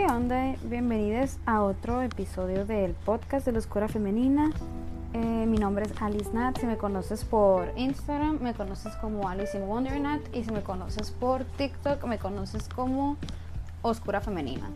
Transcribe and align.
¿qué 0.00 0.06
onda? 0.06 0.54
Bienvenidos 0.64 1.36
a 1.44 1.62
otro 1.62 2.00
episodio 2.00 2.64
del 2.64 2.92
podcast 2.92 3.44
de 3.44 3.52
la 3.52 3.58
Oscura 3.58 3.86
Femenina. 3.86 4.50
Eh, 5.12 5.44
mi 5.46 5.58
nombre 5.58 5.84
es 5.84 5.92
Alice 6.00 6.30
Nat. 6.32 6.56
Si 6.56 6.64
me 6.64 6.78
conoces 6.78 7.22
por 7.26 7.70
Instagram, 7.76 8.38
me 8.40 8.54
conoces 8.54 8.96
como 8.96 9.28
Alice 9.28 9.58
in 9.58 9.66
Wonder 9.66 10.00
Nat. 10.00 10.22
Y 10.32 10.42
si 10.42 10.52
me 10.52 10.62
conoces 10.62 11.10
por 11.10 11.44
TikTok, 11.44 12.02
me 12.06 12.16
conoces 12.16 12.66
como 12.70 13.18
Oscura 13.82 14.22
Femenina. 14.22 14.70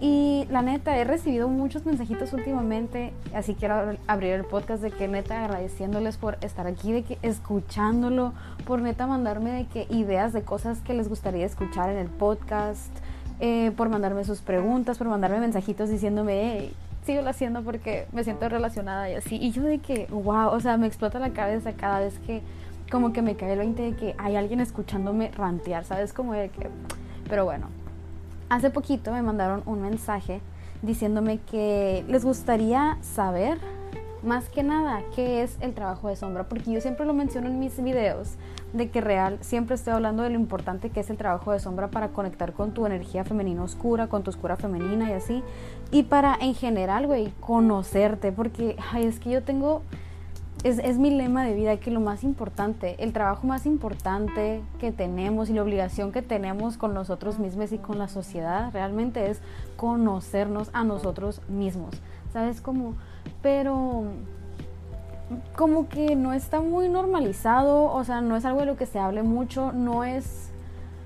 Y 0.00 0.46
la 0.50 0.62
neta, 0.62 0.96
he 0.96 1.02
recibido 1.02 1.48
muchos 1.48 1.84
mensajitos 1.84 2.32
últimamente, 2.32 3.12
así 3.34 3.56
quiero 3.56 3.96
abrir 4.06 4.34
el 4.34 4.44
podcast 4.44 4.82
de 4.82 4.92
que 4.92 5.08
neta 5.08 5.44
agradeciéndoles 5.44 6.16
por 6.16 6.38
estar 6.42 6.68
aquí, 6.68 6.92
de 6.92 7.02
que 7.02 7.18
escuchándolo, 7.22 8.34
por 8.66 8.80
neta 8.80 9.08
mandarme 9.08 9.50
de 9.50 9.66
que 9.66 9.86
ideas 9.90 10.32
de 10.32 10.42
cosas 10.42 10.80
que 10.80 10.94
les 10.94 11.08
gustaría 11.08 11.44
escuchar 11.44 11.90
en 11.90 11.98
el 11.98 12.08
podcast, 12.08 12.96
eh, 13.40 13.72
por 13.76 13.88
mandarme 13.88 14.24
sus 14.24 14.40
preguntas, 14.40 14.98
por 14.98 15.08
mandarme 15.08 15.40
mensajitos 15.40 15.88
diciéndome, 15.88 16.58
hey, 16.58 16.72
sigo 17.04 17.26
haciendo 17.26 17.62
porque 17.62 18.06
me 18.12 18.24
siento 18.24 18.48
relacionada 18.48 19.10
y 19.10 19.14
así. 19.14 19.36
Y 19.36 19.50
yo 19.50 19.62
de 19.62 19.78
que, 19.78 20.06
wow, 20.10 20.48
o 20.48 20.60
sea, 20.60 20.76
me 20.76 20.86
explota 20.86 21.18
la 21.18 21.30
cabeza 21.30 21.72
cada 21.72 22.00
vez 22.00 22.18
que 22.26 22.42
como 22.90 23.12
que 23.12 23.22
me 23.22 23.36
cae 23.36 23.52
el 23.52 23.58
20 23.58 23.82
de 23.82 23.96
que 23.96 24.14
hay 24.18 24.36
alguien 24.36 24.60
escuchándome 24.60 25.30
rantear, 25.30 25.84
¿sabes? 25.84 26.12
Como 26.12 26.32
de 26.32 26.48
que, 26.48 26.68
pero 27.28 27.44
bueno 27.44 27.68
Hace 28.50 28.70
poquito 28.70 29.12
me 29.12 29.22
mandaron 29.22 29.62
un 29.64 29.80
mensaje 29.80 30.40
diciéndome 30.82 31.38
que 31.38 32.04
les 32.08 32.24
gustaría 32.24 32.98
saber 33.00 33.58
más 34.22 34.48
que 34.48 34.62
nada 34.62 35.02
qué 35.14 35.42
es 35.42 35.56
el 35.60 35.74
trabajo 35.74 36.08
de 36.08 36.16
sombra, 36.16 36.48
porque 36.48 36.72
yo 36.72 36.80
siempre 36.80 37.06
lo 37.06 37.14
menciono 37.14 37.48
en 37.48 37.58
mis 37.58 37.82
videos, 37.82 38.36
de 38.72 38.90
que 38.90 39.00
real 39.00 39.38
siempre 39.40 39.74
estoy 39.74 39.92
hablando 39.92 40.22
de 40.22 40.30
lo 40.30 40.36
importante 40.36 40.90
que 40.90 41.00
es 41.00 41.10
el 41.10 41.16
trabajo 41.16 41.52
de 41.52 41.58
sombra 41.58 41.88
para 41.88 42.08
conectar 42.08 42.52
con 42.52 42.72
tu 42.72 42.86
energía 42.86 43.24
femenina 43.24 43.62
oscura, 43.62 44.08
con 44.08 44.22
tu 44.22 44.30
oscura 44.30 44.56
femenina 44.56 45.10
y 45.10 45.12
así, 45.12 45.42
y 45.90 46.04
para 46.04 46.36
en 46.40 46.54
general, 46.54 47.06
güey, 47.06 47.32
conocerte, 47.40 48.32
porque 48.32 48.76
ay, 48.92 49.06
es 49.06 49.18
que 49.18 49.30
yo 49.30 49.42
tengo 49.42 49.82
es, 50.62 50.98
mi 50.98 51.10
lema 51.10 51.44
de 51.44 51.54
vida 51.54 51.76
que 51.78 51.90
lo 51.90 52.00
más 52.00 52.22
importante, 52.22 52.96
el 53.02 53.12
trabajo 53.12 53.46
más 53.46 53.64
importante 53.64 54.62
que 54.78 54.92
tenemos 54.92 55.48
y 55.48 55.54
la 55.54 55.62
obligación 55.62 56.12
que 56.12 56.22
tenemos 56.22 56.76
con 56.76 56.92
nosotros 56.92 57.38
mismos 57.38 57.72
y 57.72 57.78
con 57.78 57.98
la 57.98 58.08
sociedad 58.08 58.70
realmente 58.72 59.30
es 59.30 59.40
conocernos 59.76 60.68
a 60.72 60.84
nosotros 60.84 61.40
mismos. 61.48 61.94
¿Sabes 62.32 62.60
cómo? 62.60 62.94
Pero 63.42 64.04
como 65.56 65.88
que 65.88 66.16
no 66.16 66.32
está 66.32 66.60
muy 66.60 66.88
normalizado, 66.88 67.92
o 67.92 68.04
sea, 68.04 68.20
no 68.20 68.36
es 68.36 68.44
algo 68.44 68.60
de 68.60 68.66
lo 68.66 68.76
que 68.76 68.86
se 68.86 68.98
hable 68.98 69.22
mucho, 69.22 69.72
no 69.72 70.04
es 70.04 70.50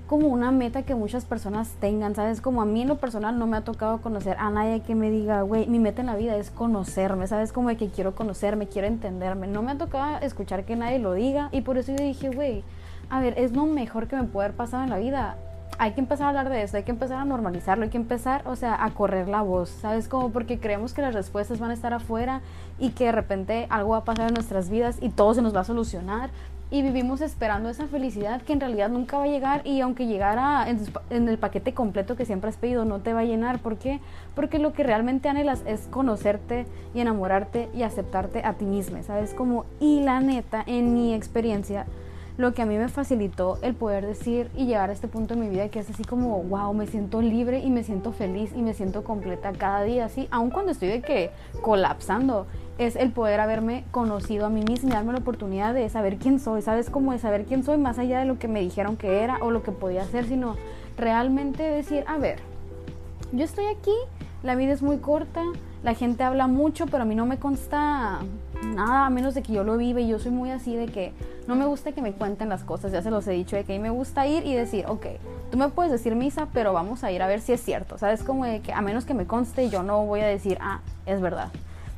como 0.07 0.27
una 0.27 0.51
meta 0.51 0.83
que 0.83 0.93
muchas 0.93 1.25
personas 1.25 1.75
tengan, 1.79 2.15
¿sabes? 2.15 2.41
Como 2.41 2.61
a 2.61 2.65
mí 2.65 2.83
en 2.83 2.87
lo 2.87 2.97
personal 2.97 3.39
no 3.39 3.47
me 3.47 3.57
ha 3.57 3.61
tocado 3.61 4.01
conocer 4.01 4.37
a 4.39 4.49
nadie 4.49 4.81
que 4.81 4.93
me 4.93 5.09
diga, 5.09 5.41
güey, 5.41 5.67
mi 5.67 5.79
meta 5.79 6.01
en 6.01 6.07
la 6.07 6.15
vida 6.15 6.35
es 6.37 6.51
conocerme, 6.51 7.27
¿sabes? 7.27 7.51
Como 7.51 7.69
de 7.69 7.77
que 7.77 7.89
quiero 7.89 8.13
conocerme, 8.13 8.67
quiero 8.67 8.87
entenderme. 8.87 9.47
No 9.47 9.63
me 9.63 9.71
ha 9.71 9.77
tocado 9.77 10.19
escuchar 10.21 10.63
que 10.65 10.75
nadie 10.75 10.99
lo 10.99 11.13
diga 11.13 11.49
y 11.51 11.61
por 11.61 11.77
eso 11.77 11.91
yo 11.91 12.03
dije, 12.03 12.29
güey, 12.29 12.63
a 13.09 13.19
ver, 13.19 13.33
es 13.37 13.53
lo 13.53 13.65
mejor 13.65 14.07
que 14.07 14.15
me 14.15 14.23
puede 14.23 14.45
haber 14.45 14.57
pasado 14.57 14.83
en 14.83 14.89
la 14.89 14.97
vida. 14.97 15.37
Hay 15.77 15.91
que 15.91 15.99
empezar 15.99 16.25
a 16.25 16.29
hablar 16.29 16.49
de 16.49 16.63
esto, 16.63 16.77
hay 16.77 16.83
que 16.83 16.91
empezar 16.91 17.17
a 17.17 17.25
normalizarlo, 17.25 17.83
hay 17.83 17.89
que 17.89 17.97
empezar, 17.97 18.43
o 18.47 18.55
sea, 18.55 18.83
a 18.83 18.91
correr 18.91 19.27
la 19.27 19.41
voz, 19.41 19.69
¿sabes? 19.69 20.07
Como 20.07 20.31
porque 20.31 20.59
creemos 20.59 20.93
que 20.93 21.01
las 21.01 21.13
respuestas 21.13 21.59
van 21.59 21.71
a 21.71 21.73
estar 21.73 21.93
afuera 21.93 22.41
y 22.79 22.91
que 22.91 23.05
de 23.05 23.11
repente 23.11 23.67
algo 23.69 23.91
va 23.91 23.97
a 23.97 24.03
pasar 24.05 24.29
en 24.29 24.33
nuestras 24.35 24.69
vidas 24.69 24.97
y 25.01 25.09
todo 25.09 25.33
se 25.33 25.41
nos 25.41 25.55
va 25.55 25.61
a 25.61 25.65
solucionar, 25.65 26.29
y 26.71 26.81
vivimos 26.81 27.21
esperando 27.21 27.69
esa 27.69 27.87
felicidad 27.87 28.41
que 28.41 28.53
en 28.53 28.59
realidad 28.59 28.89
nunca 28.89 29.17
va 29.17 29.25
a 29.25 29.27
llegar 29.27 29.61
y 29.65 29.81
aunque 29.81 30.07
llegara 30.07 30.65
en, 31.09 31.29
el 31.29 31.37
paquete 31.37 31.73
completo 31.73 32.15
que 32.15 32.25
siempre 32.25 32.49
has 32.49 32.57
pedido 32.57 32.85
no 32.85 32.99
te 32.99 33.13
va 33.13 33.19
a 33.19 33.23
llenar. 33.23 33.59
¿Por 33.59 33.77
qué? 33.77 33.99
Porque 34.33 34.57
lo 34.57 34.73
que 34.73 34.83
realmente 34.83 35.29
anhelas 35.29 35.61
es 35.67 35.81
conocerte 35.91 36.65
y 36.95 37.01
enamorarte 37.01 37.69
y 37.73 37.83
aceptarte 37.83 38.43
a 38.43 38.53
ti 38.53 38.65
misma, 38.65 39.03
¿sabes? 39.03 39.33
Como, 39.33 39.65
y 39.79 40.01
la 40.01 40.19
neta, 40.21 40.63
en 40.65 40.93
mi 40.93 41.13
experiencia, 41.13 41.85
lo 42.37 42.53
que 42.53 42.61
a 42.61 42.65
mí 42.65 42.77
me 42.77 42.89
facilitó 42.89 43.57
el 43.61 43.75
poder 43.75 44.05
decir 44.05 44.49
y 44.55 44.65
llegar 44.65 44.89
a 44.89 44.93
este 44.93 45.07
punto 45.07 45.33
en 45.33 45.41
mi 45.41 45.49
vida 45.49 45.69
que 45.69 45.79
es 45.79 45.89
así 45.89 46.03
como, 46.03 46.43
wow, 46.43 46.73
me 46.73 46.87
siento 46.87 47.21
libre 47.21 47.59
y 47.59 47.69
me 47.69 47.83
siento 47.83 48.11
feliz 48.11 48.51
y 48.55 48.61
me 48.61 48.73
siento 48.73 49.03
completa 49.03 49.53
cada 49.53 49.83
día, 49.83 50.05
así, 50.05 50.27
aun 50.31 50.49
cuando 50.49 50.71
estoy 50.71 50.89
de 50.89 51.01
que 51.01 51.31
colapsando 51.61 52.45
es 52.77 52.97
el 52.97 53.11
poder 53.11 53.39
haberme 53.39 53.85
conocido 53.91 54.45
a 54.45 54.49
mí 54.49 54.63
misma 54.67 54.89
y 54.89 54.93
darme 54.93 55.13
la 55.13 55.19
oportunidad 55.19 55.73
de 55.73 55.87
saber 55.87 56.17
quién 56.17 56.39
soy, 56.39 56.61
¿sabes? 56.61 56.89
cómo 56.89 57.13
de 57.13 57.19
saber 57.19 57.45
quién 57.45 57.63
soy 57.63 57.77
más 57.77 57.99
allá 57.99 58.19
de 58.19 58.25
lo 58.25 58.37
que 58.37 58.49
me 58.49 58.59
dijeron 58.59 58.97
que 58.97 59.23
era 59.23 59.37
o 59.41 59.51
lo 59.51 59.63
que 59.63 59.71
podía 59.71 60.01
hacer, 60.01 60.25
sino 60.25 60.55
realmente 60.97 61.63
decir, 61.63 62.03
a 62.07 62.17
ver, 62.17 62.39
yo 63.31 63.45
estoy 63.45 63.65
aquí, 63.65 63.95
la 64.43 64.55
vida 64.55 64.73
es 64.73 64.81
muy 64.81 64.97
corta, 64.97 65.41
la 65.85 65.93
gente 65.93 66.23
habla 66.23 66.47
mucho, 66.47 66.87
pero 66.87 67.03
a 67.03 67.05
mí 67.05 67.13
no 67.13 67.27
me 67.27 67.37
consta 67.37 68.19
nada, 68.63 69.05
a 69.05 69.09
menos 69.11 69.35
de 69.35 69.43
que 69.43 69.53
yo 69.53 69.63
lo 69.63 69.77
vive 69.77 70.01
y 70.01 70.07
yo 70.07 70.17
soy 70.17 70.31
muy 70.31 70.49
así 70.49 70.75
de 70.75 70.87
que 70.87 71.13
no 71.47 71.55
me 71.55 71.65
gusta 71.65 71.91
que 71.91 72.01
me 72.01 72.11
cuenten 72.11 72.49
las 72.49 72.63
cosas, 72.63 72.91
ya 72.91 73.03
se 73.03 73.11
los 73.11 73.27
he 73.27 73.33
dicho, 73.33 73.55
de 73.55 73.65
que 73.65 73.73
a 73.73 73.77
mí 73.77 73.83
me 73.83 73.91
gusta 73.91 74.25
ir 74.25 74.47
y 74.47 74.55
decir, 74.55 74.85
ok, 74.87 75.05
tú 75.51 75.59
me 75.59 75.69
puedes 75.69 75.91
decir 75.91 76.15
misa, 76.15 76.47
pero 76.53 76.73
vamos 76.73 77.03
a 77.03 77.11
ir 77.11 77.21
a 77.21 77.27
ver 77.27 77.39
si 77.39 77.53
es 77.53 77.61
cierto, 77.61 77.99
¿sabes? 77.99 78.23
Como 78.23 78.45
de 78.45 78.61
que 78.61 78.73
a 78.73 78.81
menos 78.81 79.05
que 79.05 79.13
me 79.13 79.27
conste, 79.27 79.69
yo 79.69 79.83
no 79.83 80.03
voy 80.07 80.21
a 80.21 80.25
decir, 80.25 80.57
ah, 80.59 80.79
es 81.05 81.21
verdad. 81.21 81.49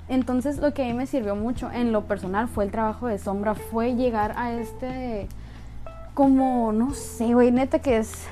Entonces 0.09 0.58
lo 0.58 0.74
que 0.74 0.84
a 0.84 0.86
mí 0.88 0.94
me 0.94 1.08
sirvió 1.08 1.38
mucho 1.38 1.72
en 1.72 1.94
lo 1.94 2.03
personal 2.03 2.50
fue 2.50 2.66
el 2.66 2.72
trabajo 2.72 3.08
de 3.08 3.18
sombra, 3.18 3.56
fue 3.56 3.96
llegar 3.96 4.34
a 4.36 4.52
este, 4.52 5.30
como, 6.14 6.74
no 6.74 6.94
sé, 6.94 7.34
güey, 7.34 7.52
neta 7.52 7.80
que 7.80 8.00
es 8.00 8.26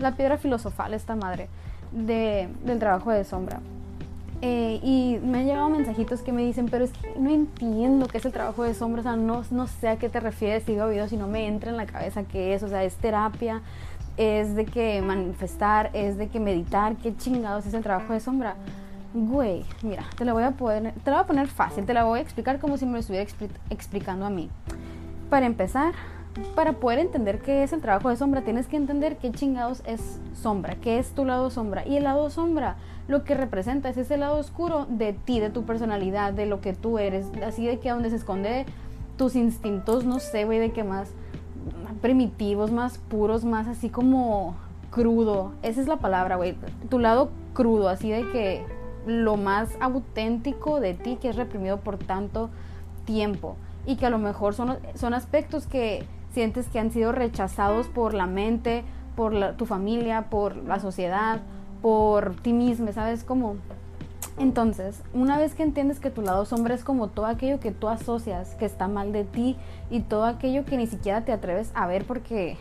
la 0.00 0.16
piedra 0.16 0.38
filosofal 0.38 0.92
esta 0.92 1.14
madre 1.14 1.48
de, 1.92 2.48
del 2.64 2.80
trabajo 2.80 3.12
de 3.12 3.22
sombra. 3.22 3.60
Eh, 4.40 4.78
y 4.84 5.18
me 5.24 5.38
han 5.38 5.46
llegado 5.46 5.68
mensajitos 5.68 6.22
que 6.22 6.32
me 6.32 6.44
dicen, 6.44 6.68
pero 6.68 6.84
es 6.84 6.92
que 6.92 7.18
no 7.18 7.30
entiendo 7.30 8.06
qué 8.06 8.18
es 8.18 8.24
el 8.24 8.32
trabajo 8.32 8.62
de 8.62 8.72
sombra, 8.72 9.00
o 9.00 9.02
sea, 9.02 9.16
no, 9.16 9.42
no 9.50 9.66
sé 9.66 9.88
a 9.88 9.96
qué 9.96 10.08
te 10.08 10.20
refieres, 10.20 10.62
sigo 10.62 10.86
videos 10.86 11.12
y 11.12 11.16
no 11.16 11.26
me 11.26 11.48
entra 11.48 11.70
en 11.70 11.76
la 11.76 11.86
cabeza 11.86 12.22
qué 12.22 12.54
es, 12.54 12.62
o 12.62 12.68
sea, 12.68 12.84
es 12.84 12.94
terapia, 12.94 13.62
es 14.16 14.54
de 14.54 14.64
que 14.64 15.02
manifestar, 15.02 15.90
es 15.92 16.18
de 16.18 16.28
que 16.28 16.38
meditar, 16.38 16.96
qué 16.96 17.16
chingados 17.16 17.66
es 17.66 17.74
el 17.74 17.82
trabajo 17.82 18.12
de 18.12 18.20
sombra. 18.20 18.54
Güey, 19.12 19.64
mira, 19.82 20.04
te 20.16 20.24
la 20.24 20.32
voy 20.32 20.44
a 20.44 20.52
poner, 20.52 20.92
te 20.92 21.10
la 21.10 21.16
voy 21.16 21.24
a 21.24 21.26
poner 21.26 21.48
fácil, 21.48 21.84
te 21.84 21.94
la 21.94 22.04
voy 22.04 22.20
a 22.20 22.22
explicar 22.22 22.60
como 22.60 22.76
si 22.76 22.86
me 22.86 22.92
lo 22.92 22.98
estuviera 22.98 23.28
explicando 23.70 24.24
a 24.24 24.30
mí. 24.30 24.50
Para 25.30 25.46
empezar, 25.46 25.94
para 26.54 26.74
poder 26.74 27.00
entender 27.00 27.40
qué 27.40 27.64
es 27.64 27.72
el 27.72 27.80
trabajo 27.80 28.10
de 28.10 28.16
sombra, 28.16 28.42
tienes 28.42 28.66
que 28.66 28.76
entender 28.76 29.16
qué 29.16 29.32
chingados 29.32 29.82
es 29.86 30.20
sombra, 30.34 30.76
qué 30.76 30.98
es 30.98 31.10
tu 31.10 31.24
lado 31.24 31.50
sombra. 31.50 31.86
Y 31.86 31.96
el 31.96 32.04
lado 32.04 32.30
sombra 32.30 32.76
lo 33.08 33.24
que 33.24 33.34
representa 33.34 33.88
es 33.88 33.96
ese 33.96 34.18
lado 34.18 34.36
oscuro 34.36 34.86
de 34.88 35.14
ti, 35.14 35.40
de 35.40 35.50
tu 35.50 35.64
personalidad, 35.64 36.32
de 36.34 36.46
lo 36.46 36.60
que 36.60 36.74
tú 36.74 36.98
eres, 36.98 37.26
así 37.44 37.66
de 37.66 37.80
que 37.80 37.90
donde 37.90 38.10
se 38.10 38.16
esconde 38.16 38.66
tus 39.16 39.34
instintos, 39.34 40.04
no 40.04 40.20
sé, 40.20 40.44
güey, 40.44 40.58
de 40.58 40.70
qué 40.72 40.84
más 40.84 41.10
primitivos, 42.02 42.70
más 42.70 42.98
puros, 42.98 43.44
más 43.44 43.66
así 43.66 43.88
como 43.88 44.56
crudo. 44.90 45.52
Esa 45.62 45.80
es 45.80 45.88
la 45.88 45.96
palabra, 45.96 46.36
güey. 46.36 46.56
Tu 46.90 46.98
lado 46.98 47.30
crudo, 47.54 47.88
así 47.88 48.10
de 48.10 48.30
que 48.30 48.64
lo 49.06 49.36
más 49.36 49.70
auténtico 49.80 50.80
de 50.80 50.92
ti 50.92 51.16
que 51.16 51.30
es 51.30 51.36
reprimido 51.36 51.78
por 51.78 51.96
tanto 51.96 52.50
tiempo 53.06 53.56
y 53.86 53.96
que 53.96 54.04
a 54.04 54.10
lo 54.10 54.18
mejor 54.18 54.54
son, 54.54 54.76
son 54.94 55.14
aspectos 55.14 55.66
que 55.66 56.04
sientes 56.32 56.68
que 56.68 56.78
han 56.78 56.90
sido 56.90 57.12
rechazados 57.12 57.88
por 57.88 58.12
la 58.12 58.26
mente, 58.26 58.84
por 59.16 59.56
tu 59.56 59.64
familia, 59.64 60.26
por 60.28 60.56
la 60.56 60.78
sociedad, 60.78 61.40
por 61.82 62.34
ti 62.36 62.52
mismo, 62.52 62.92
¿sabes 62.92 63.24
cómo? 63.24 63.56
Entonces, 64.38 65.02
una 65.12 65.36
vez 65.36 65.54
que 65.54 65.64
entiendes 65.64 65.98
que 65.98 66.10
tu 66.10 66.22
lado 66.22 66.44
sombra 66.44 66.74
es 66.74 66.84
como 66.84 67.08
todo 67.08 67.26
aquello 67.26 67.58
que 67.58 67.72
tú 67.72 67.88
asocias 67.88 68.54
que 68.54 68.64
está 68.64 68.86
mal 68.86 69.12
de 69.12 69.24
ti 69.24 69.56
y 69.90 70.00
todo 70.00 70.24
aquello 70.24 70.64
que 70.64 70.76
ni 70.76 70.86
siquiera 70.86 71.24
te 71.24 71.32
atreves 71.32 71.72
a 71.74 71.88
ver 71.88 72.04
porque, 72.04 72.56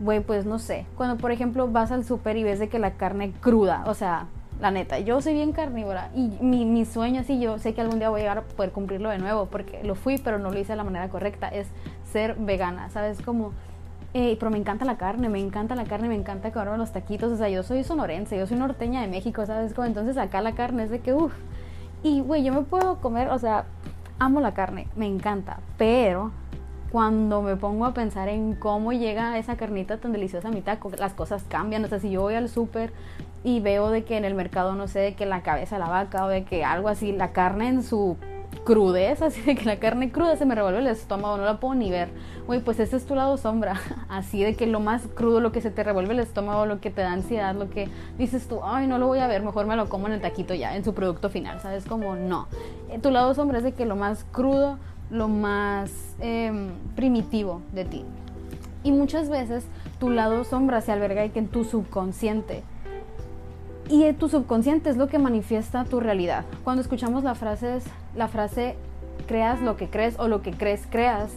güey, 0.00 0.20
pues 0.20 0.46
no 0.46 0.58
sé, 0.58 0.86
cuando 0.96 1.16
por 1.16 1.30
ejemplo 1.30 1.68
vas 1.68 1.92
al 1.92 2.04
súper 2.04 2.36
y 2.36 2.42
ves 2.42 2.58
de 2.58 2.68
que 2.68 2.80
la 2.80 2.94
carne 2.94 3.32
cruda, 3.40 3.84
o 3.86 3.94
sea, 3.94 4.26
la 4.60 4.70
neta, 4.72 4.98
yo 4.98 5.20
soy 5.22 5.34
bien 5.34 5.52
carnívora 5.52 6.10
y 6.14 6.28
mi, 6.40 6.64
mi 6.64 6.84
sueño, 6.84 7.20
así 7.20 7.40
yo 7.40 7.58
sé 7.58 7.72
que 7.72 7.80
algún 7.80 7.98
día 8.00 8.10
voy 8.10 8.20
a 8.20 8.22
llegar 8.24 8.38
a 8.38 8.42
poder 8.42 8.72
cumplirlo 8.72 9.10
de 9.10 9.18
nuevo, 9.18 9.46
porque 9.46 9.82
lo 9.84 9.94
fui, 9.94 10.18
pero 10.18 10.38
no 10.38 10.50
lo 10.50 10.58
hice 10.58 10.72
de 10.72 10.76
la 10.76 10.84
manera 10.84 11.08
correcta, 11.08 11.48
es 11.48 11.68
ser 12.12 12.34
vegana, 12.34 12.90
¿sabes? 12.90 13.22
Como, 13.22 13.52
eh, 14.14 14.36
pero 14.38 14.50
me 14.50 14.58
encanta 14.58 14.84
la 14.84 14.96
carne, 14.96 15.28
me 15.28 15.38
encanta 15.38 15.74
la 15.74 15.84
carne, 15.84 16.08
me 16.08 16.16
encanta 16.16 16.52
comerme 16.52 16.78
los 16.78 16.92
taquitos, 16.92 17.32
o 17.32 17.36
sea, 17.36 17.48
yo 17.48 17.62
soy 17.62 17.84
sonorense, 17.84 18.38
yo 18.38 18.46
soy 18.46 18.56
norteña 18.56 19.00
de 19.02 19.08
México, 19.08 19.44
¿sabes? 19.46 19.74
Como, 19.74 19.86
entonces 19.86 20.16
acá 20.16 20.40
la 20.40 20.52
carne 20.52 20.84
es 20.84 20.90
de 20.90 21.00
que, 21.00 21.14
uff, 21.14 21.32
y 22.02 22.20
güey, 22.20 22.42
yo 22.42 22.52
me 22.52 22.62
puedo 22.62 22.96
comer, 22.96 23.28
o 23.28 23.38
sea, 23.38 23.64
amo 24.18 24.40
la 24.40 24.54
carne, 24.54 24.88
me 24.96 25.06
encanta, 25.06 25.60
pero 25.78 26.32
cuando 26.90 27.40
me 27.40 27.56
pongo 27.56 27.86
a 27.86 27.94
pensar 27.94 28.28
en 28.28 28.54
cómo 28.54 28.92
llega 28.92 29.38
esa 29.38 29.56
carnita 29.56 29.98
tan 29.98 30.12
deliciosa 30.12 30.48
a 30.48 30.50
mi 30.50 30.60
taco, 30.60 30.90
las 30.98 31.14
cosas 31.14 31.44
cambian. 31.48 31.84
O 31.84 31.88
sea, 31.88 32.00
si 32.00 32.10
yo 32.10 32.22
voy 32.22 32.34
al 32.34 32.48
súper 32.48 32.92
y 33.44 33.60
veo 33.60 33.90
de 33.90 34.04
que 34.04 34.16
en 34.16 34.24
el 34.24 34.34
mercado, 34.34 34.74
no 34.74 34.88
sé, 34.88 34.98
de 34.98 35.14
que 35.14 35.24
la 35.24 35.42
cabeza 35.42 35.76
de 35.76 35.84
la 35.84 35.88
vaca 35.88 36.24
o 36.24 36.28
de 36.28 36.44
que 36.44 36.64
algo 36.64 36.88
así, 36.88 37.12
la 37.12 37.32
carne 37.32 37.68
en 37.68 37.82
su 37.82 38.16
crudez, 38.64 39.22
así 39.22 39.40
de 39.42 39.54
que 39.54 39.64
la 39.64 39.78
carne 39.78 40.10
cruda 40.10 40.36
se 40.36 40.46
me 40.46 40.54
revuelve 40.54 40.80
el 40.80 40.86
estómago, 40.86 41.36
no 41.36 41.44
la 41.44 41.60
puedo 41.60 41.74
ni 41.74 41.90
ver. 41.90 42.08
Güey, 42.46 42.60
pues 42.60 42.80
ese 42.80 42.96
es 42.96 43.06
tu 43.06 43.14
lado 43.14 43.36
sombra, 43.36 43.80
así 44.08 44.42
de 44.42 44.54
que 44.54 44.66
lo 44.66 44.80
más 44.80 45.02
crudo, 45.14 45.40
lo 45.40 45.52
que 45.52 45.60
se 45.60 45.70
te 45.70 45.82
revuelve 45.82 46.12
el 46.14 46.20
estómago, 46.20 46.66
lo 46.66 46.80
que 46.80 46.90
te 46.90 47.00
da 47.02 47.12
ansiedad, 47.12 47.54
lo 47.54 47.70
que 47.70 47.88
dices 48.18 48.48
tú, 48.48 48.60
ay, 48.64 48.86
no 48.86 48.98
lo 48.98 49.06
voy 49.06 49.20
a 49.20 49.26
ver, 49.26 49.42
mejor 49.42 49.66
me 49.66 49.76
lo 49.76 49.88
como 49.88 50.06
en 50.06 50.14
el 50.14 50.20
taquito 50.20 50.54
ya, 50.54 50.76
en 50.76 50.84
su 50.84 50.94
producto 50.94 51.30
final, 51.30 51.60
¿sabes? 51.60 51.84
Como 51.84 52.16
no. 52.16 52.48
Eh, 52.90 52.98
tu 52.98 53.10
lado 53.10 53.34
sombra 53.34 53.58
es 53.58 53.64
de 53.64 53.72
que 53.72 53.86
lo 53.86 53.96
más 53.96 54.24
crudo, 54.32 54.78
lo 55.10 55.28
más 55.28 55.90
em, 56.20 56.70
primitivo 56.94 57.62
de 57.72 57.84
ti. 57.84 58.04
Y 58.82 58.92
muchas 58.92 59.28
veces 59.28 59.66
tu 59.98 60.08
lado 60.08 60.44
sombra 60.44 60.80
se 60.80 60.92
alberga 60.92 61.24
en 61.24 61.48
tu 61.48 61.64
subconsciente. 61.64 62.62
Y 63.90 64.12
tu 64.12 64.28
subconsciente 64.28 64.88
es 64.88 64.96
lo 64.96 65.08
que 65.08 65.18
manifiesta 65.18 65.84
tu 65.84 65.98
realidad. 65.98 66.44
Cuando 66.62 66.80
escuchamos 66.80 67.24
la 67.24 67.34
frase, 67.34 67.80
la 68.14 68.28
frase 68.28 68.76
creas 69.26 69.60
lo 69.60 69.76
que 69.76 69.88
crees 69.88 70.16
o 70.20 70.28
lo 70.28 70.42
que 70.42 70.52
crees 70.52 70.86
creas, 70.88 71.32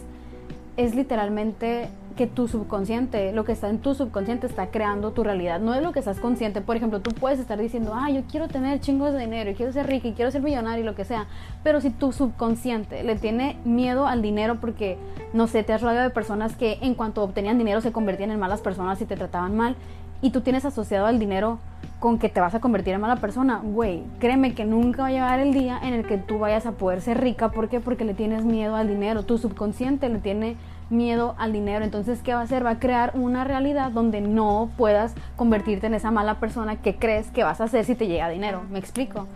es 0.76 0.94
literalmente 0.94 1.88
que 2.16 2.28
tu 2.28 2.46
subconsciente, 2.46 3.32
lo 3.32 3.44
que 3.44 3.50
está 3.50 3.68
en 3.68 3.78
tu 3.78 3.94
subconsciente 3.94 4.46
está 4.46 4.68
creando 4.68 5.10
tu 5.10 5.24
realidad, 5.24 5.58
no 5.58 5.74
es 5.74 5.82
lo 5.82 5.90
que 5.90 5.98
estás 5.98 6.20
consciente. 6.20 6.60
Por 6.60 6.76
ejemplo, 6.76 7.00
tú 7.00 7.10
puedes 7.10 7.40
estar 7.40 7.58
diciendo, 7.58 7.92
ah, 7.92 8.08
yo 8.10 8.22
quiero 8.30 8.46
tener 8.46 8.78
chingos 8.80 9.12
de 9.12 9.18
dinero, 9.18 9.50
y 9.50 9.54
quiero 9.54 9.72
ser 9.72 9.88
rica, 9.88 10.06
y 10.06 10.12
quiero 10.12 10.30
ser 10.30 10.42
millonario, 10.42 10.84
y 10.84 10.86
lo 10.86 10.94
que 10.94 11.04
sea. 11.04 11.26
Pero 11.64 11.80
si 11.80 11.90
tu 11.90 12.12
subconsciente 12.12 13.02
le 13.02 13.16
tiene 13.16 13.56
miedo 13.64 14.06
al 14.06 14.22
dinero 14.22 14.58
porque, 14.60 14.96
no 15.32 15.48
sé, 15.48 15.64
te 15.64 15.72
has 15.72 15.82
rodeado 15.82 16.04
de 16.04 16.14
personas 16.14 16.54
que 16.54 16.78
en 16.82 16.94
cuanto 16.94 17.24
obtenían 17.24 17.58
dinero 17.58 17.80
se 17.80 17.90
convertían 17.90 18.30
en 18.30 18.38
malas 18.38 18.60
personas 18.60 19.00
y 19.00 19.06
te 19.06 19.16
trataban 19.16 19.56
mal, 19.56 19.74
y 20.22 20.30
tú 20.30 20.40
tienes 20.40 20.64
asociado 20.64 21.06
al 21.06 21.18
dinero 21.18 21.58
con 22.00 22.18
que 22.18 22.28
te 22.28 22.40
vas 22.40 22.54
a 22.54 22.60
convertir 22.60 22.94
en 22.94 23.00
mala 23.00 23.16
persona, 23.16 23.60
güey, 23.62 24.02
créeme 24.18 24.54
que 24.54 24.64
nunca 24.64 25.02
va 25.02 25.08
a 25.08 25.12
llegar 25.12 25.38
el 25.40 25.52
día 25.52 25.78
en 25.82 25.94
el 25.94 26.06
que 26.06 26.18
tú 26.18 26.38
vayas 26.38 26.66
a 26.66 26.72
poder 26.72 27.00
ser 27.00 27.20
rica. 27.20 27.50
¿Por 27.50 27.68
qué? 27.68 27.80
Porque 27.80 28.04
le 28.04 28.14
tienes 28.14 28.44
miedo 28.44 28.76
al 28.76 28.88
dinero. 28.88 29.22
Tu 29.22 29.38
subconsciente 29.38 30.08
le 30.08 30.18
tiene 30.18 30.56
miedo 30.90 31.34
al 31.38 31.52
dinero. 31.52 31.84
Entonces, 31.84 32.20
¿qué 32.22 32.34
va 32.34 32.40
a 32.40 32.44
hacer? 32.44 32.64
Va 32.64 32.70
a 32.70 32.78
crear 32.78 33.12
una 33.14 33.44
realidad 33.44 33.90
donde 33.90 34.20
no 34.20 34.70
puedas 34.76 35.14
convertirte 35.36 35.86
en 35.86 35.94
esa 35.94 36.10
mala 36.10 36.40
persona 36.40 36.76
que 36.76 36.96
crees 36.96 37.30
que 37.30 37.44
vas 37.44 37.60
a 37.60 37.68
ser 37.68 37.84
si 37.84 37.94
te 37.94 38.06
llega 38.06 38.28
dinero. 38.28 38.62
¿Me 38.70 38.78
explico? 38.78 39.26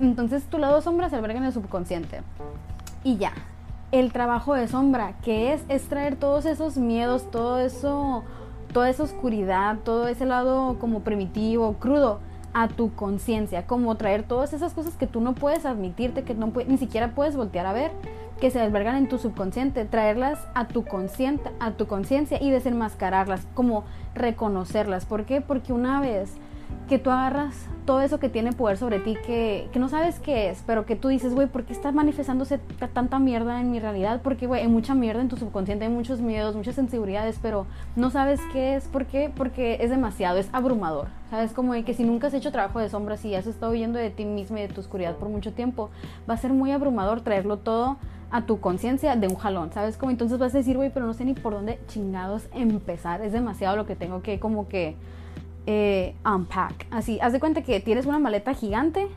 Entonces, 0.00 0.44
tu 0.44 0.58
lado 0.58 0.80
sombra 0.80 1.08
se 1.10 1.16
alberga 1.16 1.38
en 1.38 1.44
el 1.44 1.52
subconsciente. 1.52 2.22
Y 3.02 3.16
ya. 3.16 3.32
El 3.92 4.12
trabajo 4.12 4.54
de 4.54 4.66
sombra, 4.66 5.12
que 5.22 5.52
es, 5.52 5.62
es 5.68 5.88
traer 5.88 6.16
todos 6.16 6.46
esos 6.46 6.76
miedos, 6.76 7.30
todo 7.30 7.60
eso, 7.60 8.24
toda 8.74 8.90
esa 8.90 9.04
oscuridad, 9.04 9.78
todo 9.78 10.08
ese 10.08 10.26
lado 10.26 10.76
como 10.78 11.00
primitivo, 11.00 11.76
crudo, 11.80 12.20
a 12.52 12.68
tu 12.68 12.94
conciencia, 12.94 13.66
como 13.66 13.96
traer 13.96 14.22
todas 14.22 14.52
esas 14.52 14.74
cosas 14.74 14.94
que 14.94 15.06
tú 15.06 15.20
no 15.20 15.34
puedes 15.34 15.64
admitirte, 15.64 16.22
que 16.22 16.34
no 16.34 16.52
ni 16.68 16.76
siquiera 16.76 17.14
puedes 17.14 17.34
voltear 17.36 17.66
a 17.66 17.72
ver 17.72 17.90
que 18.40 18.50
se 18.50 18.60
albergan 18.60 18.96
en 18.96 19.08
tu 19.08 19.18
subconsciente, 19.18 19.84
traerlas 19.84 20.38
a 20.54 20.66
tu 20.66 20.84
a 21.60 21.70
tu 21.72 21.86
conciencia 21.86 22.42
y 22.42 22.50
desenmascararlas, 22.50 23.46
como 23.54 23.84
reconocerlas. 24.14 25.06
¿Por 25.06 25.24
qué? 25.24 25.40
Porque 25.40 25.72
una 25.72 26.00
vez 26.00 26.34
que 26.88 26.98
tú 26.98 27.10
agarras 27.10 27.68
todo 27.86 28.00
eso 28.00 28.18
que 28.18 28.28
tiene 28.28 28.52
poder 28.52 28.76
sobre 28.78 28.98
ti, 28.98 29.16
que, 29.26 29.68
que 29.72 29.78
no 29.78 29.88
sabes 29.88 30.18
qué 30.18 30.48
es, 30.48 30.62
pero 30.66 30.86
que 30.86 30.96
tú 30.96 31.08
dices, 31.08 31.34
güey, 31.34 31.46
¿por 31.46 31.64
qué 31.64 31.72
está 31.72 31.92
manifestándose 31.92 32.58
tanta 32.92 33.18
mierda 33.18 33.60
en 33.60 33.70
mi 33.70 33.78
realidad? 33.78 34.20
Porque, 34.22 34.46
güey, 34.46 34.62
hay 34.62 34.68
mucha 34.68 34.94
mierda 34.94 35.20
en 35.20 35.28
tu 35.28 35.36
subconsciente, 35.36 35.84
hay 35.84 35.90
muchos 35.90 36.20
miedos, 36.20 36.56
muchas 36.56 36.78
inseguridades, 36.78 37.38
pero 37.42 37.66
no 37.96 38.10
sabes 38.10 38.40
qué 38.52 38.76
es. 38.76 38.88
¿Por 38.88 39.06
qué? 39.06 39.30
Porque 39.34 39.78
es 39.80 39.90
demasiado, 39.90 40.38
es 40.38 40.48
abrumador. 40.52 41.08
¿Sabes? 41.30 41.52
Como 41.52 41.72
que 41.84 41.94
si 41.94 42.04
nunca 42.04 42.28
has 42.28 42.34
hecho 42.34 42.52
trabajo 42.52 42.78
de 42.78 42.88
sombras 42.88 43.24
y 43.24 43.34
has 43.34 43.46
estado 43.46 43.72
huyendo 43.72 43.98
de 43.98 44.10
ti 44.10 44.24
mismo 44.24 44.56
y 44.56 44.62
de 44.62 44.68
tu 44.68 44.80
oscuridad 44.80 45.16
por 45.16 45.28
mucho 45.28 45.52
tiempo, 45.52 45.90
va 46.28 46.34
a 46.34 46.38
ser 46.38 46.52
muy 46.52 46.70
abrumador 46.70 47.20
traerlo 47.22 47.58
todo 47.58 47.96
a 48.30 48.46
tu 48.46 48.60
conciencia 48.60 49.14
de 49.16 49.28
un 49.28 49.36
jalón, 49.36 49.72
¿sabes? 49.72 49.96
Como 49.96 50.10
entonces 50.10 50.38
vas 50.38 50.54
a 50.54 50.58
decir, 50.58 50.76
güey, 50.76 50.90
pero 50.90 51.06
no 51.06 51.14
sé 51.14 51.24
ni 51.24 51.34
por 51.34 51.52
dónde 51.52 51.78
chingados 51.86 52.48
empezar, 52.52 53.20
es 53.20 53.32
demasiado 53.32 53.76
lo 53.76 53.86
que 53.86 53.94
tengo 53.94 54.22
que 54.22 54.40
como 54.40 54.66
que 54.68 54.96
eh, 55.66 56.14
unpack. 56.24 56.86
Así, 56.90 57.18
haz 57.20 57.32
de 57.32 57.40
cuenta 57.40 57.62
que 57.62 57.80
tienes 57.80 58.06
una 58.06 58.18
maleta 58.18 58.54
gigante 58.54 59.08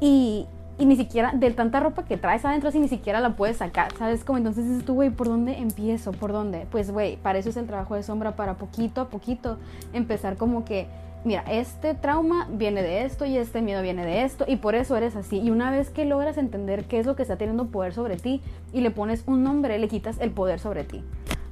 y, 0.00 0.46
ni 0.78 0.96
siquiera, 0.96 1.32
de 1.34 1.50
tanta 1.50 1.80
ropa 1.80 2.04
que 2.04 2.16
traes 2.16 2.44
adentro, 2.44 2.68
así 2.68 2.78
ni 2.78 2.88
siquiera 2.88 3.20
la 3.20 3.36
puedes 3.36 3.58
sacar, 3.58 3.92
¿sabes? 3.96 4.24
Como 4.24 4.38
entonces 4.38 4.68
dices 4.68 4.84
tú, 4.84 4.94
güey, 4.94 5.10
¿por 5.10 5.28
dónde 5.28 5.58
empiezo? 5.58 6.12
¿Por 6.12 6.32
dónde? 6.32 6.66
Pues, 6.70 6.90
güey, 6.90 7.16
para 7.16 7.38
eso 7.38 7.50
es 7.50 7.56
el 7.56 7.66
trabajo 7.66 7.94
de 7.94 8.02
sombra, 8.02 8.36
para 8.36 8.54
poquito 8.54 9.00
a 9.00 9.08
poquito 9.08 9.58
empezar 9.92 10.36
como 10.36 10.64
que 10.64 10.86
mira, 11.24 11.42
este 11.50 11.94
trauma 11.94 12.46
viene 12.50 12.82
de 12.82 13.04
esto 13.04 13.24
y 13.24 13.38
este 13.38 13.62
miedo 13.62 13.82
viene 13.82 14.04
de 14.04 14.24
esto 14.24 14.44
y 14.46 14.56
por 14.56 14.74
eso 14.74 14.96
eres 14.96 15.16
así. 15.16 15.40
Y 15.40 15.50
una 15.50 15.70
vez 15.70 15.90
que 15.90 16.04
logras 16.04 16.36
entender 16.36 16.84
qué 16.84 16.98
es 16.98 17.06
lo 17.06 17.16
que 17.16 17.22
está 17.22 17.36
teniendo 17.36 17.66
poder 17.66 17.94
sobre 17.94 18.16
ti 18.16 18.42
y 18.72 18.82
le 18.82 18.90
pones 18.90 19.24
un 19.26 19.42
nombre, 19.42 19.78
le 19.78 19.88
quitas 19.88 20.20
el 20.20 20.30
poder 20.30 20.60
sobre 20.60 20.84
ti. 20.84 21.02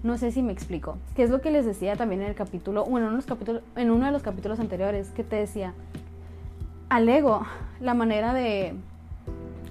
No 0.02 0.18
sé 0.18 0.32
si 0.32 0.42
me 0.42 0.52
explico. 0.52 0.96
¿Qué 1.14 1.22
es 1.22 1.30
lo 1.30 1.40
que 1.40 1.50
les 1.50 1.64
decía 1.64 1.96
también 1.96 2.22
en 2.22 2.28
el 2.28 2.34
capítulo, 2.34 2.84
bueno, 2.84 3.08
en, 3.08 3.20
capítulos, 3.22 3.62
en 3.76 3.90
uno 3.90 4.06
de 4.06 4.12
los 4.12 4.22
capítulos 4.22 4.58
anteriores, 4.58 5.10
que 5.10 5.22
te 5.22 5.36
decía, 5.36 5.74
al 6.88 7.08
ego, 7.08 7.46
la 7.80 7.94
manera 7.94 8.34
de 8.34 8.74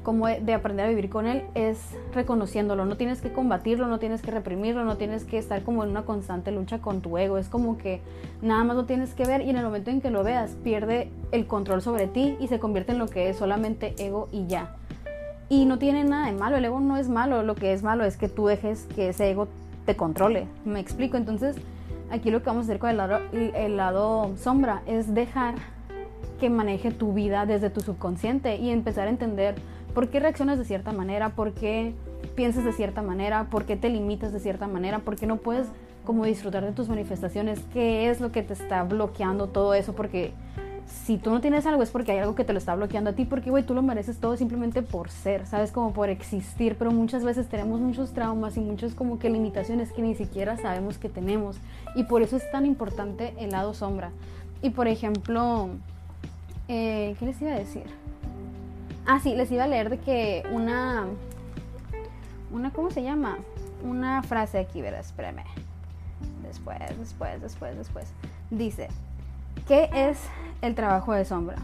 como 0.03 0.27
de 0.27 0.53
aprender 0.53 0.87
a 0.87 0.89
vivir 0.89 1.09
con 1.09 1.27
él 1.27 1.43
es 1.53 1.77
reconociéndolo. 2.13 2.85
No 2.85 2.97
tienes 2.97 3.21
que 3.21 3.31
combatirlo, 3.31 3.87
no 3.87 3.99
tienes 3.99 4.21
que 4.21 4.31
reprimirlo, 4.31 4.83
no 4.83 4.97
tienes 4.97 5.25
que 5.25 5.37
estar 5.37 5.63
como 5.63 5.83
en 5.83 5.91
una 5.91 6.03
constante 6.03 6.51
lucha 6.51 6.79
con 6.79 7.01
tu 7.01 7.17
ego. 7.17 7.37
Es 7.37 7.49
como 7.49 7.77
que 7.77 8.01
nada 8.41 8.63
más 8.63 8.75
lo 8.75 8.85
tienes 8.85 9.13
que 9.13 9.25
ver 9.25 9.41
y 9.41 9.49
en 9.51 9.57
el 9.57 9.65
momento 9.65 9.91
en 9.91 10.01
que 10.01 10.09
lo 10.09 10.23
veas 10.23 10.51
pierde 10.63 11.11
el 11.31 11.45
control 11.45 11.81
sobre 11.81 12.07
ti 12.07 12.35
y 12.39 12.47
se 12.47 12.59
convierte 12.59 12.93
en 12.93 12.99
lo 12.99 13.07
que 13.07 13.29
es 13.29 13.37
solamente 13.37 13.93
ego 13.99 14.27
y 14.31 14.47
ya. 14.47 14.75
Y 15.49 15.65
no 15.65 15.77
tiene 15.77 16.03
nada 16.03 16.27
de 16.27 16.31
malo, 16.31 16.57
el 16.57 16.65
ego 16.65 16.79
no 16.79 16.97
es 16.97 17.09
malo, 17.09 17.43
lo 17.43 17.55
que 17.55 17.73
es 17.73 17.83
malo 17.83 18.05
es 18.05 18.15
que 18.17 18.29
tú 18.29 18.47
dejes 18.47 18.87
que 18.95 19.09
ese 19.09 19.29
ego 19.29 19.49
te 19.85 19.95
controle. 19.95 20.47
Me 20.65 20.79
explico, 20.79 21.17
entonces 21.17 21.55
aquí 22.09 22.31
lo 22.31 22.39
que 22.39 22.47
vamos 22.47 22.63
a 22.63 22.65
hacer 22.65 22.79
con 22.79 22.89
el 22.89 22.97
lado, 22.97 23.19
el 23.33 23.77
lado 23.77 24.31
sombra 24.37 24.81
es 24.85 25.13
dejar 25.13 25.55
que 26.39 26.49
maneje 26.49 26.91
tu 26.91 27.13
vida 27.13 27.45
desde 27.45 27.69
tu 27.69 27.81
subconsciente 27.81 28.55
y 28.57 28.69
empezar 28.71 29.07
a 29.07 29.11
entender 29.11 29.55
¿Por 29.93 30.07
qué 30.07 30.19
reaccionas 30.21 30.57
de 30.57 30.65
cierta 30.65 30.93
manera? 30.93 31.29
¿Por 31.29 31.53
qué 31.53 31.93
piensas 32.35 32.63
de 32.63 32.71
cierta 32.71 33.01
manera? 33.01 33.47
¿Por 33.49 33.65
qué 33.65 33.75
te 33.75 33.89
limitas 33.89 34.31
de 34.31 34.39
cierta 34.39 34.67
manera? 34.67 34.99
¿Por 34.99 35.17
qué 35.17 35.27
no 35.27 35.37
puedes 35.37 35.67
como 36.05 36.25
disfrutar 36.25 36.63
de 36.63 36.71
tus 36.71 36.87
manifestaciones? 36.87 37.59
¿Qué 37.73 38.09
es 38.09 38.21
lo 38.21 38.31
que 38.31 38.41
te 38.41 38.53
está 38.53 38.83
bloqueando 38.83 39.47
todo 39.47 39.73
eso? 39.73 39.93
Porque 39.93 40.33
si 40.91 41.17
tú 41.17 41.31
no 41.31 41.41
tienes 41.41 41.65
algo 41.65 41.81
es 41.81 41.89
porque 41.89 42.11
hay 42.11 42.19
algo 42.19 42.35
que 42.35 42.43
te 42.43 42.53
lo 42.53 42.59
está 42.59 42.75
bloqueando 42.75 43.11
a 43.11 43.13
ti, 43.13 43.25
porque, 43.25 43.49
güey, 43.49 43.63
tú 43.63 43.73
lo 43.73 43.81
mereces 43.81 44.19
todo 44.19 44.37
simplemente 44.37 44.81
por 44.81 45.09
ser, 45.09 45.47
¿sabes? 45.47 45.71
Como 45.71 45.93
por 45.93 46.09
existir, 46.09 46.75
pero 46.77 46.91
muchas 46.91 47.23
veces 47.23 47.47
tenemos 47.47 47.79
muchos 47.79 48.11
traumas 48.11 48.57
y 48.57 48.59
muchas 48.59 48.93
como 48.93 49.17
que 49.17 49.29
limitaciones 49.29 49.91
que 49.91 50.01
ni 50.01 50.15
siquiera 50.15 50.57
sabemos 50.57 50.97
que 50.97 51.09
tenemos. 51.09 51.57
Y 51.95 52.03
por 52.03 52.21
eso 52.21 52.37
es 52.37 52.49
tan 52.51 52.65
importante 52.65 53.33
el 53.39 53.51
lado 53.51 53.73
sombra. 53.73 54.11
Y 54.61 54.71
por 54.71 54.87
ejemplo, 54.87 55.69
eh, 56.67 57.15
¿qué 57.17 57.25
les 57.25 57.41
iba 57.41 57.51
a 57.51 57.59
decir? 57.59 57.85
Ah, 59.05 59.19
sí, 59.21 59.33
les 59.33 59.51
iba 59.51 59.63
a 59.63 59.67
leer 59.67 59.89
de 59.89 59.97
que 59.97 60.43
una. 60.51 61.07
Una, 62.51 62.71
¿cómo 62.71 62.91
se 62.91 63.01
llama? 63.01 63.39
Una 63.83 64.21
frase 64.23 64.59
aquí, 64.59 64.81
verás, 64.81 65.07
espérame. 65.07 65.43
Después, 66.43 66.77
después, 66.99 67.41
después, 67.41 67.77
después. 67.77 68.13
Dice: 68.51 68.89
¿Qué 69.67 69.89
es 69.93 70.19
el 70.61 70.75
trabajo 70.75 71.13
de 71.13 71.25
sombra? 71.25 71.57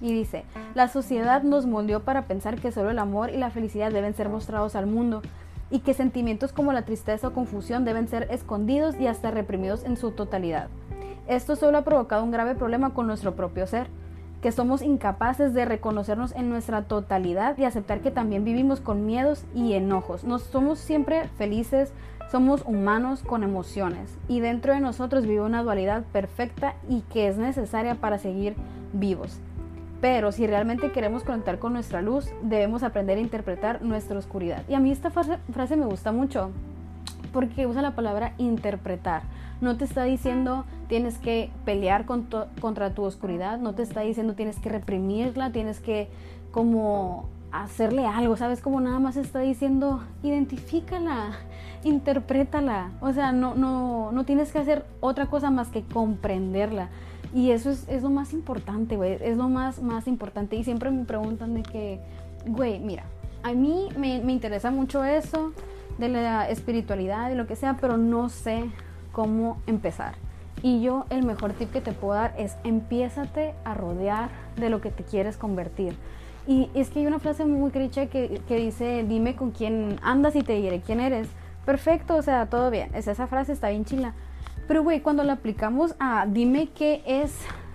Y 0.00 0.12
dice: 0.12 0.44
La 0.74 0.88
sociedad 0.88 1.42
nos 1.42 1.66
moldeó 1.66 2.00
para 2.00 2.22
pensar 2.22 2.60
que 2.60 2.72
solo 2.72 2.90
el 2.90 2.98
amor 2.98 3.30
y 3.30 3.36
la 3.36 3.50
felicidad 3.50 3.90
deben 3.92 4.14
ser 4.14 4.28
mostrados 4.28 4.76
al 4.76 4.86
mundo 4.86 5.22
y 5.70 5.80
que 5.80 5.94
sentimientos 5.94 6.52
como 6.52 6.72
la 6.72 6.82
tristeza 6.82 7.28
o 7.28 7.32
confusión 7.32 7.84
deben 7.84 8.08
ser 8.08 8.28
escondidos 8.30 8.98
y 8.98 9.06
hasta 9.06 9.30
reprimidos 9.30 9.84
en 9.84 9.96
su 9.96 10.12
totalidad. 10.12 10.68
Esto 11.26 11.56
solo 11.56 11.78
ha 11.78 11.84
provocado 11.84 12.24
un 12.24 12.30
grave 12.30 12.54
problema 12.54 12.94
con 12.94 13.06
nuestro 13.06 13.34
propio 13.34 13.66
ser 13.66 13.88
que 14.40 14.52
somos 14.52 14.82
incapaces 14.82 15.52
de 15.52 15.64
reconocernos 15.64 16.32
en 16.32 16.48
nuestra 16.48 16.82
totalidad 16.82 17.58
y 17.58 17.64
aceptar 17.64 18.00
que 18.00 18.10
también 18.10 18.44
vivimos 18.44 18.80
con 18.80 19.04
miedos 19.04 19.44
y 19.54 19.72
enojos. 19.72 20.24
No 20.24 20.38
somos 20.38 20.78
siempre 20.78 21.28
felices, 21.36 21.92
somos 22.30 22.62
humanos 22.66 23.22
con 23.22 23.42
emociones 23.42 24.16
y 24.28 24.40
dentro 24.40 24.74
de 24.74 24.80
nosotros 24.80 25.26
vive 25.26 25.40
una 25.40 25.62
dualidad 25.62 26.04
perfecta 26.12 26.74
y 26.88 27.00
que 27.12 27.28
es 27.28 27.38
necesaria 27.38 27.94
para 27.94 28.18
seguir 28.18 28.54
vivos. 28.92 29.40
Pero 30.00 30.30
si 30.30 30.46
realmente 30.46 30.92
queremos 30.92 31.24
conectar 31.24 31.58
con 31.58 31.72
nuestra 31.72 32.02
luz, 32.02 32.30
debemos 32.42 32.82
aprender 32.82 33.18
a 33.18 33.22
interpretar 33.22 33.82
nuestra 33.82 34.18
oscuridad. 34.18 34.62
Y 34.68 34.74
a 34.74 34.80
mí 34.80 34.92
esta 34.92 35.10
frase, 35.10 35.76
me 35.76 35.86
gusta 35.86 36.12
mucho 36.12 36.50
porque 37.32 37.66
usa 37.66 37.82
la 37.82 37.94
palabra 37.94 38.34
interpretar. 38.38 39.22
No 39.60 39.76
te 39.76 39.84
está 39.84 40.04
diciendo 40.04 40.64
tienes 40.86 41.18
que 41.18 41.50
pelear 41.64 42.04
contra 42.06 42.94
tu 42.94 43.02
oscuridad, 43.02 43.58
no 43.58 43.74
te 43.74 43.82
está 43.82 44.02
diciendo 44.02 44.34
tienes 44.34 44.60
que 44.60 44.68
reprimirla, 44.68 45.50
tienes 45.50 45.80
que 45.80 46.08
como 46.52 47.28
hacerle 47.52 48.06
algo, 48.06 48.36
¿sabes? 48.36 48.60
Como 48.60 48.80
nada 48.80 48.98
más 48.98 49.16
está 49.16 49.40
diciendo 49.40 50.02
identifícala, 50.22 51.32
interprétala. 51.84 52.90
O 53.00 53.12
sea, 53.12 53.32
no, 53.32 53.54
no, 53.54 54.12
no 54.12 54.24
tienes 54.24 54.52
que 54.52 54.58
hacer 54.58 54.84
otra 55.00 55.26
cosa 55.26 55.50
más 55.50 55.68
que 55.68 55.82
comprenderla. 55.82 56.88
Y 57.34 57.50
eso 57.50 57.70
es, 57.70 57.86
es 57.88 58.02
lo 58.02 58.10
más 58.10 58.32
importante, 58.32 58.96
güey. 58.96 59.18
Es 59.20 59.36
lo 59.36 59.48
más, 59.48 59.82
más 59.82 60.06
importante. 60.06 60.56
Y 60.56 60.64
siempre 60.64 60.90
me 60.90 61.04
preguntan 61.04 61.54
de 61.54 61.62
que, 61.62 62.00
güey, 62.46 62.80
mira, 62.80 63.04
a 63.42 63.52
mí 63.52 63.88
me, 63.98 64.20
me 64.20 64.32
interesa 64.32 64.70
mucho 64.70 65.04
eso 65.04 65.52
de 65.98 66.08
la 66.08 66.48
espiritualidad 66.48 67.30
y 67.30 67.34
lo 67.34 67.46
que 67.46 67.56
sea, 67.56 67.76
pero 67.80 67.96
no 67.96 68.28
sé 68.28 68.70
cómo 69.12 69.60
empezar. 69.66 70.14
Y 70.62 70.80
yo 70.80 71.06
el 71.10 71.24
mejor 71.24 71.52
tip 71.52 71.70
que 71.70 71.80
te 71.80 71.92
puedo 71.92 72.14
dar 72.14 72.34
es 72.36 72.56
empiézate 72.64 73.54
a 73.64 73.74
rodear 73.74 74.30
de 74.56 74.70
lo 74.70 74.80
que 74.80 74.90
te 74.90 75.04
quieres 75.04 75.36
convertir. 75.36 75.96
Y 76.48 76.70
es 76.72 76.88
que 76.88 77.00
hay 77.00 77.06
una 77.06 77.18
frase 77.18 77.44
muy 77.44 77.70
cliché 77.70 78.08
que, 78.08 78.40
que 78.48 78.56
dice, 78.56 79.04
dime 79.06 79.36
con 79.36 79.50
quién 79.50 80.00
andas 80.02 80.34
y 80.34 80.42
te 80.42 80.54
diré 80.54 80.80
quién 80.80 80.98
eres. 80.98 81.28
Perfecto, 81.66 82.16
o 82.16 82.22
sea, 82.22 82.46
todo 82.46 82.70
bien. 82.70 82.90
esa 82.94 83.26
frase 83.26 83.52
está 83.52 83.68
bien 83.68 83.84
chila. 83.84 84.14
Pero, 84.66 84.82
güey, 84.82 85.00
cuando 85.00 85.24
la 85.24 85.34
aplicamos 85.34 85.94
a 86.00 86.24
dime 86.26 86.70
qué 86.74 87.02
es 87.04 87.34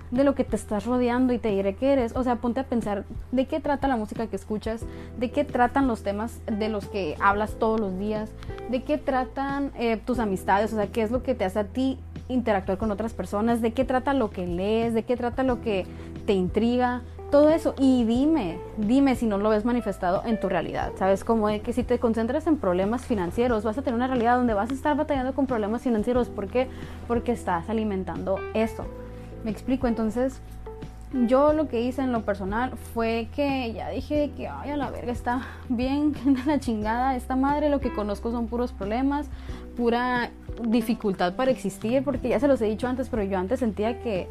de 0.10 0.24
lo 0.24 0.34
que 0.34 0.44
te 0.44 0.56
estás 0.56 0.86
rodeando 0.88 1.34
y 1.34 1.38
te 1.38 1.50
diré 1.50 1.75
qué 1.75 1.94
eres. 1.94 2.15
O 2.15 2.24
sea, 2.24 2.38
ponte 2.38 2.62
a 2.62 2.63
pensar 2.63 3.06
de 3.32 3.46
qué 3.46 3.60
trata 3.60 3.88
la 3.88 3.96
música 3.96 4.25
que 4.25 4.36
escuchas, 4.36 4.84
de 5.20 5.30
qué 5.30 5.44
tratan 5.44 5.88
los 5.88 6.01
temas 6.01 6.42
de 6.48 6.70
los 6.70 6.88
que 6.88 7.15
hablas 7.20 7.60
todos 7.60 7.80
los 7.80 8.00
días, 8.00 8.32
de 8.72 8.82
qué 8.82 8.98
tratan 8.98 9.72
eh, 9.77 9.98
tus 9.98 10.18
amistades, 10.18 10.74
o 10.74 10.77
sea, 10.77 10.88
qué 10.88 11.03
es 11.03 11.12
lo 11.12 11.22
que 11.22 11.36
te 11.36 11.46
hace 11.46 11.60
a 11.60 11.65
ti 11.65 12.00
interactuar 12.27 12.80
con 12.80 12.89
otras 12.89 13.13
personas, 13.13 13.62
de 13.62 13.74
qué 13.74 13.86
trata 13.86 14.15
lo 14.15 14.32
que 14.32 14.48
lees, 14.48 14.96
de 14.96 15.03
qué 15.03 15.15
trata 15.15 15.44
lo 15.44 15.62
que 15.62 15.86
te 16.25 16.34
intriga, 16.34 17.01
todo 17.34 17.50
eso. 17.50 17.74
Y 17.80 18.04
dime, 18.04 18.60
dime 18.78 19.16
si 19.16 19.25
no 19.25 19.40
lo 19.40 19.50
ves 19.50 19.66
manifestado 19.66 20.22
en 20.24 20.40
tu 20.40 20.50
realidad. 20.50 20.92
¿Sabes? 21.00 21.24
Como 21.24 21.48
de 21.48 21.62
que 21.62 21.74
si 21.74 21.82
te 21.82 21.98
concentras 21.98 22.46
en 22.46 22.58
problemas 22.58 23.08
financieros, 23.08 23.63
vas 23.63 23.75
a 23.75 23.82
tener 23.82 23.96
una 23.96 24.06
realidad 24.06 24.38
donde 24.38 24.54
vas 24.54 24.70
a 24.70 24.74
estar 24.75 24.96
batallando 24.96 25.34
con 25.34 25.48
problemas 25.48 25.82
financieros. 25.82 26.30
¿Por 26.30 26.48
qué? 26.48 26.68
Porque 27.08 27.32
estás 27.32 27.72
alimentando 27.72 28.38
eso. 28.54 28.86
Me 29.44 29.50
explico, 29.50 29.88
entonces 29.88 30.42
yo 31.28 31.54
lo 31.54 31.68
que 31.68 31.82
hice 31.82 32.04
en 32.04 32.12
lo 32.12 32.22
personal 32.22 32.78
fue 32.94 33.28
que 33.36 33.74
ya 33.74 33.90
dije 33.90 34.32
que, 34.38 34.48
ay, 34.48 34.70
a 34.70 34.78
la 34.78 34.92
verga, 34.92 35.12
está 35.12 35.42
bien, 35.70 36.13
la 36.46 36.60
chingada, 36.60 37.16
esta 37.16 37.36
madre, 37.36 37.70
lo 37.70 37.80
que 37.80 37.92
conozco 37.92 38.30
son 38.30 38.46
puros 38.46 38.74
problemas, 38.74 39.25
pura 39.75 40.30
dificultad 40.62 41.34
para 41.34 41.50
existir, 41.50 42.04
porque 42.04 42.30
ya 42.30 42.40
se 42.40 42.48
los 42.48 42.62
he 42.62 42.66
dicho 42.66 42.88
antes, 42.88 43.10
pero 43.10 43.24
yo 43.24 43.40
antes 43.40 43.60
sentía 43.60 44.00
que 44.04 44.28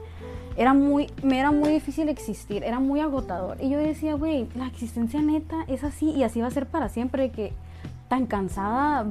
era 0.56 0.74
muy, 0.74 1.10
me 1.22 1.38
era 1.38 1.50
muy 1.50 1.70
difícil 1.70 2.08
existir, 2.08 2.64
era 2.64 2.80
muy 2.80 3.00
agotador. 3.00 3.58
Y 3.60 3.70
yo 3.70 3.78
decía, 3.78 4.14
güey, 4.14 4.48
la 4.54 4.66
existencia 4.66 5.20
neta 5.20 5.64
es 5.68 5.84
así 5.84 6.10
y 6.10 6.22
así 6.22 6.40
va 6.40 6.48
a 6.48 6.50
ser 6.50 6.66
para 6.66 6.88
siempre, 6.88 7.30
que 7.30 7.52
tan 8.08 8.26
cansada, 8.26 9.06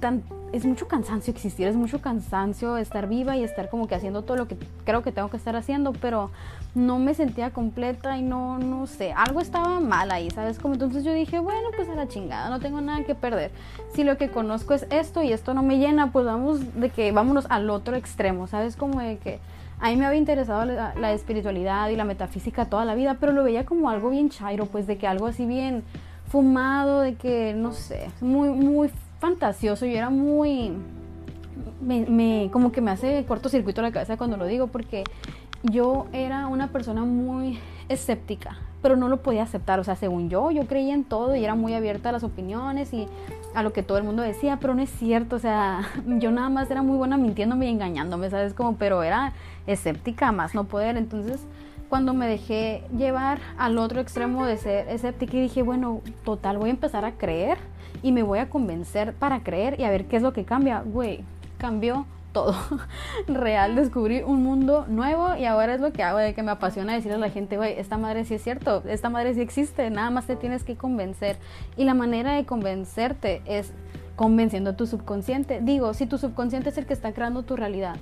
tan 0.00 0.22
es 0.52 0.66
mucho 0.66 0.86
cansancio 0.86 1.32
existir, 1.32 1.66
es 1.66 1.76
mucho 1.76 2.02
cansancio 2.02 2.76
estar 2.76 3.08
viva 3.08 3.36
y 3.36 3.42
estar 3.42 3.70
como 3.70 3.88
que 3.88 3.94
haciendo 3.94 4.22
todo 4.22 4.36
lo 4.36 4.48
que 4.48 4.56
creo 4.84 5.02
que 5.02 5.10
tengo 5.10 5.30
que 5.30 5.38
estar 5.38 5.56
haciendo, 5.56 5.92
pero 5.94 6.30
no 6.74 6.98
me 6.98 7.14
sentía 7.14 7.50
completa 7.50 8.18
y 8.18 8.22
no, 8.22 8.58
no 8.58 8.86
sé, 8.86 9.12
algo 9.12 9.40
estaba 9.40 9.80
mal 9.80 10.10
ahí, 10.10 10.30
¿sabes? 10.30 10.58
Como 10.58 10.74
entonces 10.74 11.04
yo 11.04 11.12
dije, 11.14 11.38
bueno, 11.38 11.68
pues 11.74 11.88
a 11.88 11.94
la 11.94 12.06
chingada, 12.06 12.50
no 12.50 12.60
tengo 12.60 12.82
nada 12.82 13.02
que 13.04 13.14
perder. 13.14 13.50
Si 13.94 14.04
lo 14.04 14.18
que 14.18 14.28
conozco 14.28 14.74
es 14.74 14.86
esto 14.90 15.22
y 15.22 15.32
esto 15.32 15.54
no 15.54 15.62
me 15.62 15.78
llena, 15.78 16.12
pues 16.12 16.26
vamos 16.26 16.74
de 16.74 16.90
que 16.90 17.12
vámonos 17.12 17.46
al 17.48 17.70
otro 17.70 17.96
extremo, 17.96 18.46
¿sabes? 18.46 18.76
Como 18.76 19.00
de 19.00 19.16
que 19.16 19.40
a 19.82 19.88
mí 19.88 19.96
me 19.96 20.06
había 20.06 20.20
interesado 20.20 20.64
la, 20.64 21.12
espiritualidad 21.12 21.88
y 21.88 21.96
la 21.96 22.04
metafísica 22.04 22.66
toda 22.66 22.84
la 22.84 22.94
vida, 22.94 23.16
pero 23.18 23.32
lo 23.32 23.42
veía 23.42 23.66
como 23.66 23.90
algo 23.90 24.10
bien 24.10 24.30
chairo, 24.30 24.66
pues 24.66 24.86
de 24.86 24.96
que 24.96 25.08
algo 25.08 25.26
así 25.26 25.44
bien 25.44 25.82
fumado, 26.28 27.00
de 27.00 27.16
que, 27.16 27.52
no 27.52 27.72
sé, 27.72 28.08
muy, 28.20 28.50
muy 28.50 28.90
fantasioso 29.18 29.84
y 29.84 29.96
era 29.96 30.08
muy... 30.08 30.70
Me, 31.80 32.48
como 32.52 32.70
que 32.70 32.80
me 32.80 32.92
hace 32.92 33.24
cortocircuito 33.26 33.82
la 33.82 33.90
cabeza 33.90 34.16
cuando 34.16 34.36
lo 34.36 34.46
digo 34.46 34.68
porque 34.68 35.02
yo 35.64 36.06
era 36.12 36.46
una 36.46 36.68
persona 36.68 37.02
muy 37.02 37.58
escéptica, 37.88 38.58
pero 38.82 38.94
no 38.94 39.08
lo 39.08 39.20
podía 39.20 39.42
aceptar. 39.42 39.80
O 39.80 39.84
sea, 39.84 39.96
según 39.96 40.30
yo, 40.30 40.52
yo 40.52 40.68
creía 40.68 40.94
en 40.94 41.02
todo 41.02 41.34
y 41.34 41.42
era 41.42 41.56
muy 41.56 41.74
abierta 41.74 42.10
a 42.10 42.12
las 42.12 42.22
opiniones 42.22 42.94
y 42.94 43.08
a 43.54 43.62
lo 43.62 43.72
que 43.72 43.82
todo 43.82 43.98
el 43.98 44.04
mundo 44.04 44.22
decía, 44.22 44.58
pero 44.60 44.74
no 44.74 44.82
es 44.82 44.90
cierto. 44.90 45.36
O 45.36 45.38
sea, 45.38 45.82
yo 46.06 46.30
nada 46.30 46.48
más 46.48 46.70
era 46.70 46.82
muy 46.82 46.96
buena 46.96 47.16
mintiéndome 47.16 47.66
y 47.66 47.70
engañándome, 47.70 48.30
¿sabes? 48.30 48.54
Como, 48.54 48.76
pero 48.76 49.02
era 49.02 49.32
escéptica 49.66 50.32
más 50.32 50.54
no 50.54 50.64
poder. 50.64 50.96
Entonces, 50.96 51.40
cuando 51.88 52.14
me 52.14 52.26
dejé 52.26 52.84
llevar 52.96 53.40
al 53.58 53.78
otro 53.78 54.00
extremo 54.00 54.46
de 54.46 54.56
ser 54.56 54.88
escéptica 54.88 55.36
y 55.36 55.42
dije, 55.42 55.62
bueno, 55.62 56.00
total, 56.24 56.58
voy 56.58 56.70
a 56.70 56.72
empezar 56.72 57.04
a 57.04 57.12
creer 57.12 57.58
y 58.02 58.12
me 58.12 58.22
voy 58.22 58.38
a 58.38 58.48
convencer 58.48 59.12
para 59.12 59.42
creer 59.42 59.78
y 59.78 59.84
a 59.84 59.90
ver 59.90 60.06
qué 60.06 60.16
es 60.16 60.22
lo 60.22 60.32
que 60.32 60.44
cambia. 60.44 60.82
Güey, 60.84 61.22
cambió 61.58 62.06
todo. 62.32 62.54
Real, 63.26 63.74
descubrí 63.74 64.22
un 64.22 64.42
mundo 64.42 64.86
nuevo 64.88 65.36
y 65.36 65.44
ahora 65.44 65.74
es 65.74 65.80
lo 65.80 65.92
que 65.92 66.02
hago, 66.02 66.18
de 66.18 66.34
que 66.34 66.42
me 66.42 66.50
apasiona 66.50 66.94
decirle 66.94 67.16
a 67.16 67.18
la 67.18 67.30
gente, 67.30 67.56
güey, 67.56 67.78
esta 67.78 67.98
madre 67.98 68.24
sí 68.24 68.34
es 68.34 68.42
cierto, 68.42 68.82
esta 68.86 69.08
madre 69.08 69.34
sí 69.34 69.40
existe, 69.40 69.90
nada 69.90 70.10
más 70.10 70.26
te 70.26 70.36
tienes 70.36 70.64
que 70.64 70.76
convencer. 70.76 71.36
Y 71.76 71.84
la 71.84 71.94
manera 71.94 72.34
de 72.34 72.44
convencerte 72.44 73.42
es 73.46 73.72
convenciendo 74.16 74.70
a 74.70 74.76
tu 74.76 74.86
subconsciente. 74.86 75.60
Digo, 75.62 75.94
si 75.94 76.06
tu 76.06 76.18
subconsciente 76.18 76.70
es 76.70 76.78
el 76.78 76.86
que 76.86 76.92
está 76.92 77.12
creando 77.12 77.42
tu 77.42 77.56
realidad. 77.56 77.96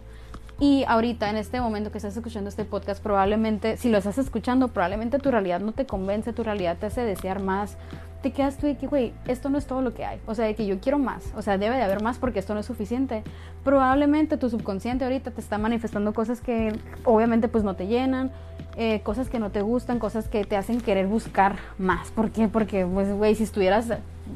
Y 0.58 0.84
ahorita, 0.86 1.30
en 1.30 1.36
este 1.36 1.58
momento 1.58 1.90
que 1.90 1.96
estás 1.96 2.14
escuchando 2.14 2.50
este 2.50 2.66
podcast, 2.66 3.02
probablemente, 3.02 3.78
si 3.78 3.88
lo 3.88 3.96
estás 3.96 4.18
escuchando, 4.18 4.68
probablemente 4.68 5.18
tu 5.18 5.30
realidad 5.30 5.60
no 5.60 5.72
te 5.72 5.86
convence, 5.86 6.34
tu 6.34 6.42
realidad 6.42 6.76
te 6.78 6.84
hace 6.84 7.02
desear 7.02 7.40
más, 7.42 7.78
te 8.22 8.32
quedas 8.32 8.58
tú 8.58 8.66
de 8.66 8.76
que, 8.76 8.86
güey, 8.86 9.12
esto 9.26 9.48
no 9.48 9.56
es 9.56 9.66
todo 9.66 9.80
lo 9.80 9.94
que 9.94 10.04
hay. 10.04 10.20
O 10.26 10.34
sea, 10.34 10.44
de 10.44 10.54
que 10.54 10.66
yo 10.66 10.78
quiero 10.80 10.98
más. 10.98 11.32
O 11.36 11.42
sea, 11.42 11.56
debe 11.56 11.76
de 11.76 11.82
haber 11.82 12.02
más 12.02 12.18
porque 12.18 12.38
esto 12.38 12.54
no 12.54 12.60
es 12.60 12.66
suficiente. 12.66 13.22
Probablemente 13.64 14.36
tu 14.36 14.50
subconsciente 14.50 15.04
ahorita 15.04 15.30
te 15.30 15.40
está 15.40 15.58
manifestando 15.58 16.12
cosas 16.12 16.40
que 16.40 16.72
obviamente 17.04 17.48
pues 17.48 17.64
no 17.64 17.74
te 17.74 17.86
llenan, 17.86 18.30
eh, 18.76 19.00
cosas 19.00 19.28
que 19.30 19.38
no 19.38 19.50
te 19.50 19.62
gustan, 19.62 19.98
cosas 19.98 20.28
que 20.28 20.44
te 20.44 20.56
hacen 20.56 20.80
querer 20.80 21.06
buscar 21.06 21.56
más. 21.78 22.10
¿Por 22.10 22.30
qué? 22.30 22.48
Porque, 22.48 22.86
pues, 22.86 23.12
güey, 23.12 23.34
si 23.34 23.44
estuvieras 23.44 23.88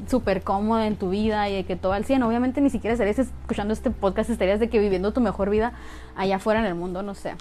súper 0.07 0.41
cómoda 0.41 0.87
en 0.87 0.97
tu 0.97 1.09
vida 1.09 1.47
y 1.49 1.55
de 1.55 1.63
que 1.63 1.75
todo 1.75 1.93
al 1.93 2.05
100, 2.05 2.23
obviamente 2.23 2.61
ni 2.61 2.69
siquiera 2.69 2.93
estarías 2.93 3.19
escuchando 3.19 3.73
este 3.73 3.91
podcast, 3.91 4.29
estarías 4.29 4.59
de 4.59 4.69
que 4.69 4.79
viviendo 4.79 5.13
tu 5.13 5.21
mejor 5.21 5.49
vida 5.49 5.73
allá 6.15 6.37
afuera 6.37 6.59
en 6.59 6.65
el 6.65 6.75
mundo, 6.75 7.01
no 7.01 7.13
sé. 7.13 7.35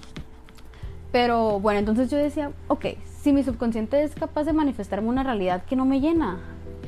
Pero 1.11 1.59
bueno, 1.61 1.79
entonces 1.79 2.11
yo 2.11 2.19
decía, 2.19 2.53
ok, 2.69 2.87
si 3.25 3.33
mi 3.33 3.43
subconsciente 3.43 4.03
es 4.03 4.15
capaz 4.15 4.45
de 4.45 4.53
manifestarme 4.53 5.09
una 5.09 5.23
realidad 5.23 5.65
que 5.65 5.77
no 5.77 5.87
me 5.87 6.01
llena 6.01 6.41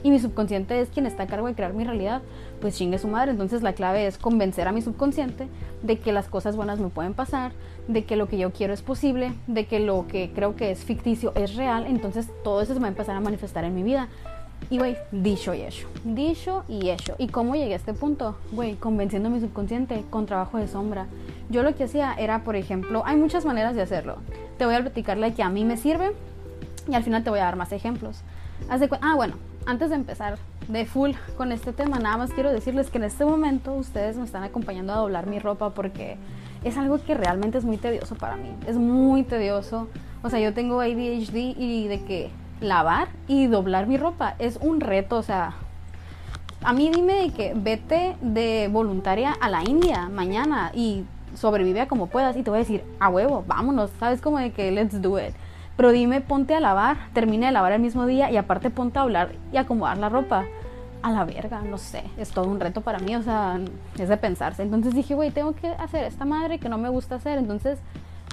y 0.02 0.10
mi 0.10 0.18
subconsciente 0.18 0.82
es 0.82 0.90
quien 0.90 1.06
está 1.06 1.22
a 1.22 1.26
cargo 1.26 1.46
de 1.46 1.54
crear 1.54 1.72
mi 1.72 1.82
realidad, 1.82 2.20
pues 2.60 2.76
chingue 2.76 2.98
su 2.98 3.08
madre. 3.08 3.30
Entonces 3.30 3.62
la 3.62 3.72
clave 3.72 4.06
es 4.06 4.18
convencer 4.18 4.68
a 4.68 4.72
mi 4.72 4.82
subconsciente 4.82 5.48
de 5.82 5.98
que 5.98 6.12
las 6.12 6.28
cosas 6.28 6.54
buenas 6.54 6.78
me 6.78 6.90
pueden 6.90 7.14
pasar, 7.14 7.52
de 7.88 8.04
que 8.04 8.16
lo 8.16 8.28
que 8.28 8.36
yo 8.36 8.52
quiero 8.52 8.74
es 8.74 8.82
posible, 8.82 9.32
de 9.46 9.64
que 9.64 9.80
lo 9.80 10.06
que 10.08 10.30
creo 10.34 10.56
que 10.56 10.70
es 10.70 10.84
ficticio 10.84 11.32
es 11.36 11.56
real. 11.56 11.86
Entonces 11.86 12.28
todo 12.44 12.60
eso 12.60 12.74
se 12.74 12.80
va 12.80 12.84
a 12.84 12.90
empezar 12.90 13.16
a 13.16 13.20
manifestar 13.20 13.64
en 13.64 13.74
mi 13.74 13.82
vida. 13.82 14.08
Y, 14.68 14.76
güey, 14.76 14.96
dicho 15.12 15.54
y 15.54 15.62
hecho. 15.62 15.88
Dicho 16.04 16.64
y 16.68 16.90
hecho. 16.90 17.14
¿Y 17.18 17.28
cómo 17.28 17.54
llegué 17.54 17.72
a 17.72 17.76
este 17.76 17.94
punto? 17.94 18.36
Güey, 18.52 18.74
convenciendo 18.74 19.28
a 19.28 19.32
mi 19.32 19.40
subconsciente 19.40 20.04
con 20.10 20.26
trabajo 20.26 20.58
de 20.58 20.68
sombra. 20.68 21.06
Yo 21.48 21.62
lo 21.62 21.74
que 21.74 21.84
hacía 21.84 22.14
era, 22.18 22.44
por 22.44 22.56
ejemplo, 22.56 23.02
hay 23.06 23.16
muchas 23.16 23.44
maneras 23.44 23.74
de 23.74 23.82
hacerlo. 23.82 24.16
Te 24.58 24.66
voy 24.66 24.74
a 24.74 24.80
platicar 24.80 25.18
la 25.18 25.32
que 25.32 25.42
a 25.42 25.50
mí 25.50 25.64
me 25.64 25.76
sirve 25.76 26.12
y 26.88 26.94
al 26.94 27.02
final 27.02 27.24
te 27.24 27.30
voy 27.30 27.40
a 27.40 27.44
dar 27.44 27.56
más 27.56 27.72
ejemplos. 27.72 28.22
ah, 28.68 29.14
bueno, 29.14 29.34
antes 29.66 29.90
de 29.90 29.96
empezar 29.96 30.38
de 30.68 30.86
full 30.86 31.12
con 31.36 31.52
este 31.52 31.72
tema, 31.72 31.98
nada 31.98 32.16
más 32.16 32.32
quiero 32.32 32.52
decirles 32.52 32.90
que 32.90 32.98
en 32.98 33.04
este 33.04 33.24
momento 33.24 33.74
ustedes 33.74 34.16
me 34.16 34.24
están 34.24 34.42
acompañando 34.44 34.92
a 34.92 34.96
doblar 34.96 35.26
mi 35.26 35.38
ropa 35.38 35.70
porque 35.70 36.16
es 36.64 36.76
algo 36.76 37.02
que 37.02 37.14
realmente 37.14 37.58
es 37.58 37.64
muy 37.64 37.76
tedioso 37.76 38.14
para 38.14 38.36
mí. 38.36 38.50
Es 38.66 38.76
muy 38.76 39.22
tedioso. 39.22 39.88
O 40.22 40.30
sea, 40.30 40.40
yo 40.40 40.54
tengo 40.54 40.80
ADHD 40.80 41.36
y 41.56 41.88
de 41.88 42.04
que 42.04 42.30
lavar 42.60 43.08
y 43.28 43.46
doblar 43.46 43.86
mi 43.86 43.96
ropa. 43.96 44.34
Es 44.38 44.58
un 44.60 44.80
reto, 44.80 45.16
o 45.16 45.22
sea, 45.22 45.54
a 46.62 46.72
mí 46.72 46.90
dime 46.90 47.32
que 47.36 47.52
vete 47.54 48.16
de 48.20 48.68
voluntaria 48.72 49.32
a 49.40 49.48
la 49.48 49.62
India 49.62 50.08
mañana 50.08 50.72
y 50.74 51.04
sobrevive 51.34 51.82
a 51.82 51.88
como 51.88 52.06
puedas 52.06 52.36
y 52.36 52.42
te 52.42 52.50
voy 52.50 52.58
a 52.58 52.60
decir, 52.60 52.82
a 52.98 53.08
huevo, 53.08 53.44
vámonos, 53.46 53.90
sabes 54.00 54.20
como 54.20 54.38
de 54.38 54.52
que 54.52 54.72
let's 54.72 55.00
do 55.00 55.18
it. 55.18 55.34
Pero 55.76 55.92
dime, 55.92 56.20
ponte 56.20 56.54
a 56.54 56.60
lavar, 56.60 56.96
termine 57.12 57.46
de 57.46 57.52
lavar 57.52 57.72
el 57.72 57.80
mismo 57.80 58.06
día 58.06 58.30
y 58.30 58.36
aparte 58.36 58.70
ponte 58.70 58.98
a 58.98 59.02
hablar 59.02 59.32
y 59.52 59.56
acomodar 59.58 59.98
la 59.98 60.08
ropa. 60.08 60.44
A 61.02 61.12
la 61.12 61.24
verga, 61.24 61.60
no 61.60 61.78
sé, 61.78 62.02
es 62.18 62.30
todo 62.30 62.48
un 62.48 62.58
reto 62.58 62.80
para 62.80 62.98
mí, 62.98 63.14
o 63.14 63.22
sea, 63.22 63.60
es 63.96 64.08
de 64.08 64.16
pensarse. 64.16 64.62
Entonces 64.62 64.92
dije, 64.92 65.14
güey, 65.14 65.30
tengo 65.30 65.54
que 65.54 65.68
hacer 65.68 66.02
esta 66.04 66.24
madre 66.24 66.58
que 66.58 66.68
no 66.68 66.78
me 66.78 66.88
gusta 66.88 67.16
hacer, 67.16 67.38
entonces 67.38 67.78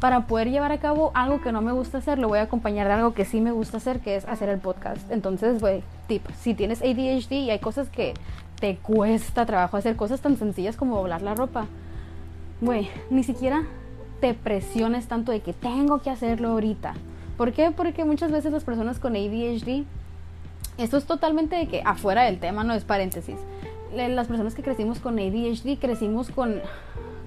para 0.04 0.28
poder 0.28 0.50
llevar 0.50 0.72
a 0.72 0.80
cabo 0.80 1.12
algo 1.14 1.40
que 1.40 1.52
no 1.52 1.62
me 1.62 1.72
gusta 1.72 2.00
hacer, 2.00 2.20
lo 2.20 2.28
voy 2.28 2.40
a 2.40 2.42
acompañar 2.42 2.88
de 2.88 2.94
algo 2.94 3.14
que 3.14 3.26
sí 3.26 3.40
me 3.40 3.52
gusta 3.52 3.78
hacer, 3.78 4.00
que 4.00 4.16
es 4.16 4.26
hacer 4.26 4.50
el 4.50 4.60
podcast. 4.60 5.10
Entonces, 5.12 5.62
güey, 5.62 5.84
tip, 6.08 6.26
si 6.40 6.54
tienes 6.54 6.82
ADHD 6.82 7.32
y 7.32 7.52
hay 7.52 7.60
cosas 7.60 7.90
que 7.90 8.14
te 8.60 8.76
cuesta 8.78 9.46
trabajo 9.46 9.78
hacer, 9.78 9.96
cosas 9.96 10.20
tan 10.20 10.36
sencillas 10.36 10.76
como 10.76 10.98
doblar 10.98 11.22
la 11.22 11.36
ropa, 11.36 11.68
güey, 12.60 12.90
ni 13.10 13.24
siquiera 13.24 13.64
te 14.20 14.34
presiones 14.34 15.08
tanto 15.08 15.32
de 15.32 15.42
que 15.42 15.54
tengo 15.54 16.02
que 16.02 16.10
hacerlo 16.10 16.50
ahorita. 16.50 16.96
¿Por 17.38 17.52
qué? 17.54 17.72
Porque 17.72 18.06
muchas 18.06 18.32
veces 18.32 18.52
las 18.52 18.64
personas 18.64 19.00
con 19.00 19.16
ADHD, 19.16 19.84
esto 20.78 20.98
es 20.98 21.06
totalmente 21.06 21.56
de 21.56 21.68
que 21.68 21.82
afuera 21.86 22.24
del 22.24 22.40
tema, 22.40 22.64
no 22.64 22.74
es 22.74 22.84
paréntesis. 22.84 23.38
Las 23.96 24.28
personas 24.28 24.56
que 24.56 24.64
crecimos 24.64 25.00
con 25.00 25.20
ADHD 25.20 25.78
crecimos 25.80 26.30
con, 26.30 26.62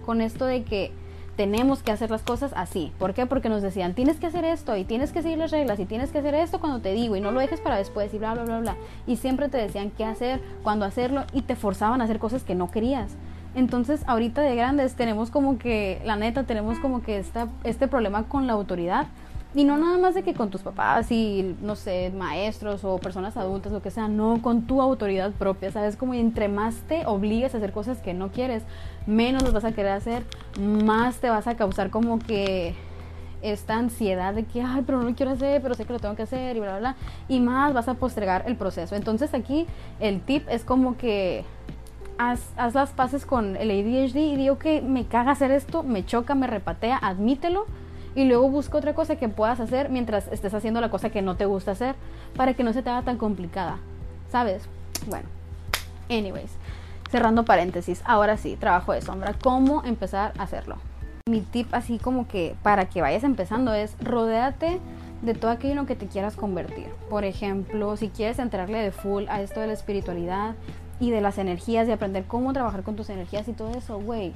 con 0.05 0.21
esto 0.21 0.47
de 0.47 0.65
que 0.65 0.93
tenemos 1.37 1.83
que 1.83 1.93
hacer 1.93 2.11
las 2.11 2.23
cosas 2.23 2.53
así. 2.57 2.93
¿Por 2.99 3.15
qué? 3.15 3.27
Porque 3.27 3.49
nos 3.49 3.63
decían, 3.63 3.95
tienes 3.95 4.19
que 4.19 4.27
hacer 4.27 4.45
esto 4.45 4.77
y 4.77 4.85
tienes 4.85 5.13
que 5.13 5.23
seguir 5.23 5.39
las 5.39 5.51
reglas 5.51 5.79
y 5.79 5.85
tienes 5.85 6.11
que 6.11 6.19
hacer 6.19 6.35
esto 6.35 6.61
cuando 6.61 6.81
te 6.81 6.93
digo 6.93 7.15
y 7.15 7.21
no 7.21 7.31
lo 7.31 7.41
dejes 7.41 7.61
para 7.61 7.77
después 7.77 8.13
y 8.15 8.19
bla, 8.19 8.35
bla, 8.35 8.45
bla, 8.45 8.61
bla. 8.61 8.77
Y 9.07 9.17
siempre 9.17 9.49
te 9.49 9.59
decían 9.59 9.91
qué 9.91 10.05
hacer, 10.05 10.41
cuándo 10.63 10.87
hacerlo 10.87 11.25
y 11.33 11.43
te 11.43 11.55
forzaban 11.55 12.01
a 12.01 12.05
hacer 12.05 12.19
cosas 12.19 12.43
que 12.43 12.55
no 12.55 12.71
querías. 12.71 13.13
Entonces, 13.55 14.03
ahorita 14.07 14.43
de 14.43 14.55
grandes 14.55 14.95
tenemos 14.95 15.31
como 15.31 15.59
que, 15.59 16.01
la 16.05 16.17
neta, 16.17 16.45
tenemos 16.45 16.79
como 16.79 17.03
que 17.03 17.19
esta, 17.19 17.49
este 17.65 17.89
problema 17.89 18.25
con 18.25 18.47
la 18.47 18.55
autoridad 18.55 19.07
y 19.55 19.65
no 19.65 19.79
nada 19.79 19.97
más 19.97 20.15
de 20.15 20.23
que 20.23 20.35
con 20.35 20.51
tus 20.51 20.63
papás 20.63 21.11
y, 21.11 21.57
no 21.63 21.77
sé, 21.77 22.13
maestros 22.15 22.85
o 22.85 22.99
personas 22.99 23.37
adultas, 23.37 23.73
lo 23.73 23.81
que 23.81 23.91
sea, 23.91 24.09
no, 24.09 24.43
con 24.43 24.67
tu 24.67 24.83
autoridad 24.83 25.33
propia, 25.33 25.71
¿sabes? 25.73 25.97
Como 25.97 26.15
entre 26.15 26.49
más 26.49 26.75
te 26.89 27.07
obligues 27.07 27.55
a 27.55 27.59
hacer 27.59 27.73
cosas 27.73 27.99
que 27.99 28.13
no 28.13 28.31
quieres, 28.31 28.65
menos 29.07 29.43
los 29.43 29.53
vas 29.53 29.65
a 29.65 29.73
querer 29.73 29.93
hacer, 29.93 30.25
más 30.61 31.17
te 31.17 31.31
vas 31.31 31.47
a 31.47 31.57
causar 31.57 31.91
como 31.91 32.19
que 32.19 32.75
esta 33.43 33.77
ansiedad 33.77 34.35
de 34.35 34.45
que, 34.45 34.61
ay, 34.61 34.83
pero 34.85 34.99
no 34.99 35.09
lo 35.09 35.15
quiero 35.15 35.33
hacer, 35.33 35.63
pero 35.63 35.75
sé 35.75 35.85
que 35.85 35.93
lo 35.93 36.01
tengo 36.01 36.17
que 36.17 36.23
hacer 36.23 36.57
y 36.57 36.61
bla, 36.61 36.79
bla, 36.79 36.79
bla, 36.79 36.97
y 37.29 37.41
más 37.41 37.73
vas 37.73 37.89
a 37.89 37.95
postergar 37.95 38.45
el 38.47 38.57
proceso. 38.57 38.95
Entonces 38.95 39.33
aquí 39.35 39.67
el 40.01 40.21
tip 40.21 40.47
es 40.51 40.65
como 40.65 40.97
que 40.97 41.45
haz, 42.19 42.41
haz 42.57 42.75
las 42.75 42.91
paces 42.91 43.25
con 43.25 43.57
el 43.57 43.71
ADHD 43.71 44.17
y 44.17 44.37
digo 44.37 44.59
que 44.59 44.83
me 44.83 45.07
caga 45.07 45.33
hacer 45.33 45.51
esto, 45.51 45.83
me 45.83 46.05
choca, 46.05 46.35
me 46.35 46.47
repatea, 46.47 46.99
admítelo 46.99 47.67
y 48.17 48.25
luego 48.25 48.49
busca 48.49 48.79
otra 48.79 48.95
cosa 48.95 49.17
que 49.17 49.29
puedas 49.29 49.61
hacer 49.61 49.91
mientras 49.91 50.27
estés 50.29 50.55
haciendo 50.55 50.81
la 50.81 50.91
cosa 50.91 51.11
que 51.11 51.23
no 51.23 51.37
te 51.37 51.45
gusta 51.45 51.73
hacer 51.73 51.95
para 52.35 52.55
que 52.55 52.65
no 52.65 52.73
se 52.73 52.83
te 52.83 52.91
haga 52.91 53.03
tan 53.03 53.19
complicada, 53.19 53.79
¿sabes? 54.33 54.65
Bueno, 55.07 55.29
anyways, 56.09 56.51
cerrando 57.11 57.45
paréntesis, 57.45 58.03
ahora 58.07 58.39
sí, 58.39 58.57
trabajo 58.57 58.93
de 58.93 59.03
sombra, 59.03 59.35
¿cómo 59.41 59.85
empezar 59.85 60.33
a 60.39 60.45
hacerlo? 60.45 60.79
Mi 61.29 61.43
tip 61.43 61.69
así 61.73 61.99
como 61.99 62.27
que 62.27 62.57
para 62.63 62.87
que 62.87 63.03
vayas 63.03 63.23
empezando 63.23 63.75
es 63.75 63.97
rodéate 64.01 64.81
de 65.21 65.35
todo 65.35 65.51
aquello 65.51 65.73
en 65.73 65.79
lo 65.79 65.87
que 65.87 65.97
te 65.97 66.07
quieras 66.07 66.37
convertir. 66.37 66.89
Por 67.11 67.25
ejemplo, 67.25 67.97
si 67.99 68.09
quieres 68.09 68.39
entrarle 68.39 68.79
de 68.79 68.93
full 68.93 69.25
a 69.29 69.43
esto 69.43 69.61
de 69.61 69.67
la 69.67 69.73
espiritualidad 69.75 70.55
y 71.01 71.11
de 71.11 71.21
las 71.21 71.37
energías 71.37 71.87
y 71.87 71.93
aprender 71.93 72.25
cómo 72.25 72.55
trabajar 72.55 72.83
con 72.83 72.97
tus 72.97 73.11
energías 73.11 73.47
y 73.49 73.53
todo 73.53 73.77
eso, 73.77 74.01
güey, 74.01 74.33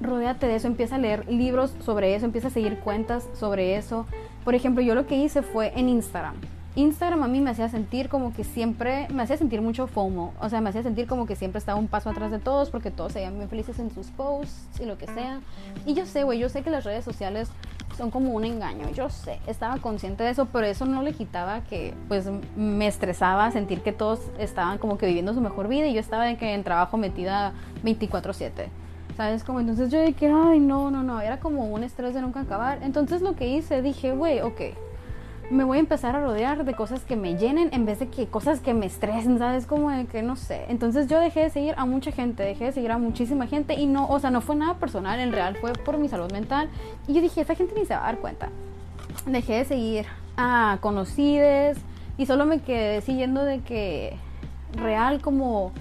rodéate 0.00 0.46
de 0.46 0.56
eso, 0.56 0.66
empieza 0.66 0.96
a 0.96 0.98
leer 0.98 1.28
libros 1.28 1.74
sobre 1.80 2.14
eso, 2.14 2.26
empieza 2.26 2.48
a 2.48 2.50
seguir 2.50 2.78
cuentas 2.78 3.28
sobre 3.34 3.76
eso. 3.76 4.06
Por 4.44 4.54
ejemplo, 4.54 4.82
yo 4.82 4.94
lo 4.94 5.06
que 5.06 5.16
hice 5.16 5.42
fue 5.42 5.72
en 5.76 5.88
Instagram. 5.88 6.34
Instagram 6.76 7.22
a 7.22 7.28
mí 7.28 7.40
me 7.40 7.50
hacía 7.50 7.68
sentir 7.68 8.08
como 8.08 8.34
que 8.34 8.42
siempre, 8.42 9.06
me 9.12 9.22
hacía 9.22 9.36
sentir 9.36 9.62
mucho 9.62 9.86
FOMO, 9.86 10.34
o 10.40 10.48
sea, 10.48 10.60
me 10.60 10.70
hacía 10.70 10.82
sentir 10.82 11.06
como 11.06 11.24
que 11.24 11.36
siempre 11.36 11.60
estaba 11.60 11.78
un 11.78 11.86
paso 11.86 12.10
atrás 12.10 12.32
de 12.32 12.40
todos 12.40 12.70
porque 12.70 12.90
todos 12.90 13.12
se 13.12 13.20
veían 13.20 13.36
muy 13.36 13.46
felices 13.46 13.78
en 13.78 13.92
sus 13.92 14.08
posts 14.08 14.80
y 14.80 14.84
lo 14.84 14.98
que 14.98 15.06
sea. 15.06 15.40
Y 15.86 15.94
yo 15.94 16.04
sé, 16.04 16.24
güey, 16.24 16.40
yo 16.40 16.48
sé 16.48 16.62
que 16.62 16.70
las 16.70 16.82
redes 16.82 17.04
sociales 17.04 17.48
son 17.96 18.10
como 18.10 18.32
un 18.32 18.44
engaño, 18.44 18.90
yo 18.90 19.08
sé, 19.08 19.38
estaba 19.46 19.76
consciente 19.76 20.24
de 20.24 20.30
eso, 20.30 20.46
pero 20.46 20.66
eso 20.66 20.84
no 20.84 21.02
le 21.02 21.12
quitaba 21.12 21.60
que 21.60 21.94
pues 22.08 22.28
me 22.56 22.88
estresaba 22.88 23.48
sentir 23.52 23.82
que 23.82 23.92
todos 23.92 24.18
estaban 24.40 24.78
como 24.78 24.98
que 24.98 25.06
viviendo 25.06 25.32
su 25.32 25.40
mejor 25.40 25.68
vida 25.68 25.86
y 25.86 25.94
yo 25.94 26.00
estaba 26.00 26.28
en 26.28 26.36
que 26.36 26.54
en 26.54 26.64
trabajo 26.64 26.96
metida 26.96 27.52
24/7. 27.84 28.68
¿Sabes? 29.16 29.44
Como 29.44 29.60
entonces 29.60 29.90
yo 29.90 30.02
dije, 30.02 30.26
ay, 30.26 30.58
no, 30.58 30.90
no, 30.90 31.02
no, 31.02 31.20
era 31.20 31.38
como 31.38 31.66
un 31.66 31.84
estrés 31.84 32.14
de 32.14 32.20
nunca 32.20 32.40
acabar. 32.40 32.80
Entonces 32.82 33.22
lo 33.22 33.36
que 33.36 33.48
hice, 33.48 33.80
dije, 33.80 34.12
güey, 34.12 34.40
ok, 34.40 34.60
me 35.50 35.64
voy 35.64 35.76
a 35.76 35.80
empezar 35.80 36.16
a 36.16 36.20
rodear 36.20 36.64
de 36.64 36.74
cosas 36.74 37.04
que 37.04 37.16
me 37.16 37.36
llenen 37.36 37.68
en 37.72 37.84
vez 37.84 37.98
de 37.98 38.08
que 38.08 38.26
cosas 38.26 38.60
que 38.60 38.74
me 38.74 38.86
estresen, 38.86 39.38
¿sabes? 39.38 39.66
Como 39.66 39.90
de 39.90 40.06
que 40.06 40.22
no 40.22 40.36
sé. 40.36 40.64
Entonces 40.68 41.06
yo 41.06 41.20
dejé 41.20 41.40
de 41.40 41.50
seguir 41.50 41.74
a 41.76 41.84
mucha 41.84 42.12
gente, 42.12 42.42
dejé 42.42 42.66
de 42.66 42.72
seguir 42.72 42.90
a 42.90 42.98
muchísima 42.98 43.46
gente 43.46 43.74
y 43.74 43.86
no, 43.86 44.08
o 44.08 44.18
sea, 44.18 44.30
no 44.30 44.40
fue 44.40 44.56
nada 44.56 44.74
personal, 44.74 45.20
en 45.20 45.32
real 45.32 45.56
fue 45.56 45.72
por 45.72 45.98
mi 45.98 46.08
salud 46.08 46.32
mental. 46.32 46.68
Y 47.06 47.14
yo 47.14 47.20
dije, 47.20 47.42
esa 47.42 47.54
gente 47.54 47.74
ni 47.78 47.84
se 47.84 47.94
va 47.94 48.00
a 48.00 48.06
dar 48.06 48.18
cuenta. 48.18 48.48
Dejé 49.26 49.58
de 49.58 49.64
seguir 49.64 50.06
a 50.36 50.78
conocidos 50.80 51.78
y 52.16 52.26
solo 52.26 52.46
me 52.46 52.60
quedé 52.60 53.00
siguiendo 53.00 53.44
de 53.44 53.60
que 53.60 54.16
real 54.72 55.20
como 55.20 55.72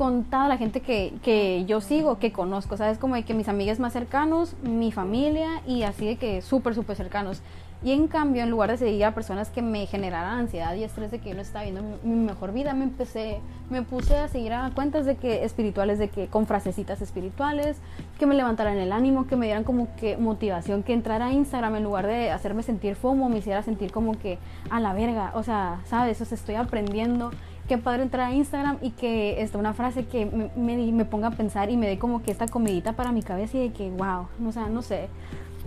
con 0.00 0.24
toda 0.24 0.48
la 0.48 0.56
gente 0.56 0.80
que, 0.80 1.12
que, 1.22 1.66
yo 1.66 1.82
sigo, 1.82 2.18
que 2.18 2.32
conozco, 2.32 2.78
¿sabes? 2.78 2.96
Como 2.96 3.16
de 3.16 3.22
que 3.22 3.34
mis 3.34 3.48
amigas 3.48 3.78
más 3.78 3.92
cercanos, 3.92 4.56
mi 4.62 4.92
familia 4.92 5.60
y 5.66 5.82
así 5.82 6.06
de 6.06 6.16
que 6.16 6.40
súper, 6.40 6.74
súper 6.74 6.96
cercanos. 6.96 7.42
Y 7.84 7.92
en 7.92 8.08
cambio, 8.08 8.42
en 8.42 8.48
lugar 8.48 8.70
de 8.70 8.78
seguir 8.78 9.04
a 9.04 9.14
personas 9.14 9.50
que 9.50 9.60
me 9.60 9.84
generaran 9.84 10.38
ansiedad 10.38 10.74
y 10.74 10.84
estrés 10.84 11.10
de 11.10 11.18
que 11.18 11.28
yo 11.28 11.34
no 11.34 11.42
estaba 11.42 11.64
viendo 11.64 11.82
mi, 12.02 12.14
mejor 12.14 12.54
vida, 12.54 12.72
me 12.72 12.84
empecé, 12.84 13.40
me 13.68 13.82
puse 13.82 14.16
a 14.16 14.28
seguir 14.28 14.54
a 14.54 14.70
cuentas 14.74 15.04
de 15.04 15.16
que 15.16 15.44
espirituales, 15.44 15.98
de 15.98 16.08
que 16.08 16.28
con 16.28 16.46
frasecitas 16.46 17.02
espirituales, 17.02 17.76
que 18.18 18.24
me 18.24 18.34
levantaran 18.34 18.78
el 18.78 18.92
ánimo, 18.92 19.26
que 19.26 19.36
me 19.36 19.44
dieran 19.44 19.64
como 19.64 19.94
que 19.96 20.16
motivación, 20.16 20.82
que 20.82 20.94
entrara 20.94 21.26
a 21.26 21.32
Instagram 21.34 21.76
en 21.76 21.84
lugar 21.84 22.06
de 22.06 22.30
hacerme 22.30 22.62
sentir 22.62 22.94
fomo, 22.94 23.28
me 23.28 23.36
hiciera 23.36 23.62
sentir 23.62 23.92
como 23.92 24.18
que 24.18 24.38
a 24.70 24.80
la 24.80 24.94
verga, 24.94 25.32
o 25.34 25.42
sea, 25.42 25.80
¿sabes? 25.84 26.22
O 26.22 26.24
sea, 26.24 26.36
estoy 26.36 26.54
aprendiendo 26.54 27.32
qué 27.70 27.78
padre 27.78 28.02
entrar 28.02 28.32
a 28.32 28.34
Instagram 28.34 28.78
y 28.82 28.90
que 28.90 29.40
esta 29.42 29.56
una 29.56 29.74
frase 29.74 30.04
que 30.04 30.26
me, 30.26 30.76
me, 30.90 31.04
ponga 31.04 31.28
a 31.28 31.30
pensar 31.30 31.70
y 31.70 31.76
me 31.76 31.86
dé 31.86 32.00
como 32.00 32.20
que 32.20 32.32
esta 32.32 32.48
comidita 32.48 32.94
para 32.94 33.12
mi 33.12 33.22
cabeza 33.22 33.58
y 33.58 33.68
de 33.68 33.72
que, 33.72 33.88
wow, 33.90 34.26
o 34.44 34.50
sea, 34.50 34.66
no 34.66 34.82
sé. 34.82 35.08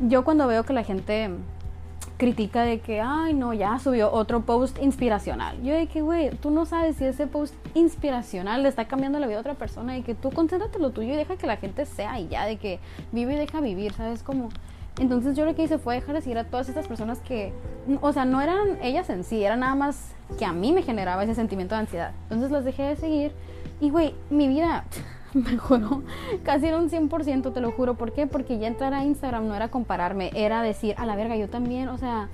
Yo 0.01 0.25
cuando 0.25 0.45
veo 0.45 0.65
que 0.65 0.73
la 0.73 0.83
gente 0.83 1.29
critica 2.17 2.63
de 2.63 2.81
que, 2.81 2.99
ay, 2.99 3.33
no, 3.33 3.53
ya 3.53 3.79
subió 3.79 4.11
otro 4.11 4.41
post 4.41 4.81
inspiracional. 4.81 5.63
Yo 5.63 5.73
de 5.73 5.87
que, 5.87 6.01
güey, 6.01 6.31
tú 6.31 6.51
no 6.51 6.65
sabes 6.65 6.97
si 6.97 7.05
ese 7.05 7.25
post 7.25 7.55
inspiracional 7.73 8.63
le 8.63 8.67
está 8.67 8.83
cambiando 8.83 9.17
la 9.19 9.27
vida 9.27 9.37
a 9.37 9.39
otra 9.39 9.53
persona 9.53 9.97
y 9.97 10.01
que 10.01 10.13
tú 10.13 10.29
concéntrate 10.29 10.79
lo 10.79 10.89
tuyo 10.89 11.13
y 11.13 11.15
deja 11.15 11.37
que 11.37 11.47
la 11.47 11.55
gente 11.55 11.85
sea 11.85 12.19
y 12.19 12.27
ya, 12.27 12.45
de 12.45 12.57
que 12.57 12.79
vive 13.13 13.35
y 13.35 13.37
deja 13.37 13.61
vivir, 13.61 13.93
¿sabes? 13.93 14.23
Como 14.23 14.49
entonces 14.99 15.35
yo 15.35 15.45
lo 15.45 15.55
que 15.55 15.63
hice 15.63 15.79
fue 15.79 15.95
dejar 15.95 16.15
de 16.15 16.21
seguir 16.21 16.37
a 16.37 16.43
todas 16.43 16.69
estas 16.69 16.87
personas 16.87 17.19
que, 17.19 17.51
o 18.01 18.13
sea, 18.13 18.25
no 18.25 18.41
eran 18.41 18.77
ellas 18.81 19.09
en 19.09 19.23
sí, 19.23 19.43
era 19.43 19.55
nada 19.55 19.73
más 19.75 20.13
que 20.37 20.45
a 20.45 20.53
mí 20.53 20.71
me 20.71 20.83
generaba 20.83 21.23
ese 21.23 21.33
sentimiento 21.33 21.73
de 21.75 21.81
ansiedad. 21.81 22.11
Entonces 22.23 22.51
las 22.51 22.63
dejé 22.63 22.83
de 22.83 22.95
seguir 22.95 23.31
y, 23.81 23.89
güey, 23.89 24.13
mi 24.29 24.47
vida 24.47 24.85
mejoró 25.33 26.03
casi 26.43 26.67
era 26.67 26.77
un 26.77 26.89
100%, 26.89 27.53
te 27.53 27.59
lo 27.59 27.71
juro. 27.71 27.95
¿Por 27.95 28.11
qué? 28.13 28.27
Porque 28.27 28.59
ya 28.59 28.67
entrar 28.67 28.93
a 28.93 29.03
Instagram 29.03 29.47
no 29.47 29.55
era 29.55 29.69
compararme, 29.69 30.31
era 30.35 30.61
decir, 30.61 30.95
a 30.99 31.05
la 31.05 31.15
verga, 31.15 31.35
yo 31.37 31.49
también, 31.49 31.89
o 31.89 31.97
sea, 31.97 32.29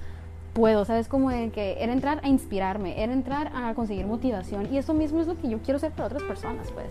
puedo, 0.53 0.83
¿sabes? 0.83 1.07
Como 1.07 1.29
de 1.29 1.51
que 1.51 1.81
era 1.81 1.93
entrar 1.93 2.19
a 2.23 2.27
inspirarme, 2.27 3.01
era 3.01 3.13
entrar 3.13 3.51
a 3.55 3.73
conseguir 3.73 4.05
motivación 4.05 4.67
y 4.73 4.77
eso 4.77 4.93
mismo 4.93 5.21
es 5.21 5.27
lo 5.27 5.37
que 5.37 5.47
yo 5.47 5.59
quiero 5.59 5.79
ser 5.79 5.91
para 5.91 6.07
otras 6.07 6.23
personas, 6.23 6.69
pues. 6.71 6.89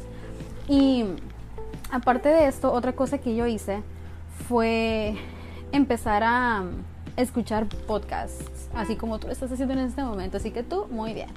Y 0.67 1.05
aparte 1.91 2.31
de 2.31 2.47
esto, 2.47 2.73
otra 2.73 2.93
cosa 2.93 3.19
que 3.19 3.35
yo 3.35 3.47
hice 3.47 3.83
fue 4.49 5.17
empezar 5.73 6.23
a 6.25 6.65
escuchar 7.17 7.67
podcasts, 7.87 8.69
así 8.75 8.97
como 8.97 9.19
tú 9.19 9.29
estás 9.29 9.51
haciendo 9.51 9.75
en 9.75 9.81
este 9.81 10.03
momento. 10.03 10.37
Así 10.37 10.51
que 10.51 10.63
tú, 10.63 10.87
muy 10.91 11.15
bien. 11.15 11.29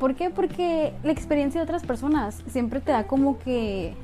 ¿Por 0.00 0.14
qué? 0.14 0.30
Porque 0.30 0.94
la 1.02 1.12
experiencia 1.12 1.60
de 1.60 1.64
otras 1.64 1.84
personas 1.84 2.42
siempre 2.48 2.80
te 2.80 2.92
da 2.92 3.06
como 3.06 3.38
que, 3.38 3.94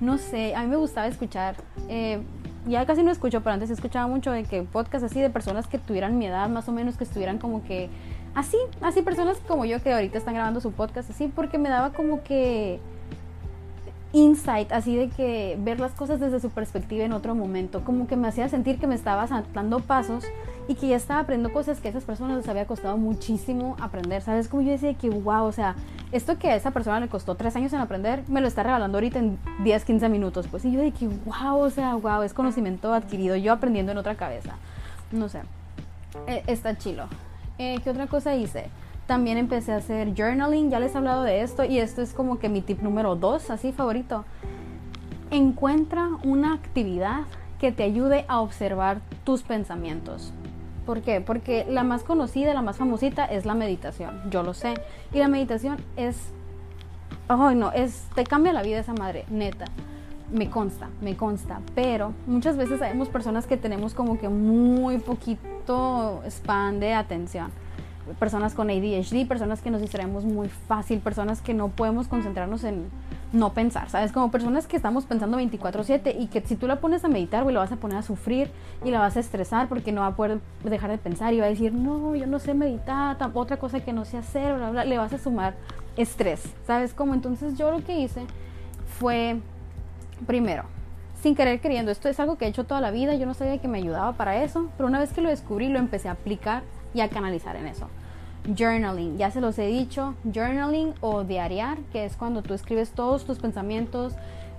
no 0.00 0.18
sé, 0.18 0.54
a 0.54 0.62
mí 0.62 0.68
me 0.68 0.76
gustaba 0.76 1.06
escuchar, 1.08 1.56
eh, 1.88 2.22
ya 2.66 2.84
casi 2.86 3.02
no 3.02 3.10
escucho, 3.10 3.42
pero 3.42 3.54
antes 3.54 3.70
escuchaba 3.70 4.06
mucho 4.08 4.30
de 4.32 4.44
que 4.44 4.62
podcasts 4.62 5.10
así 5.10 5.20
de 5.20 5.30
personas 5.30 5.66
que 5.66 5.78
tuvieran 5.78 6.18
mi 6.18 6.26
edad, 6.26 6.48
más 6.48 6.68
o 6.68 6.72
menos, 6.72 6.96
que 6.96 7.04
estuvieran 7.04 7.38
como 7.38 7.62
que 7.62 7.90
así, 8.34 8.56
así 8.80 9.02
personas 9.02 9.38
como 9.46 9.64
yo 9.66 9.82
que 9.82 9.92
ahorita 9.92 10.18
están 10.18 10.34
grabando 10.34 10.60
su 10.60 10.72
podcast 10.72 11.10
así, 11.10 11.30
porque 11.32 11.58
me 11.58 11.68
daba 11.68 11.92
como 11.92 12.22
que 12.22 12.80
insight, 14.16 14.72
así 14.72 14.96
de 14.96 15.10
que 15.10 15.58
ver 15.60 15.78
las 15.78 15.92
cosas 15.92 16.18
desde 16.18 16.40
su 16.40 16.48
perspectiva 16.48 17.04
en 17.04 17.12
otro 17.12 17.34
momento, 17.34 17.84
como 17.84 18.06
que 18.06 18.16
me 18.16 18.28
hacía 18.28 18.48
sentir 18.48 18.78
que 18.78 18.86
me 18.86 18.94
estaba 18.94 19.26
saltando 19.26 19.80
pasos 19.80 20.24
y 20.68 20.74
que 20.74 20.88
ya 20.88 20.96
estaba 20.96 21.20
aprendiendo 21.20 21.52
cosas 21.52 21.80
que 21.80 21.88
a 21.88 21.90
esas 21.90 22.04
personas 22.04 22.38
les 22.38 22.48
había 22.48 22.66
costado 22.66 22.96
muchísimo 22.96 23.76
aprender, 23.78 24.22
¿sabes? 24.22 24.48
Como 24.48 24.62
yo 24.62 24.70
decía 24.70 24.94
que, 24.94 25.10
wow, 25.10 25.44
o 25.44 25.52
sea, 25.52 25.74
esto 26.12 26.38
que 26.38 26.48
a 26.48 26.56
esa 26.56 26.70
persona 26.70 26.98
le 26.98 27.08
costó 27.08 27.34
tres 27.34 27.54
años 27.56 27.74
en 27.74 27.80
aprender, 27.80 28.22
me 28.26 28.40
lo 28.40 28.48
está 28.48 28.62
regalando 28.62 28.96
ahorita 28.96 29.18
en 29.18 29.38
10, 29.62 29.84
15 29.84 30.08
minutos, 30.08 30.48
pues, 30.50 30.64
y 30.64 30.72
yo 30.72 30.80
de 30.80 30.92
que, 30.92 31.08
wow, 31.08 31.58
o 31.58 31.68
sea, 31.68 31.94
wow, 31.94 32.22
es 32.22 32.32
conocimiento 32.32 32.94
adquirido, 32.94 33.36
yo 33.36 33.52
aprendiendo 33.52 33.92
en 33.92 33.98
otra 33.98 34.14
cabeza, 34.14 34.54
no 35.12 35.28
sé, 35.28 35.42
e, 36.26 36.42
está 36.46 36.78
chilo. 36.78 37.04
Eh, 37.58 37.80
¿Qué 37.84 37.90
otra 37.90 38.06
cosa 38.06 38.34
hice? 38.34 38.70
También 39.06 39.38
empecé 39.38 39.72
a 39.72 39.76
hacer 39.76 40.14
journaling, 40.14 40.68
ya 40.68 40.80
les 40.80 40.94
he 40.94 40.98
hablado 40.98 41.22
de 41.22 41.42
esto 41.42 41.64
y 41.64 41.78
esto 41.78 42.02
es 42.02 42.12
como 42.12 42.40
que 42.40 42.48
mi 42.48 42.60
tip 42.60 42.82
número 42.82 43.14
dos, 43.14 43.50
así 43.50 43.70
favorito. 43.70 44.24
Encuentra 45.30 46.08
una 46.24 46.54
actividad 46.54 47.22
que 47.60 47.70
te 47.70 47.84
ayude 47.84 48.24
a 48.26 48.40
observar 48.40 49.00
tus 49.22 49.44
pensamientos. 49.44 50.32
¿Por 50.84 51.02
qué? 51.02 51.20
Porque 51.20 51.64
la 51.68 51.84
más 51.84 52.02
conocida, 52.02 52.52
la 52.52 52.62
más 52.62 52.78
famosita 52.78 53.24
es 53.24 53.46
la 53.46 53.54
meditación, 53.54 54.20
yo 54.28 54.42
lo 54.42 54.54
sé. 54.54 54.74
Y 55.12 55.18
la 55.18 55.28
meditación 55.28 55.76
es, 55.96 56.32
ay 57.28 57.54
no, 57.54 57.70
es, 57.72 58.08
te 58.16 58.24
cambia 58.24 58.52
la 58.52 58.62
vida 58.62 58.80
esa 58.80 58.92
madre, 58.92 59.24
neta. 59.30 59.66
Me 60.32 60.50
consta, 60.50 60.88
me 61.00 61.16
consta. 61.16 61.60
Pero 61.76 62.12
muchas 62.26 62.56
veces 62.56 62.80
sabemos 62.80 63.08
personas 63.08 63.46
que 63.46 63.56
tenemos 63.56 63.94
como 63.94 64.18
que 64.18 64.28
muy 64.28 64.98
poquito 64.98 66.22
span 66.28 66.80
de 66.80 66.94
atención 66.94 67.52
personas 68.18 68.54
con 68.54 68.70
ADHD, 68.70 69.26
personas 69.26 69.60
que 69.60 69.70
nos 69.70 69.80
distraemos 69.80 70.24
muy 70.24 70.48
fácil, 70.48 71.00
personas 71.00 71.42
que 71.42 71.54
no 71.54 71.68
podemos 71.68 72.08
concentrarnos 72.08 72.64
en 72.64 72.88
no 73.32 73.52
pensar, 73.52 73.90
¿sabes? 73.90 74.12
Como 74.12 74.30
personas 74.30 74.66
que 74.66 74.76
estamos 74.76 75.04
pensando 75.04 75.36
24/7 75.38 76.16
y 76.18 76.28
que 76.28 76.40
si 76.42 76.56
tú 76.56 76.66
la 76.66 76.80
pones 76.80 77.04
a 77.04 77.08
meditar, 77.08 77.42
güey, 77.42 77.54
la 77.54 77.60
vas 77.60 77.72
a 77.72 77.76
poner 77.76 77.98
a 77.98 78.02
sufrir 78.02 78.50
y 78.84 78.90
la 78.90 79.00
vas 79.00 79.16
a 79.16 79.20
estresar 79.20 79.68
porque 79.68 79.92
no 79.92 80.02
va 80.02 80.08
a 80.08 80.16
poder 80.16 80.40
dejar 80.64 80.90
de 80.90 80.98
pensar 80.98 81.34
y 81.34 81.40
va 81.40 81.46
a 81.46 81.48
decir, 81.48 81.72
no, 81.72 82.14
yo 82.14 82.26
no 82.26 82.38
sé 82.38 82.54
meditar, 82.54 83.16
otra 83.34 83.56
cosa 83.58 83.80
que 83.80 83.92
no 83.92 84.04
sé 84.04 84.16
hacer, 84.18 84.54
bla, 84.54 84.70
bla, 84.70 84.84
le 84.84 84.98
vas 84.98 85.12
a 85.12 85.18
sumar 85.18 85.54
estrés, 85.96 86.54
¿sabes? 86.66 86.94
Como 86.94 87.14
entonces 87.14 87.58
yo 87.58 87.70
lo 87.70 87.84
que 87.84 87.98
hice 87.98 88.22
fue, 88.98 89.40
primero, 90.26 90.64
sin 91.20 91.34
querer 91.34 91.60
queriendo, 91.60 91.90
esto 91.90 92.08
es 92.08 92.20
algo 92.20 92.36
que 92.36 92.44
he 92.44 92.48
hecho 92.48 92.64
toda 92.64 92.80
la 92.80 92.90
vida, 92.90 93.14
yo 93.14 93.26
no 93.26 93.34
sabía 93.34 93.58
que 93.58 93.68
me 93.68 93.78
ayudaba 93.78 94.12
para 94.12 94.42
eso, 94.42 94.68
pero 94.76 94.88
una 94.88 95.00
vez 95.00 95.12
que 95.12 95.20
lo 95.20 95.28
descubrí, 95.28 95.68
lo 95.68 95.78
empecé 95.78 96.08
a 96.08 96.12
aplicar 96.12 96.62
y 96.96 97.00
a 97.02 97.08
canalizar 97.08 97.54
en 97.56 97.66
eso 97.66 97.88
journaling. 98.54 99.18
Ya 99.18 99.30
se 99.30 99.40
los 99.40 99.58
he 99.58 99.66
dicho, 99.66 100.14
journaling 100.24 100.94
o 101.00 101.24
diariar, 101.24 101.78
que 101.92 102.04
es 102.04 102.16
cuando 102.16 102.42
tú 102.42 102.54
escribes 102.54 102.90
todos 102.90 103.24
tus 103.24 103.38
pensamientos 103.38 104.14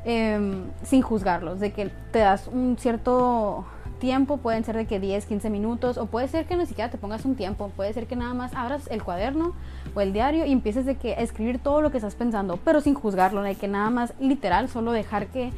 em, 0.05 0.65
sin 0.83 1.01
juzgarlos, 1.01 1.59
de 1.59 1.71
que 1.71 1.89
te 2.11 2.19
das 2.19 2.47
un 2.47 2.77
cierto 2.77 3.65
tiempo, 3.99 4.37
pueden 4.37 4.63
ser 4.63 4.75
de 4.75 4.85
que 4.85 4.99
10, 4.99 5.25
15 5.25 5.49
minutos, 5.49 5.97
o 5.97 6.05
puede 6.05 6.27
ser 6.27 6.45
que 6.45 6.55
ni 6.55 6.65
siquiera 6.65 6.91
te 6.91 6.97
pongas 6.97 7.25
un 7.25 7.35
tiempo, 7.35 7.71
puede 7.75 7.93
ser 7.93 8.05
que 8.05 8.15
nada 8.15 8.33
más 8.33 8.53
abras 8.53 8.87
el 8.91 9.03
cuaderno 9.03 9.53
o 9.95 10.01
el 10.01 10.13
diario 10.13 10.45
y 10.45 10.51
empieces 10.51 10.85
de 10.85 10.95
que 10.95 11.13
a 11.13 11.21
escribir 11.21 11.59
todo 11.59 11.81
lo 11.81 11.91
que 11.91 11.97
estás 11.97 12.15
pensando, 12.15 12.59
pero 12.63 12.81
sin 12.81 12.93
juzgarlo, 12.93 13.41
de 13.41 13.55
que 13.55 13.67
nada 13.67 13.89
más 13.89 14.13
literal, 14.19 14.69
solo 14.69 14.91
dejar 14.91 15.27
que 15.27 15.51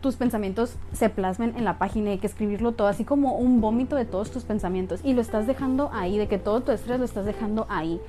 tus 0.00 0.16
pensamientos 0.16 0.76
se 0.92 1.08
plasmen 1.08 1.54
en 1.56 1.64
la 1.64 1.78
página 1.78 2.12
y 2.12 2.18
que 2.18 2.26
escribirlo 2.26 2.72
todo, 2.72 2.88
así 2.88 3.04
como 3.04 3.36
un 3.36 3.60
vómito 3.60 3.96
de 3.96 4.04
todos 4.04 4.30
tus 4.30 4.44
pensamientos 4.44 5.00
y 5.02 5.14
lo 5.14 5.20
estás 5.20 5.46
dejando 5.46 5.90
ahí, 5.92 6.18
de 6.18 6.28
que 6.28 6.38
todo 6.38 6.60
tu 6.60 6.72
estrés 6.72 6.98
lo 6.98 7.04
estás 7.04 7.24
dejando 7.24 7.66
ahí. 7.68 8.00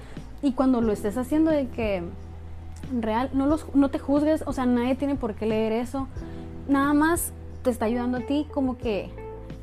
Y 0.42 0.54
cuando 0.54 0.82
lo 0.82 0.92
estés 0.92 1.18
haciendo 1.18 1.52
de 1.52 1.68
que 1.68 2.04
real, 3.00 3.30
no, 3.34 3.46
los, 3.46 3.74
no 3.74 3.90
te 3.90 4.00
juzgues, 4.00 4.44
o 4.46 4.54
sea, 4.54 4.66
nadie 4.66 4.96
tiene 4.96 5.16
por 5.16 5.36
qué 5.36 5.46
leer 5.46 5.72
eso, 5.72 6.08
nada 6.68 6.94
más 6.94 7.32
te 7.64 7.70
está 7.70 7.86
ayudando 7.86 8.18
a 8.18 8.22
ti 8.22 8.48
como 8.52 8.78
que 8.78 9.10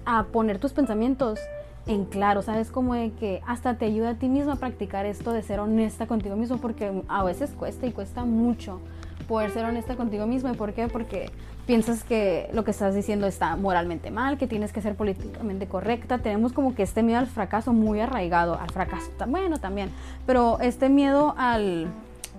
a 0.07 0.25
poner 0.25 0.59
tus 0.59 0.73
pensamientos 0.73 1.39
en 1.87 2.05
claro, 2.05 2.43
¿sabes? 2.43 2.71
Como 2.71 2.95
de 2.95 3.13
que 3.13 3.43
hasta 3.47 3.77
te 3.77 3.87
ayuda 3.87 4.11
a 4.11 4.15
ti 4.15 4.29
mismo 4.29 4.53
a 4.53 4.57
practicar 4.57 5.07
esto 5.07 5.33
de 5.33 5.43
ser 5.43 5.59
honesta 5.61 6.07
contigo 6.07 6.37
mismo, 6.37 6.59
porque 6.59 7.03
a 7.09 7.25
veces 7.25 7.51
cuesta 7.51 7.87
y 7.87 7.93
cuesta 7.93 8.25
mucho 8.25 8.81
poder 9.27 9.51
ser 9.51 9.65
honesta 9.65 9.97
contigo 9.97 10.27
mismo. 10.27 10.51
¿Y 10.51 10.55
por 10.55 10.75
qué? 10.75 10.89
Porque 10.89 11.31
piensas 11.69 12.03
que 12.03 12.49
lo 12.55 12.65
que 12.65 12.71
estás 12.71 12.95
diciendo 12.95 13.27
está 13.27 13.55
moralmente 13.57 14.11
mal, 14.11 14.39
que 14.39 14.47
tienes 14.47 14.73
que 14.73 14.81
ser 14.81 14.95
políticamente 14.95 15.69
correcta. 15.69 16.17
Tenemos 16.17 16.55
como 16.55 16.75
que 16.75 16.83
este 16.83 17.03
miedo 17.03 17.19
al 17.19 17.27
fracaso 17.27 17.75
muy 17.75 18.01
arraigado, 18.01 18.59
al 18.59 18.71
fracaso, 18.71 19.11
bueno, 19.27 19.59
también, 19.59 19.91
pero 20.25 20.59
este 20.61 20.89
miedo 20.89 21.35
al, 21.37 21.89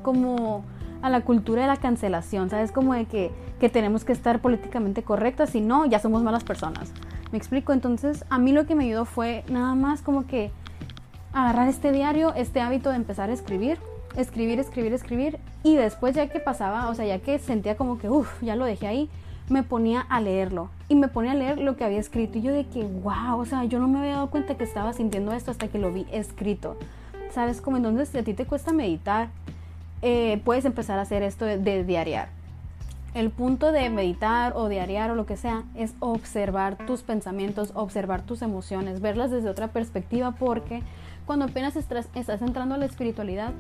como 0.02 0.64
a 1.04 1.12
la 1.12 1.22
cultura 1.22 1.62
de 1.62 1.68
la 1.68 1.78
cancelación, 1.78 2.50
¿sabes? 2.50 2.72
Como 2.72 2.96
de 2.96 3.06
que, 3.06 3.30
que 3.60 3.70
tenemos 3.70 4.04
que 4.04 4.14
estar 4.14 4.42
políticamente 4.42 5.04
correctas, 5.04 5.52
si 5.52 5.62
no, 5.62 5.86
ya 5.86 6.00
somos 6.00 6.24
malas 6.24 6.44
personas. 6.44 6.92
¿Me 7.32 7.38
explico? 7.38 7.72
Entonces, 7.72 8.26
a 8.32 8.40
mí 8.40 8.52
lo 8.52 8.66
que 8.66 8.74
me 8.74 8.86
ayudó 8.86 9.06
fue 9.06 9.44
nada 9.48 9.76
más 9.76 10.02
como 10.02 10.26
que 10.26 10.50
agarrar 11.34 11.70
este 11.70 11.92
diario, 11.92 12.34
este 12.34 12.62
hábito 12.62 12.90
de 12.90 12.96
empezar 12.96 13.30
a 13.30 13.34
escribir 13.34 13.78
escribir, 14.16 14.60
escribir, 14.60 14.94
escribir. 14.94 15.40
Y 15.64 15.76
después 15.76 16.16
ya 16.16 16.28
que 16.28 16.40
pasaba, 16.40 16.90
o 16.90 16.96
sea, 16.96 17.06
ya 17.06 17.20
que 17.20 17.40
sentía 17.40 17.78
como 17.78 18.00
que, 18.00 18.10
uff, 18.10 18.42
ya 18.42 18.56
lo 18.56 18.66
dejé 18.66 18.88
ahí, 18.88 19.10
me 19.50 19.64
ponía 19.64 20.02
a 20.02 20.22
leerlo. 20.22 20.70
Y 20.88 20.96
me 20.96 21.08
ponía 21.08 21.32
a 21.32 21.36
leer 21.36 21.60
lo 21.60 21.76
que 21.76 21.84
había 21.84 22.00
escrito. 22.00 22.38
Y 22.38 22.42
yo 22.42 22.52
de 22.52 22.66
que, 22.66 22.84
wow, 22.84 23.40
o 23.40 23.46
sea, 23.46 23.64
yo 23.66 23.80
no 23.80 23.88
me 23.88 24.00
había 24.00 24.14
dado 24.14 24.30
cuenta 24.30 24.56
que 24.56 24.64
estaba 24.64 24.94
sintiendo 24.94 25.32
esto 25.32 25.52
hasta 25.52 25.68
que 25.68 25.80
lo 25.80 25.92
vi 25.92 26.06
escrito. 26.12 26.78
¿Sabes? 27.32 27.62
Como 27.62 27.78
entonces 27.78 28.14
a 28.16 28.24
ti 28.24 28.34
te 28.34 28.46
cuesta 28.46 28.74
meditar, 28.74 29.30
eh, 30.02 30.42
puedes 30.44 30.66
empezar 30.66 30.98
a 31.00 31.04
hacer 31.04 31.24
esto 31.24 31.46
de, 31.46 31.58
de 31.58 31.84
diariar. 31.84 32.30
El 33.14 33.32
punto 33.32 33.72
de 33.72 33.90
meditar 33.90 34.54
o 34.56 34.70
diariar 34.70 35.10
o 35.10 35.16
lo 35.16 35.26
que 35.26 35.36
sea 35.36 35.64
es 35.76 35.94
observar 36.00 36.78
tus 36.86 37.02
pensamientos, 37.02 37.72
observar 37.74 38.22
tus 38.22 38.44
emociones, 38.44 39.02
verlas 39.02 39.32
desde 39.32 39.50
otra 39.50 39.70
perspectiva 39.70 40.32
porque 40.32 40.84
cuando 41.30 41.46
apenas 41.46 41.76
estás, 41.76 42.08
estás 42.16 42.42
entrando 42.42 42.74
a 42.74 42.78
la 42.80 42.86
espiritualidad, 42.86 43.52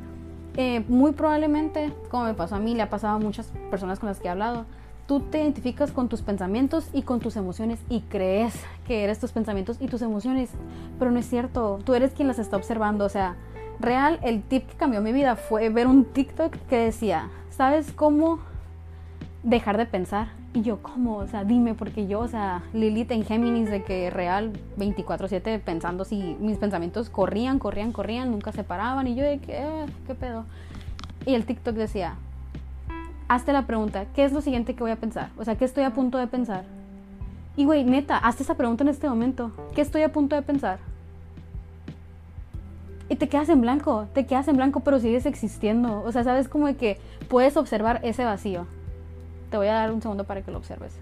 muy 0.88 1.13
probablemente, 1.13 1.93
como 2.10 2.26
me 2.26 2.34
pasó 2.34 2.56
a 2.56 2.60
mí, 2.60 2.76
le 2.76 2.82
ha 2.82 2.89
pasado 2.89 3.15
a 3.15 3.19
muchas 3.19 3.52
personas 3.69 4.00
con 4.00 4.10
las 4.10 4.19
que 4.19 4.28
he 4.28 4.32
hablado, 4.32 4.65
tú 5.08 5.22
te 5.22 5.41
identificas 5.41 5.91
con 5.91 6.10
tus 6.10 6.22
pensamientos 6.22 6.89
y 6.93 7.04
con 7.04 7.19
tus 7.19 7.36
emociones 7.36 7.80
y 7.89 8.02
crees 8.02 8.54
que 8.86 9.04
eres 9.04 9.19
tus 9.19 9.32
pensamientos 9.32 9.78
y 9.80 9.88
tus 9.88 10.02
emociones, 10.02 10.52
pero 11.00 11.12
no 11.12 11.19
es 11.19 11.30
cierto, 11.30 11.80
tú 11.84 11.93
eres 11.93 12.12
quien 12.12 12.28
las 12.28 12.39
está 12.39 12.58
observando, 12.58 13.06
o 13.06 13.10
sea, 13.10 13.36
real, 13.80 14.19
el 14.22 14.43
tip 14.43 14.67
que 14.67 14.76
cambió 14.76 15.02
mi 15.02 15.13
vida 15.13 15.36
fue 15.36 15.69
ver 15.69 15.88
un 15.88 16.06
TikTok 16.06 16.56
que 16.69 16.78
decía, 16.78 17.30
¿sabes 17.50 17.91
cómo 17.91 18.39
dejar 19.43 19.78
de 19.78 19.86
pensar? 19.86 20.38
Y 20.54 20.62
yo, 20.64 20.82
¿cómo? 20.82 21.18
O 21.18 21.28
sea, 21.28 21.44
dime, 21.44 21.76
porque 21.76 22.08
yo, 22.08 22.22
o 22.22 22.28
sea, 22.28 22.64
Lilith 22.74 23.12
en 23.12 23.24
Géminis 23.24 23.70
de 23.70 23.84
que 23.84 24.10
real 24.10 24.54
24/7 24.78 25.60
pensando 25.60 26.06
si 26.06 26.36
mis 26.40 26.58
pensamientos 26.58 27.10
corrían, 27.12 27.60
corrían, 27.60 27.92
corrían, 27.92 28.32
nunca 28.32 28.52
se 28.52 28.64
paraban 28.64 29.06
y 29.08 29.16
yo 29.16 29.24
de 29.24 29.40
que, 29.40 29.58
eh, 29.58 29.86
¿qué 30.08 30.16
pedo? 30.16 30.46
Y 31.28 31.36
el 31.36 31.46
TikTok 31.46 31.76
decía, 31.76 32.16
hazte 33.28 33.54
la 33.54 33.68
pregunta, 33.68 34.06
¿qué 34.16 34.24
es 34.24 34.34
lo 34.34 34.42
siguiente 34.42 34.74
que 34.74 34.82
voy 34.82 34.92
a 34.92 34.96
pensar? 34.96 35.30
O 35.38 35.46
sea, 35.46 35.56
¿qué 35.56 35.66
estoy 35.66 35.84
a 35.84 35.94
punto 35.94 36.18
de 36.18 36.26
pensar? 36.26 36.64
Y 37.56 37.66
güey, 37.66 37.84
neta, 37.84 38.18
hazte 38.18 38.42
esa 38.42 38.56
pregunta 38.56 38.84
en 38.84 38.90
este 38.90 39.08
momento, 39.08 39.52
¿qué 39.76 39.82
estoy 39.82 40.02
a 40.02 40.12
punto 40.12 40.36
de 40.36 40.42
pensar? 40.42 40.80
Y 43.08 43.16
te 43.16 43.28
quedas 43.28 43.50
en 43.50 43.62
blanco, 43.62 44.08
te 44.14 44.26
quedas 44.26 44.48
en 44.48 44.56
blanco, 44.56 44.80
pero 44.82 45.00
sigues 45.00 45.26
existiendo. 45.26 46.02
O 46.04 46.12
sea, 46.12 46.24
sabes 46.24 46.48
como 46.48 46.68
de 46.68 46.76
que 46.76 47.00
puedes 47.28 47.58
observar 47.58 48.00
ese 48.04 48.24
vacío. 48.24 48.68
Te 49.50 49.58
voy 49.58 49.68
a 49.68 49.74
dar 49.74 49.92
un 49.92 50.02
segundo 50.02 50.24
para 50.24 50.42
que 50.42 50.52
lo 50.52 50.58
observes. 50.58 50.98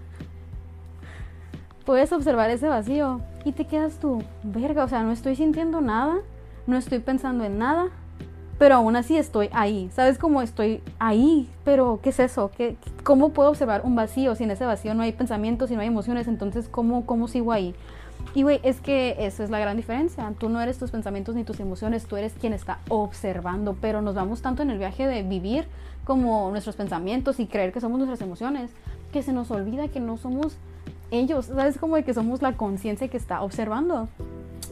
Puedes 1.84 2.12
observar 2.12 2.50
ese 2.50 2.68
vacío 2.68 3.20
y 3.44 3.52
te 3.52 3.66
quedas 3.66 3.98
tú, 3.98 4.22
verga, 4.42 4.84
o 4.84 4.88
sea, 4.88 5.02
no 5.02 5.10
estoy 5.10 5.36
sintiendo 5.36 5.80
nada, 5.80 6.16
no 6.66 6.76
estoy 6.76 6.98
pensando 6.98 7.44
en 7.44 7.58
nada, 7.58 7.88
pero 8.58 8.74
aún 8.74 8.96
así 8.96 9.16
estoy 9.16 9.48
ahí. 9.52 9.88
¿Sabes 9.94 10.18
cómo 10.18 10.42
estoy 10.42 10.82
ahí? 10.98 11.48
Pero, 11.64 12.00
¿qué 12.02 12.10
es 12.10 12.20
eso? 12.20 12.50
¿Qué, 12.56 12.76
¿Cómo 13.04 13.30
puedo 13.30 13.48
observar 13.50 13.82
un 13.84 13.96
vacío 13.96 14.34
si 14.34 14.44
en 14.44 14.50
ese 14.50 14.66
vacío 14.66 14.94
no 14.94 15.02
hay 15.02 15.12
pensamientos 15.12 15.70
y 15.70 15.76
no 15.76 15.80
hay 15.80 15.86
emociones? 15.86 16.28
Entonces, 16.28 16.68
¿cómo, 16.68 17.06
cómo 17.06 17.28
sigo 17.28 17.52
ahí? 17.52 17.74
Y, 18.34 18.42
güey, 18.42 18.60
es 18.62 18.80
que 18.80 19.16
esa 19.18 19.44
es 19.44 19.50
la 19.50 19.58
gran 19.58 19.76
diferencia. 19.76 20.32
Tú 20.38 20.48
no 20.48 20.60
eres 20.60 20.78
tus 20.78 20.90
pensamientos 20.90 21.34
ni 21.34 21.44
tus 21.44 21.60
emociones, 21.60 22.06
tú 22.06 22.16
eres 22.16 22.34
quien 22.34 22.52
está 22.52 22.78
observando, 22.88 23.76
pero 23.80 24.02
nos 24.02 24.14
vamos 24.14 24.42
tanto 24.42 24.62
en 24.62 24.70
el 24.70 24.78
viaje 24.78 25.06
de 25.06 25.22
vivir 25.22 25.66
como 26.04 26.50
nuestros 26.50 26.76
pensamientos 26.76 27.40
y 27.40 27.46
creer 27.46 27.72
que 27.72 27.80
somos 27.80 27.98
nuestras 27.98 28.20
emociones, 28.20 28.70
que 29.12 29.22
se 29.22 29.32
nos 29.32 29.50
olvida 29.50 29.88
que 29.88 30.00
no 30.00 30.16
somos 30.16 30.56
ellos, 31.10 31.46
¿sabes? 31.46 31.78
Como 31.78 31.96
de 31.96 32.04
que 32.04 32.14
somos 32.14 32.42
la 32.42 32.54
conciencia 32.54 33.08
que 33.08 33.16
está 33.16 33.42
observando. 33.42 34.08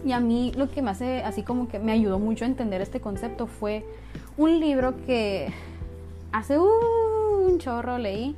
Y 0.04 0.12
a 0.12 0.20
mí 0.20 0.52
lo 0.56 0.70
que 0.70 0.82
me 0.82 0.90
hace, 0.90 1.22
así 1.24 1.42
como 1.42 1.68
que 1.68 1.78
me 1.78 1.92
ayudó 1.92 2.18
mucho 2.18 2.44
a 2.44 2.48
entender 2.48 2.80
este 2.80 3.00
concepto 3.00 3.46
fue 3.46 3.84
un 4.36 4.60
libro 4.60 4.94
que 5.06 5.52
hace 6.32 6.58
un 6.58 7.58
chorro 7.58 7.98
leí. 7.98 8.36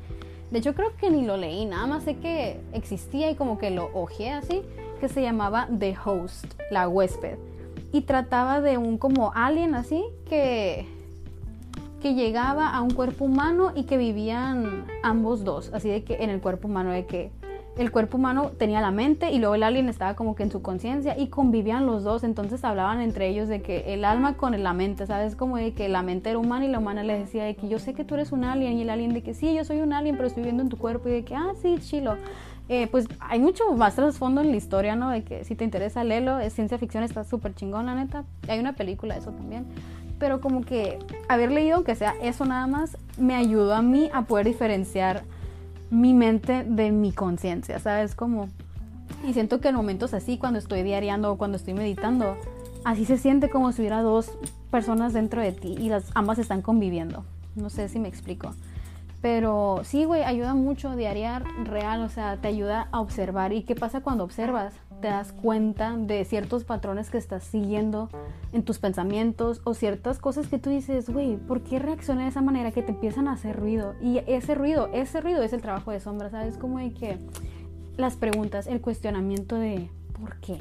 De 0.51 0.61
hecho 0.61 0.75
creo 0.75 0.97
que 0.97 1.11
ni 1.11 1.27
lo 1.27 1.37
leí, 1.37 1.67
nada 1.67 1.87
más 1.87 2.05
sé 2.05 2.17
que 2.17 2.59
existía 2.73 3.31
y 3.31 3.35
como 3.35 3.59
que 3.59 3.71
lo 3.71 3.91
ojeé 3.93 4.31
así, 4.31 4.63
que 4.99 5.09
se 5.09 5.23
llamaba 5.23 5.69
The 5.79 5.97
Host, 6.05 6.55
la 6.71 6.89
huésped. 6.89 7.39
Y 7.93 8.03
trataba 8.03 8.61
de 8.61 8.77
un 8.77 8.99
como 8.99 9.33
alien 9.35 9.75
así 9.75 10.05
que 10.29 10.87
que 12.01 12.15
llegaba 12.15 12.71
a 12.71 12.81
un 12.81 12.91
cuerpo 12.91 13.25
humano 13.25 13.73
y 13.75 13.85
que 13.85 13.97
vivían 13.97 14.87
ambos 15.03 15.45
dos, 15.45 15.73
así 15.75 15.89
de 15.89 16.05
que 16.05 16.23
en 16.23 16.31
el 16.31 16.41
cuerpo 16.41 16.69
humano 16.69 16.91
de 16.91 17.07
que 17.07 17.33
el 17.77 17.93
cuerpo 17.93 18.17
humano 18.17 18.51
tenía 18.59 18.81
la 18.81 18.91
mente 18.91 19.31
y 19.31 19.39
luego 19.39 19.55
el 19.55 19.63
alien 19.63 19.89
estaba 19.89 20.15
como 20.15 20.35
que 20.35 20.43
en 20.43 20.51
su 20.51 20.63
conciencia 20.63 21.17
y 21.17 21.29
convivían 21.29 21.87
los 21.87 22.03
dos, 22.03 22.25
entonces 22.25 22.65
hablaban 22.65 23.01
entre 23.01 23.29
ellos 23.29 23.49
de 23.49 23.63
que 23.63 23.95
el 23.95 24.05
alma 24.05 24.37
con 24.37 24.61
la 24.61 24.73
mente, 24.73 25.07
¿sabes? 25.07 25.37
Como 25.37 25.57
de 25.57 25.73
que 25.75 25.89
la 25.89 26.03
mente 26.03 26.31
era 26.31 26.41
humana 26.41 26.65
y 26.65 26.69
la 26.69 26.81
humana 26.81 27.05
le 27.05 27.17
decía 27.17 27.45
de 27.45 27.55
que 27.55 27.69
yo 27.69 27.79
sé 27.79 27.95
que 27.95 28.05
tú 28.05 28.17
eres 28.17 28.33
un 28.33 28.43
alien 28.43 28.79
y 28.79 28.83
el 28.83 28.91
alien 28.91 29.15
de 29.15 29.23
que 29.23 29.33
sí, 29.33 29.55
yo 29.55 29.65
soy 29.65 29.81
un 29.81 29.93
alien, 29.93 30.17
pero 30.17 30.27
estoy 30.27 30.43
viviendo 30.43 30.65
en 30.65 30.69
tu 30.69 30.77
cuerpo 30.77 31.09
y 31.09 31.13
de 31.13 31.25
que, 31.25 31.37
ah, 31.37 31.53
sí, 31.63 31.77
chilo. 31.79 32.17
Eh, 32.69 32.87
pues 32.87 33.07
hay 33.19 33.39
mucho 33.39 33.73
más 33.73 33.95
trasfondo 33.95 34.43
en 34.43 34.51
la 34.51 34.57
historia, 34.57 34.95
¿no? 34.95 35.11
De 35.11 35.25
que 35.25 35.45
si 35.45 35.55
te 35.55 35.65
interesa, 35.65 36.05
léelo, 36.05 36.39
es 36.39 36.53
ciencia 36.53 36.79
ficción, 36.79 37.03
está 37.03 37.25
súper 37.25 37.55
chingón, 37.55 37.87
la 37.87 37.95
neta. 37.95 38.25
Hay 38.47 38.59
una 38.59 38.75
película 38.75 39.15
de 39.15 39.21
eso 39.21 39.33
también 39.33 39.65
pero 40.19 40.41
como 40.41 40.63
que 40.63 40.99
haber 41.29 41.51
leído, 41.51 41.77
aunque 41.77 41.95
sea 41.95 42.15
eso 42.23 42.45
nada 42.45 42.67
más, 42.67 42.97
me 43.17 43.35
ayudó 43.35 43.75
a 43.75 43.83
mí 43.83 44.11
a 44.13 44.23
poder 44.23 44.47
diferenciar 44.47 45.23
mi 45.91 46.13
mente 46.13 46.65
de 46.65 46.91
mi 46.91 47.13
conciencia, 47.13 47.79
¿sabes? 47.79 48.15
Como, 48.15 48.49
y 49.27 49.33
siento 49.33 49.61
que 49.61 49.69
en 49.69 49.77
momentos 49.77 50.15
así, 50.15 50.39
cuando 50.39 50.59
estoy 50.59 50.83
diariando 50.83 51.33
o 51.33 51.39
cuando 51.39 51.57
estoy 51.57 51.75
meditando, 51.75 52.37
así 52.85 53.05
se 53.05 53.17
siente 53.17 53.49
como 53.49 53.73
si 53.73 53.83
hubiera 53.83 54.03
dos 54.03 54.31
personas 54.71 55.13
dentro 55.13 55.41
de 55.41 55.53
ti 55.53 55.77
y 55.79 55.89
las 55.89 56.05
ambas 56.15 56.39
están 56.39 56.63
conviviendo. 56.63 57.25
No 57.55 57.71
sé 57.71 57.89
si 57.89 57.99
me 57.99 58.09
explico. 58.09 58.55
Pero 59.21 59.81
sí, 59.83 60.05
güey, 60.05 60.23
ayuda 60.23 60.55
mucho 60.55 60.95
diariar 60.95 61.45
real, 61.65 62.03
o 62.03 62.09
sea, 62.09 62.37
te 62.37 62.49
ayuda 62.49 62.89
a 62.93 63.01
observar. 63.01 63.53
¿Y 63.53 63.63
qué 63.63 63.75
pasa 63.75 64.01
cuando 64.01 64.25
observas? 64.25 64.75
te 65.01 65.09
das 65.09 65.33
cuenta 65.33 65.97
de 65.97 66.25
ciertos 66.25 66.65
patrones 66.65 67.11
que 67.11 67.19
estás 67.19 67.45
siguiendo 67.45 68.09
en 68.53 68.63
tus 68.63 68.79
pensamientos 68.79 69.61
o 69.65 69.75
ciertas 69.75 70.19
cosas 70.19 70.49
que 70.49 70.59
tú 70.59 70.71
dices, 70.71 71.09
güey, 71.11 71.37
¿por 71.37 71.63
qué 71.63 71.79
reaccioné 71.79 72.25
de 72.25 72.29
esa 72.29 72.43
manera 72.43 72.73
que 72.73 72.83
te 72.83 72.91
empiezan 72.91 73.29
a 73.29 73.33
hacer 73.33 73.57
ruido? 73.57 73.95
Y 74.03 74.21
ese 74.27 74.55
ruido, 74.55 74.89
ese 74.93 75.21
ruido 75.21 75.43
es 75.43 75.53
el 75.53 75.63
trabajo 75.63 75.91
de 75.91 76.01
sombra, 76.01 76.31
¿sabes? 76.31 76.59
Como 76.59 76.79
de 76.79 76.93
que 76.93 77.19
las 77.97 78.17
preguntas, 78.17 78.67
el 78.67 78.81
cuestionamiento 78.81 79.57
de 79.57 79.91
¿por 80.19 80.37
qué? 80.41 80.61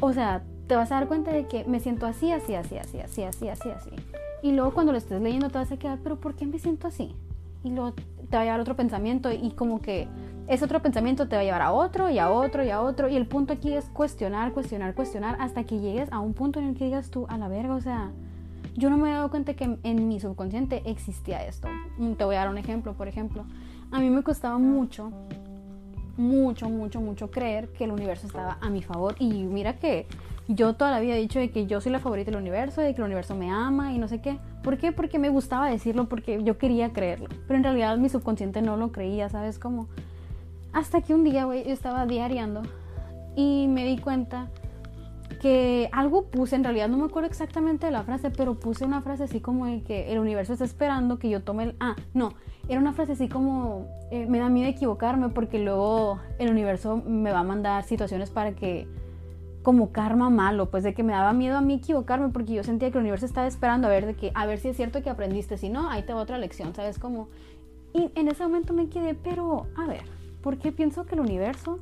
O 0.00 0.12
sea, 0.12 0.42
te 0.66 0.76
vas 0.76 0.92
a 0.92 0.96
dar 0.96 1.08
cuenta 1.08 1.32
de 1.32 1.46
que 1.46 1.64
me 1.64 1.80
siento 1.80 2.06
así, 2.06 2.32
así, 2.32 2.54
así, 2.54 2.76
así, 2.76 3.00
así, 3.00 3.22
así, 3.22 3.48
así, 3.48 3.70
así. 3.70 3.90
Y 4.42 4.52
luego 4.52 4.74
cuando 4.74 4.92
lo 4.92 4.98
estés 4.98 5.22
leyendo 5.22 5.50
te 5.50 5.58
vas 5.58 5.70
a 5.72 5.76
quedar, 5.76 5.98
pero 6.02 6.20
¿por 6.20 6.34
qué 6.34 6.46
me 6.46 6.58
siento 6.58 6.88
así? 6.88 7.14
Y 7.64 7.70
luego 7.70 7.92
te 7.92 8.36
va 8.36 8.42
a 8.42 8.44
llevar 8.44 8.60
otro 8.60 8.76
pensamiento 8.76 9.30
y 9.30 9.52
como 9.52 9.80
que 9.80 10.08
ese 10.48 10.64
otro 10.64 10.82
pensamiento 10.82 11.28
te 11.28 11.36
va 11.36 11.42
a 11.42 11.44
llevar 11.44 11.62
a 11.62 11.72
otro 11.72 12.10
y 12.10 12.18
a 12.18 12.30
otro 12.30 12.64
y 12.64 12.70
a 12.70 12.82
otro. 12.82 13.08
Y 13.08 13.16
el 13.16 13.26
punto 13.26 13.52
aquí 13.52 13.72
es 13.72 13.84
cuestionar, 13.90 14.52
cuestionar, 14.52 14.94
cuestionar 14.94 15.36
hasta 15.40 15.64
que 15.64 15.78
llegues 15.78 16.10
a 16.12 16.18
un 16.18 16.34
punto 16.34 16.58
en 16.58 16.68
el 16.68 16.74
que 16.74 16.86
digas 16.86 17.10
tú, 17.10 17.26
a 17.28 17.38
la 17.38 17.48
verga, 17.48 17.74
o 17.74 17.80
sea, 17.80 18.10
yo 18.74 18.90
no 18.90 18.96
me 18.96 19.10
he 19.10 19.12
dado 19.12 19.30
cuenta 19.30 19.54
que 19.54 19.78
en 19.82 20.08
mi 20.08 20.18
subconsciente 20.18 20.82
existía 20.86 21.44
esto. 21.46 21.68
Te 22.18 22.24
voy 22.24 22.34
a 22.34 22.40
dar 22.40 22.48
un 22.48 22.58
ejemplo, 22.58 22.94
por 22.94 23.06
ejemplo. 23.06 23.44
A 23.92 24.00
mí 24.00 24.10
me 24.10 24.22
costaba 24.22 24.58
mucho 24.58 25.12
mucho, 26.16 26.68
mucho, 26.68 27.00
mucho 27.00 27.30
creer 27.30 27.68
que 27.68 27.84
el 27.84 27.92
universo 27.92 28.26
estaba 28.26 28.58
a 28.60 28.70
mi 28.70 28.82
favor. 28.82 29.16
Y 29.18 29.44
mira 29.44 29.78
que 29.78 30.06
yo 30.54 30.74
toda 30.74 30.90
la 30.90 31.00
vida 31.00 31.14
he 31.14 31.20
dicho 31.20 31.38
de 31.38 31.50
que 31.50 31.66
yo 31.66 31.80
soy 31.80 31.92
la 31.92 31.98
favorita 31.98 32.30
del 32.30 32.40
universo, 32.40 32.80
de 32.80 32.94
que 32.94 33.00
el 33.00 33.06
universo 33.06 33.34
me 33.34 33.50
ama 33.50 33.92
y 33.92 33.98
no 33.98 34.08
sé 34.08 34.20
qué. 34.20 34.38
¿Por 34.62 34.78
qué? 34.78 34.92
Porque 34.92 35.18
me 35.18 35.28
gustaba 35.28 35.68
decirlo, 35.68 36.08
porque 36.08 36.42
yo 36.42 36.58
quería 36.58 36.92
creerlo. 36.92 37.28
Pero 37.46 37.56
en 37.56 37.64
realidad 37.64 37.96
mi 37.98 38.08
subconsciente 38.08 38.62
no 38.62 38.76
lo 38.76 38.92
creía, 38.92 39.28
¿sabes 39.28 39.58
cómo? 39.58 39.88
Hasta 40.72 41.02
que 41.02 41.14
un 41.14 41.24
día, 41.24 41.44
güey, 41.44 41.64
yo 41.64 41.72
estaba 41.72 42.06
diariando 42.06 42.62
y 43.36 43.66
me 43.68 43.84
di 43.84 43.98
cuenta 43.98 44.48
que 45.40 45.88
algo 45.92 46.26
puse, 46.26 46.56
en 46.56 46.64
realidad 46.64 46.88
no 46.88 46.98
me 46.98 47.04
acuerdo 47.04 47.28
exactamente 47.28 47.86
de 47.86 47.92
la 47.92 48.04
frase, 48.04 48.30
pero 48.30 48.58
puse 48.60 48.84
una 48.84 49.02
frase 49.02 49.24
así 49.24 49.40
como 49.40 49.66
de 49.66 49.82
que 49.82 50.12
el 50.12 50.18
universo 50.18 50.52
está 50.52 50.64
esperando 50.64 51.18
que 51.18 51.28
yo 51.28 51.42
tome 51.42 51.64
el... 51.64 51.76
Ah, 51.80 51.96
no, 52.14 52.34
era 52.68 52.80
una 52.80 52.92
frase 52.92 53.12
así 53.12 53.28
como, 53.28 53.86
eh, 54.10 54.26
me 54.26 54.38
da 54.38 54.48
miedo 54.48 54.68
equivocarme 54.68 55.30
porque 55.30 55.58
luego 55.58 56.20
el 56.38 56.50
universo 56.50 57.02
me 57.04 57.32
va 57.32 57.40
a 57.40 57.44
mandar 57.44 57.82
situaciones 57.82 58.30
para 58.30 58.52
que, 58.52 58.86
como 59.62 59.92
karma 59.92 60.28
malo, 60.30 60.70
pues 60.70 60.82
de 60.82 60.94
que 60.94 61.02
me 61.02 61.12
daba 61.12 61.32
miedo 61.32 61.56
a 61.56 61.60
mí 61.60 61.74
equivocarme 61.74 62.28
porque 62.30 62.54
yo 62.54 62.64
sentía 62.64 62.90
que 62.90 62.98
el 62.98 63.02
universo 63.02 63.26
estaba 63.26 63.46
esperando 63.46 63.86
a 63.86 63.90
ver 63.90 64.06
de 64.06 64.14
que, 64.14 64.32
a 64.34 64.46
ver 64.46 64.58
si 64.58 64.68
es 64.68 64.76
cierto 64.76 65.02
que 65.02 65.10
aprendiste, 65.10 65.56
si 65.56 65.68
no, 65.68 65.88
ahí 65.88 66.02
te 66.02 66.12
va 66.12 66.20
otra 66.20 66.38
lección, 66.38 66.74
¿sabes 66.74 66.98
cómo? 66.98 67.28
Y 67.94 68.10
en 68.14 68.28
ese 68.28 68.42
momento 68.42 68.72
me 68.72 68.88
quedé, 68.88 69.14
pero, 69.14 69.66
a 69.76 69.86
ver, 69.86 70.02
¿por 70.42 70.58
qué 70.58 70.72
pienso 70.72 71.04
que 71.04 71.14
el 71.14 71.20
universo 71.20 71.78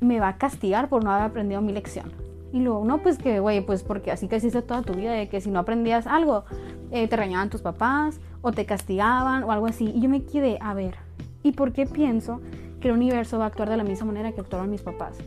me 0.00 0.20
va 0.20 0.28
a 0.28 0.36
castigar 0.38 0.88
por 0.88 1.04
no 1.04 1.10
haber 1.10 1.24
aprendido 1.24 1.62
mi 1.62 1.72
lección? 1.72 2.12
Y 2.52 2.60
luego, 2.60 2.84
no, 2.84 2.98
pues 2.98 3.18
que, 3.18 3.40
güey, 3.40 3.64
pues 3.64 3.82
porque 3.82 4.12
así 4.12 4.28
que 4.28 4.36
hiciste 4.36 4.62
toda 4.62 4.82
tu 4.82 4.92
vida, 4.92 5.12
de 5.12 5.28
que 5.28 5.40
si 5.40 5.50
no 5.50 5.60
aprendías 5.60 6.06
algo, 6.06 6.44
eh, 6.90 7.08
te 7.08 7.16
reñaban 7.16 7.50
tus 7.50 7.62
papás 7.62 8.20
o 8.42 8.52
te 8.52 8.66
castigaban 8.66 9.42
o 9.44 9.50
algo 9.50 9.66
así. 9.66 9.90
Y 9.94 10.00
yo 10.00 10.08
me 10.08 10.24
quedé, 10.24 10.58
a 10.60 10.74
ver, 10.74 10.96
¿y 11.42 11.52
por 11.52 11.72
qué 11.72 11.86
pienso 11.86 12.40
que 12.80 12.88
el 12.88 12.94
universo 12.94 13.38
va 13.38 13.44
a 13.44 13.48
actuar 13.48 13.70
de 13.70 13.76
la 13.76 13.84
misma 13.84 14.06
manera 14.06 14.32
que 14.32 14.40
actuaron 14.40 14.70
mis 14.70 14.82
papás? 14.82 15.18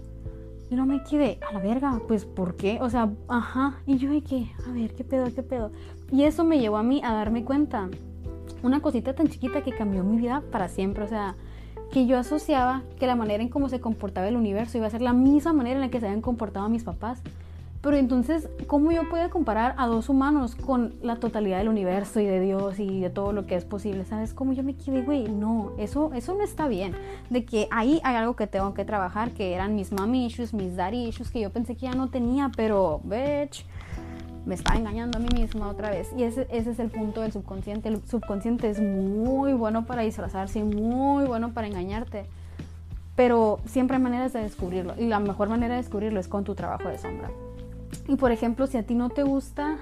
Y 0.69 0.75
no 0.75 0.85
me 0.85 1.01
quedé, 1.03 1.39
a 1.47 1.53
la 1.53 1.59
verga, 1.59 2.01
pues 2.07 2.25
¿por 2.25 2.55
qué? 2.55 2.79
O 2.81 2.89
sea, 2.89 3.09
ajá. 3.29 3.81
Y 3.85 3.97
yo 3.97 4.09
que, 4.23 4.51
a 4.67 4.71
ver, 4.71 4.93
¿qué 4.95 5.03
pedo, 5.03 5.33
qué 5.33 5.43
pedo? 5.43 5.71
Y 6.11 6.23
eso 6.23 6.43
me 6.43 6.59
llevó 6.59 6.77
a 6.77 6.83
mí 6.83 7.01
a 7.03 7.13
darme 7.13 7.45
cuenta. 7.45 7.89
Una 8.63 8.81
cosita 8.81 9.13
tan 9.13 9.27
chiquita 9.27 9.63
que 9.63 9.71
cambió 9.71 10.03
mi 10.03 10.17
vida 10.17 10.43
para 10.51 10.67
siempre. 10.67 11.03
O 11.03 11.07
sea, 11.07 11.35
que 11.91 12.05
yo 12.05 12.17
asociaba 12.17 12.83
que 12.99 13.07
la 13.07 13.15
manera 13.15 13.41
en 13.41 13.49
cómo 13.49 13.69
se 13.69 13.79
comportaba 13.79 14.27
el 14.27 14.35
universo 14.35 14.77
iba 14.77 14.87
a 14.87 14.89
ser 14.89 15.01
la 15.01 15.13
misma 15.13 15.53
manera 15.53 15.75
en 15.75 15.81
la 15.81 15.89
que 15.89 15.99
se 15.99 16.07
habían 16.07 16.21
comportado 16.21 16.67
mis 16.69 16.83
papás. 16.83 17.21
Pero 17.87 17.99
entonces, 17.99 18.49
¿cómo 18.67 18.91
yo 18.91 19.07
puedo 19.07 19.29
comparar 19.29 19.73
a 19.77 19.87
dos 19.87 20.09
humanos 20.09 20.55
con 20.55 20.95
la 21.01 21.15
totalidad 21.21 21.59
del 21.59 21.69
universo 21.69 22.19
y 22.19 22.25
de 22.25 22.41
Dios 22.41 22.79
y 22.79 22.99
de 22.99 23.09
todo 23.09 23.31
lo 23.31 23.45
que 23.45 23.55
es 23.55 23.63
posible? 23.63 24.03
¿Sabes 24.03 24.33
cómo 24.33 24.51
yo 24.51 24.61
me 24.61 24.75
quedé, 24.75 25.03
güey? 25.03 25.29
No, 25.29 25.71
eso, 25.77 26.11
eso 26.13 26.35
no 26.35 26.43
está 26.43 26.67
bien. 26.67 26.97
De 27.29 27.45
que 27.45 27.69
ahí 27.71 28.01
hay 28.03 28.17
algo 28.17 28.35
que 28.35 28.45
tengo 28.45 28.73
que 28.73 28.83
trabajar, 28.83 29.31
que 29.31 29.53
eran 29.53 29.73
mis 29.73 29.93
mommy 29.93 30.25
issues, 30.25 30.53
mis 30.53 30.75
daddy 30.75 31.07
issues, 31.07 31.31
que 31.31 31.39
yo 31.39 31.49
pensé 31.49 31.75
que 31.75 31.83
ya 31.83 31.93
no 31.93 32.09
tenía, 32.09 32.51
pero, 32.57 32.99
bitch, 33.05 33.65
me 34.45 34.55
estaba 34.55 34.77
engañando 34.77 35.19
a 35.19 35.21
mí 35.21 35.29
misma 35.33 35.69
otra 35.69 35.89
vez. 35.89 36.11
Y 36.17 36.23
ese, 36.23 36.45
ese 36.51 36.71
es 36.71 36.79
el 36.79 36.89
punto 36.89 37.21
del 37.21 37.31
subconsciente. 37.31 37.87
El 37.87 38.05
subconsciente 38.05 38.69
es 38.69 38.81
muy 38.81 39.53
bueno 39.53 39.85
para 39.85 40.01
disfrazarse, 40.01 40.61
muy 40.61 41.23
bueno 41.23 41.53
para 41.53 41.67
engañarte. 41.67 42.25
Pero 43.15 43.61
siempre 43.65 43.95
hay 43.95 44.03
maneras 44.03 44.33
de 44.33 44.41
descubrirlo. 44.41 44.93
Y 44.97 45.07
la 45.07 45.21
mejor 45.21 45.47
manera 45.47 45.75
de 45.75 45.81
descubrirlo 45.83 46.19
es 46.19 46.27
con 46.27 46.43
tu 46.43 46.53
trabajo 46.53 46.89
de 46.89 46.97
sombra. 46.97 47.29
Y 48.07 48.15
por 48.15 48.31
ejemplo, 48.31 48.67
si 48.67 48.77
a 48.77 48.83
ti 48.83 48.95
no 48.95 49.09
te 49.09 49.23
gusta 49.23 49.77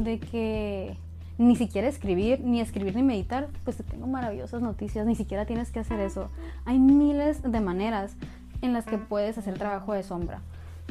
de 0.00 0.18
que 0.18 0.96
ni 1.38 1.56
siquiera 1.56 1.88
escribir, 1.88 2.40
ni 2.40 2.60
escribir 2.60 2.94
ni 2.94 3.02
meditar, 3.02 3.48
pues 3.64 3.76
te 3.76 3.82
tengo 3.82 4.06
maravillosas 4.06 4.60
noticias, 4.60 5.06
ni 5.06 5.14
siquiera 5.14 5.46
tienes 5.46 5.70
que 5.70 5.80
hacer 5.80 5.98
eso. 6.00 6.28
Hay 6.66 6.78
miles 6.78 7.42
de 7.42 7.60
maneras 7.60 8.14
en 8.60 8.72
las 8.72 8.84
que 8.84 8.98
puedes 8.98 9.38
hacer 9.38 9.56
trabajo 9.58 9.94
de 9.94 10.02
sombra. 10.02 10.42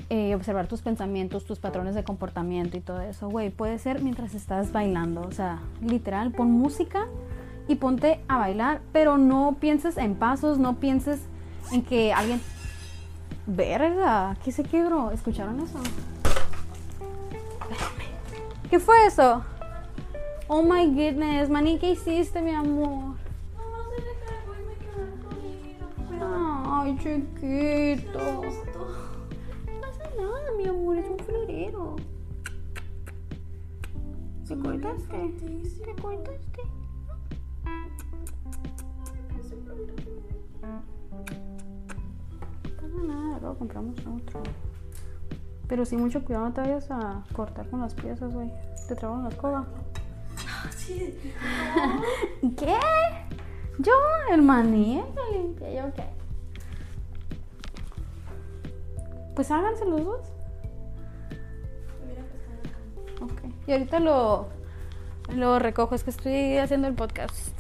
Eh, 0.09 0.33
observar 0.33 0.65
tus 0.65 0.81
pensamientos, 0.81 1.45
tus 1.45 1.59
patrones 1.59 1.93
de 1.93 2.03
comportamiento 2.03 2.77
y 2.77 2.79
todo 2.79 3.01
eso, 3.01 3.29
güey, 3.29 3.51
puede 3.51 3.77
ser 3.77 4.01
mientras 4.01 4.33
estás 4.33 4.71
bailando, 4.71 5.21
o 5.21 5.31
sea, 5.31 5.59
literal, 5.81 6.31
pon 6.31 6.49
música 6.49 7.05
y 7.67 7.75
ponte 7.75 8.19
a 8.27 8.37
bailar, 8.37 8.81
pero 8.91 9.19
no 9.19 9.57
pienses 9.59 9.97
en 9.97 10.15
pasos, 10.15 10.57
no 10.57 10.79
pienses 10.79 11.21
en 11.71 11.83
que 11.83 12.11
alguien... 12.11 12.41
Verga, 13.45 14.37
¿qué 14.43 14.51
se 14.51 14.63
quebró? 14.63 15.11
¿Escucharon 15.11 15.59
eso? 15.59 15.79
¿Qué 18.69 18.79
fue 18.79 19.07
eso? 19.07 19.43
Oh 20.47 20.61
my 20.61 20.85
goodness, 20.87 21.49
Mani, 21.49 21.79
¿qué 21.79 21.91
hiciste, 21.91 22.41
mi 22.41 22.51
amor? 22.51 23.15
Ay, 26.65 26.97
chiquito 26.97 28.43
nada, 30.17 30.51
mi 30.57 30.67
amor, 30.67 30.97
es 30.97 31.09
un 31.09 31.19
florero. 31.19 31.95
¿Te 34.47 34.57
cortaste? 34.57 35.17
¿Te 35.85 36.01
cortaste? 36.01 36.61
No 42.63 42.75
pasa 42.75 43.03
nada, 43.07 43.39
luego 43.39 43.57
compramos 43.57 43.99
otro. 43.99 44.43
Pero 45.69 45.85
sí, 45.85 45.95
mucho 45.95 46.25
cuidado, 46.25 46.45
no 46.45 46.53
te 46.53 46.61
vayas 46.61 46.89
a 46.89 47.23
cortar 47.33 47.69
con 47.69 47.79
las 47.79 47.93
piezas, 47.93 48.33
güey. 48.33 48.51
Te 48.87 48.95
trago 48.95 49.21
la 49.21 49.29
escoba. 49.29 49.67
Sí. 50.75 51.15
¿Qué? 52.57 52.75
Yo, 53.77 53.93
hermanita, 54.31 55.21
limpia, 55.31 55.71
yo 55.71 55.93
qué. 55.93 56.03
Pues 59.35 59.51
háganse 59.51 59.85
los 59.85 60.03
dos. 60.03 60.21
Ok. 63.21 63.41
Y 63.67 63.71
ahorita 63.71 63.99
lo, 63.99 64.49
lo 65.35 65.59
recojo, 65.59 65.93
es 65.93 66.03
que 66.03 66.09
estoy 66.09 66.57
haciendo 66.57 66.87
el 66.87 66.95
podcast. 66.95 67.55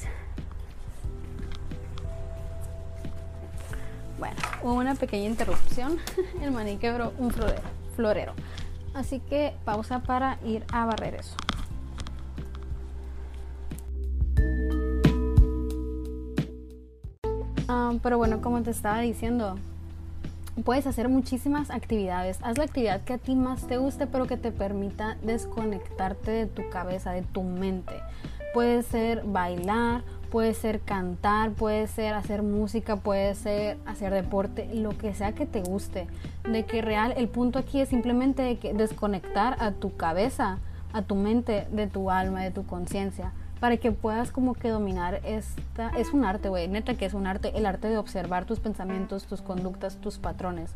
Bueno, 4.17 4.35
hubo 4.63 4.73
una 4.73 4.95
pequeña 4.95 5.27
interrupción. 5.27 5.99
El 6.41 6.51
maní 6.51 6.77
quebró 6.77 7.13
un 7.19 7.29
florero. 7.29 7.78
Así 8.93 9.19
que 9.19 9.53
pausa 9.65 9.99
para 9.99 10.39
ir 10.43 10.65
a 10.71 10.85
barrer 10.85 11.15
eso. 11.15 11.35
Ah, 17.67 17.93
pero 18.01 18.17
bueno, 18.17 18.41
como 18.41 18.63
te 18.63 18.71
estaba 18.71 18.99
diciendo, 18.99 19.57
puedes 20.63 20.87
hacer 20.87 21.07
muchísimas 21.07 21.69
actividades. 21.69 22.39
Haz 22.41 22.57
la 22.57 22.63
actividad 22.63 23.01
que 23.01 23.13
a 23.13 23.17
ti 23.17 23.35
más 23.35 23.67
te 23.67 23.77
guste, 23.77 24.07
pero 24.07 24.25
que 24.25 24.37
te 24.37 24.51
permita 24.51 25.17
desconectarte 25.21 26.31
de 26.31 26.45
tu 26.47 26.67
cabeza, 26.69 27.11
de 27.11 27.21
tu 27.21 27.43
mente. 27.43 27.93
Puede 28.53 28.81
ser 28.81 29.23
bailar, 29.23 30.01
puede 30.29 30.53
ser 30.53 30.79
cantar, 30.81 31.51
puede 31.51 31.87
ser 31.87 32.13
hacer 32.13 32.43
música, 32.43 32.95
puede 32.95 33.35
ser 33.35 33.77
hacer 33.85 34.13
deporte, 34.13 34.69
lo 34.73 34.97
que 34.97 35.13
sea 35.13 35.33
que 35.33 35.45
te 35.45 35.61
guste. 35.61 36.07
De 36.49 36.65
que 36.65 36.81
real, 36.81 37.13
el 37.17 37.27
punto 37.27 37.59
aquí 37.59 37.81
es 37.81 37.89
simplemente 37.89 38.57
desconectar 38.73 39.55
a 39.59 39.71
tu 39.71 39.95
cabeza, 39.95 40.59
a 40.93 41.01
tu 41.01 41.15
mente, 41.15 41.67
de 41.71 41.87
tu 41.87 42.09
alma, 42.11 42.41
de 42.41 42.51
tu 42.51 42.65
conciencia 42.65 43.33
para 43.59 43.77
que 43.77 43.91
puedas 43.91 44.31
como 44.31 44.53
que 44.53 44.69
dominar 44.69 45.21
esta, 45.25 45.89
es 45.97 46.13
un 46.13 46.23
arte, 46.23 46.49
güey, 46.49 46.67
neta 46.67 46.95
que 46.95 47.05
es 47.05 47.13
un 47.13 47.27
arte, 47.27 47.51
el 47.55 47.65
arte 47.65 47.89
de 47.89 47.97
observar 47.97 48.45
tus 48.45 48.59
pensamientos, 48.59 49.25
tus 49.25 49.41
conductas, 49.41 49.97
tus 49.97 50.17
patrones. 50.17 50.71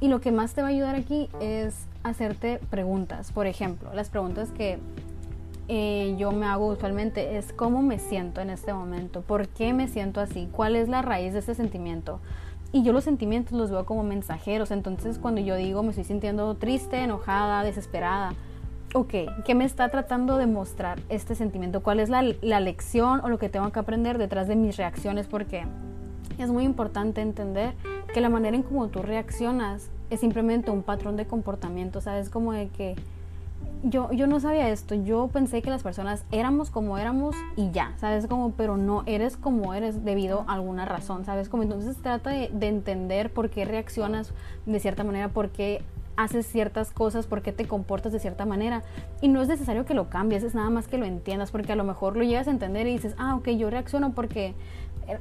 Y 0.00 0.08
lo 0.08 0.20
que 0.20 0.32
más 0.32 0.54
te 0.54 0.62
va 0.62 0.68
a 0.68 0.70
ayudar 0.70 0.96
aquí 0.96 1.28
es 1.40 1.86
hacerte 2.02 2.58
preguntas. 2.70 3.30
Por 3.32 3.46
ejemplo, 3.46 3.94
las 3.94 4.08
preguntas 4.08 4.50
que 4.50 4.78
eh, 5.74 6.16
yo 6.18 6.32
me 6.32 6.44
hago 6.44 6.66
usualmente 6.66 7.38
es 7.38 7.54
cómo 7.54 7.80
me 7.80 7.98
siento 7.98 8.42
en 8.42 8.50
este 8.50 8.74
momento, 8.74 9.22
por 9.22 9.48
qué 9.48 9.72
me 9.72 9.88
siento 9.88 10.20
así, 10.20 10.46
cuál 10.52 10.76
es 10.76 10.90
la 10.90 11.00
raíz 11.00 11.32
de 11.32 11.38
este 11.38 11.54
sentimiento. 11.54 12.20
Y 12.72 12.82
yo 12.82 12.92
los 12.92 13.04
sentimientos 13.04 13.52
los 13.54 13.70
veo 13.70 13.86
como 13.86 14.02
mensajeros. 14.02 14.70
Entonces 14.70 15.18
cuando 15.18 15.40
yo 15.40 15.56
digo 15.56 15.82
me 15.82 15.88
estoy 15.88 16.04
sintiendo 16.04 16.54
triste, 16.56 16.98
enojada, 16.98 17.64
desesperada, 17.64 18.34
ok, 18.92 19.14
¿qué 19.46 19.54
me 19.54 19.64
está 19.64 19.88
tratando 19.88 20.36
de 20.36 20.46
mostrar 20.46 21.00
este 21.08 21.34
sentimiento? 21.34 21.82
¿Cuál 21.82 22.00
es 22.00 22.10
la, 22.10 22.22
la 22.42 22.60
lección 22.60 23.20
o 23.24 23.30
lo 23.30 23.38
que 23.38 23.48
tengo 23.48 23.72
que 23.72 23.78
aprender 23.80 24.18
detrás 24.18 24.48
de 24.48 24.56
mis 24.56 24.76
reacciones? 24.76 25.26
Porque 25.26 25.64
es 26.36 26.50
muy 26.50 26.64
importante 26.64 27.22
entender 27.22 27.72
que 28.12 28.20
la 28.20 28.28
manera 28.28 28.54
en 28.54 28.62
cómo 28.62 28.88
tú 28.88 29.00
reaccionas 29.00 29.88
es 30.10 30.20
simplemente 30.20 30.70
un 30.70 30.82
patrón 30.82 31.16
de 31.16 31.26
comportamiento, 31.26 32.02
¿sabes? 32.02 32.28
Como 32.28 32.52
de 32.52 32.68
que 32.68 32.94
yo, 33.82 34.12
yo 34.12 34.26
no 34.26 34.38
sabía 34.38 34.68
esto, 34.68 34.94
yo 34.94 35.28
pensé 35.32 35.60
que 35.60 35.70
las 35.70 35.82
personas 35.82 36.24
éramos 36.30 36.70
como 36.70 36.98
éramos 36.98 37.34
y 37.56 37.70
ya, 37.72 37.94
¿sabes? 37.96 38.26
Como, 38.26 38.52
pero 38.52 38.76
no 38.76 39.02
eres 39.06 39.36
como 39.36 39.74
eres 39.74 40.04
debido 40.04 40.44
a 40.46 40.54
alguna 40.54 40.84
razón, 40.84 41.24
¿sabes? 41.24 41.48
Como 41.48 41.64
entonces 41.64 41.96
trata 41.96 42.30
de, 42.30 42.50
de 42.52 42.68
entender 42.68 43.32
por 43.32 43.50
qué 43.50 43.64
reaccionas 43.64 44.32
de 44.66 44.78
cierta 44.78 45.02
manera, 45.04 45.28
por 45.28 45.50
qué 45.50 45.82
haces 46.16 46.46
ciertas 46.46 46.92
cosas, 46.92 47.26
por 47.26 47.42
qué 47.42 47.52
te 47.52 47.66
comportas 47.66 48.12
de 48.12 48.20
cierta 48.20 48.46
manera. 48.46 48.82
Y 49.20 49.28
no 49.28 49.42
es 49.42 49.48
necesario 49.48 49.84
que 49.84 49.94
lo 49.94 50.08
cambies, 50.08 50.42
es 50.42 50.54
nada 50.54 50.70
más 50.70 50.88
que 50.88 50.98
lo 50.98 51.04
entiendas, 51.04 51.50
porque 51.50 51.72
a 51.72 51.76
lo 51.76 51.84
mejor 51.84 52.16
lo 52.16 52.22
llegas 52.22 52.48
a 52.48 52.50
entender 52.50 52.86
y 52.86 52.92
dices, 52.92 53.14
ah, 53.18 53.34
ok, 53.36 53.48
yo 53.50 53.70
reacciono 53.70 54.12
porque 54.12 54.54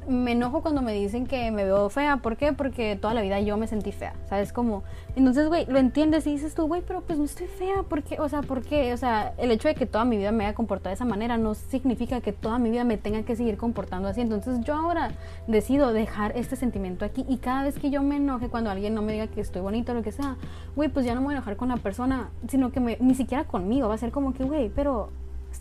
me 0.07 0.33
enojo 0.33 0.61
cuando 0.61 0.81
me 0.81 0.93
dicen 0.93 1.27
que 1.27 1.51
me 1.51 1.63
veo 1.63 1.89
fea. 1.89 2.17
¿Por 2.17 2.37
qué? 2.37 2.53
Porque 2.53 2.95
toda 2.95 3.13
la 3.13 3.21
vida 3.21 3.39
yo 3.39 3.57
me 3.57 3.67
sentí 3.67 3.91
fea. 3.91 4.13
¿Sabes? 4.29 4.53
Como, 4.53 4.83
entonces, 5.15 5.47
güey, 5.47 5.65
lo 5.65 5.79
entiendes 5.79 6.25
y 6.27 6.31
dices 6.31 6.55
tú, 6.55 6.67
güey, 6.67 6.81
pero 6.85 7.01
pues 7.01 7.19
no 7.19 7.25
estoy 7.25 7.47
fea. 7.47 7.83
¿Por 7.83 8.03
qué? 8.03 8.19
O 8.19 8.29
sea, 8.29 8.41
¿por 8.41 8.61
qué? 8.61 8.93
O 8.93 8.97
sea, 8.97 9.33
el 9.37 9.51
hecho 9.51 9.67
de 9.67 9.75
que 9.75 9.85
toda 9.85 10.05
mi 10.05 10.17
vida 10.17 10.31
me 10.31 10.45
haya 10.45 10.55
comportado 10.55 10.89
de 10.89 10.95
esa 10.95 11.05
manera 11.05 11.37
no 11.37 11.53
significa 11.53 12.21
que 12.21 12.33
toda 12.33 12.59
mi 12.59 12.69
vida 12.69 12.83
me 12.83 12.97
tenga 12.97 13.23
que 13.23 13.35
seguir 13.35 13.57
comportando 13.57 14.07
así. 14.07 14.21
Entonces, 14.21 14.59
yo 14.61 14.75
ahora 14.75 15.11
decido 15.47 15.93
dejar 15.93 16.37
este 16.37 16.55
sentimiento 16.55 17.05
aquí 17.05 17.25
y 17.27 17.37
cada 17.37 17.63
vez 17.63 17.79
que 17.79 17.89
yo 17.89 18.01
me 18.03 18.17
enoje, 18.17 18.49
cuando 18.49 18.69
alguien 18.69 18.93
no 18.93 19.01
me 19.01 19.13
diga 19.13 19.27
que 19.27 19.41
estoy 19.41 19.61
bonito 19.61 19.91
o 19.91 19.95
lo 19.95 20.03
que 20.03 20.11
sea, 20.11 20.37
güey, 20.75 20.89
pues 20.89 21.05
ya 21.05 21.15
no 21.15 21.21
me 21.21 21.25
voy 21.27 21.33
a 21.33 21.37
enojar 21.37 21.57
con 21.57 21.69
la 21.69 21.77
persona, 21.77 22.29
sino 22.47 22.71
que 22.71 22.79
me, 22.79 22.97
ni 22.99 23.15
siquiera 23.15 23.45
conmigo. 23.45 23.87
Va 23.87 23.95
a 23.95 23.97
ser 23.97 24.11
como 24.11 24.33
que, 24.33 24.43
güey, 24.43 24.69
pero 24.69 25.09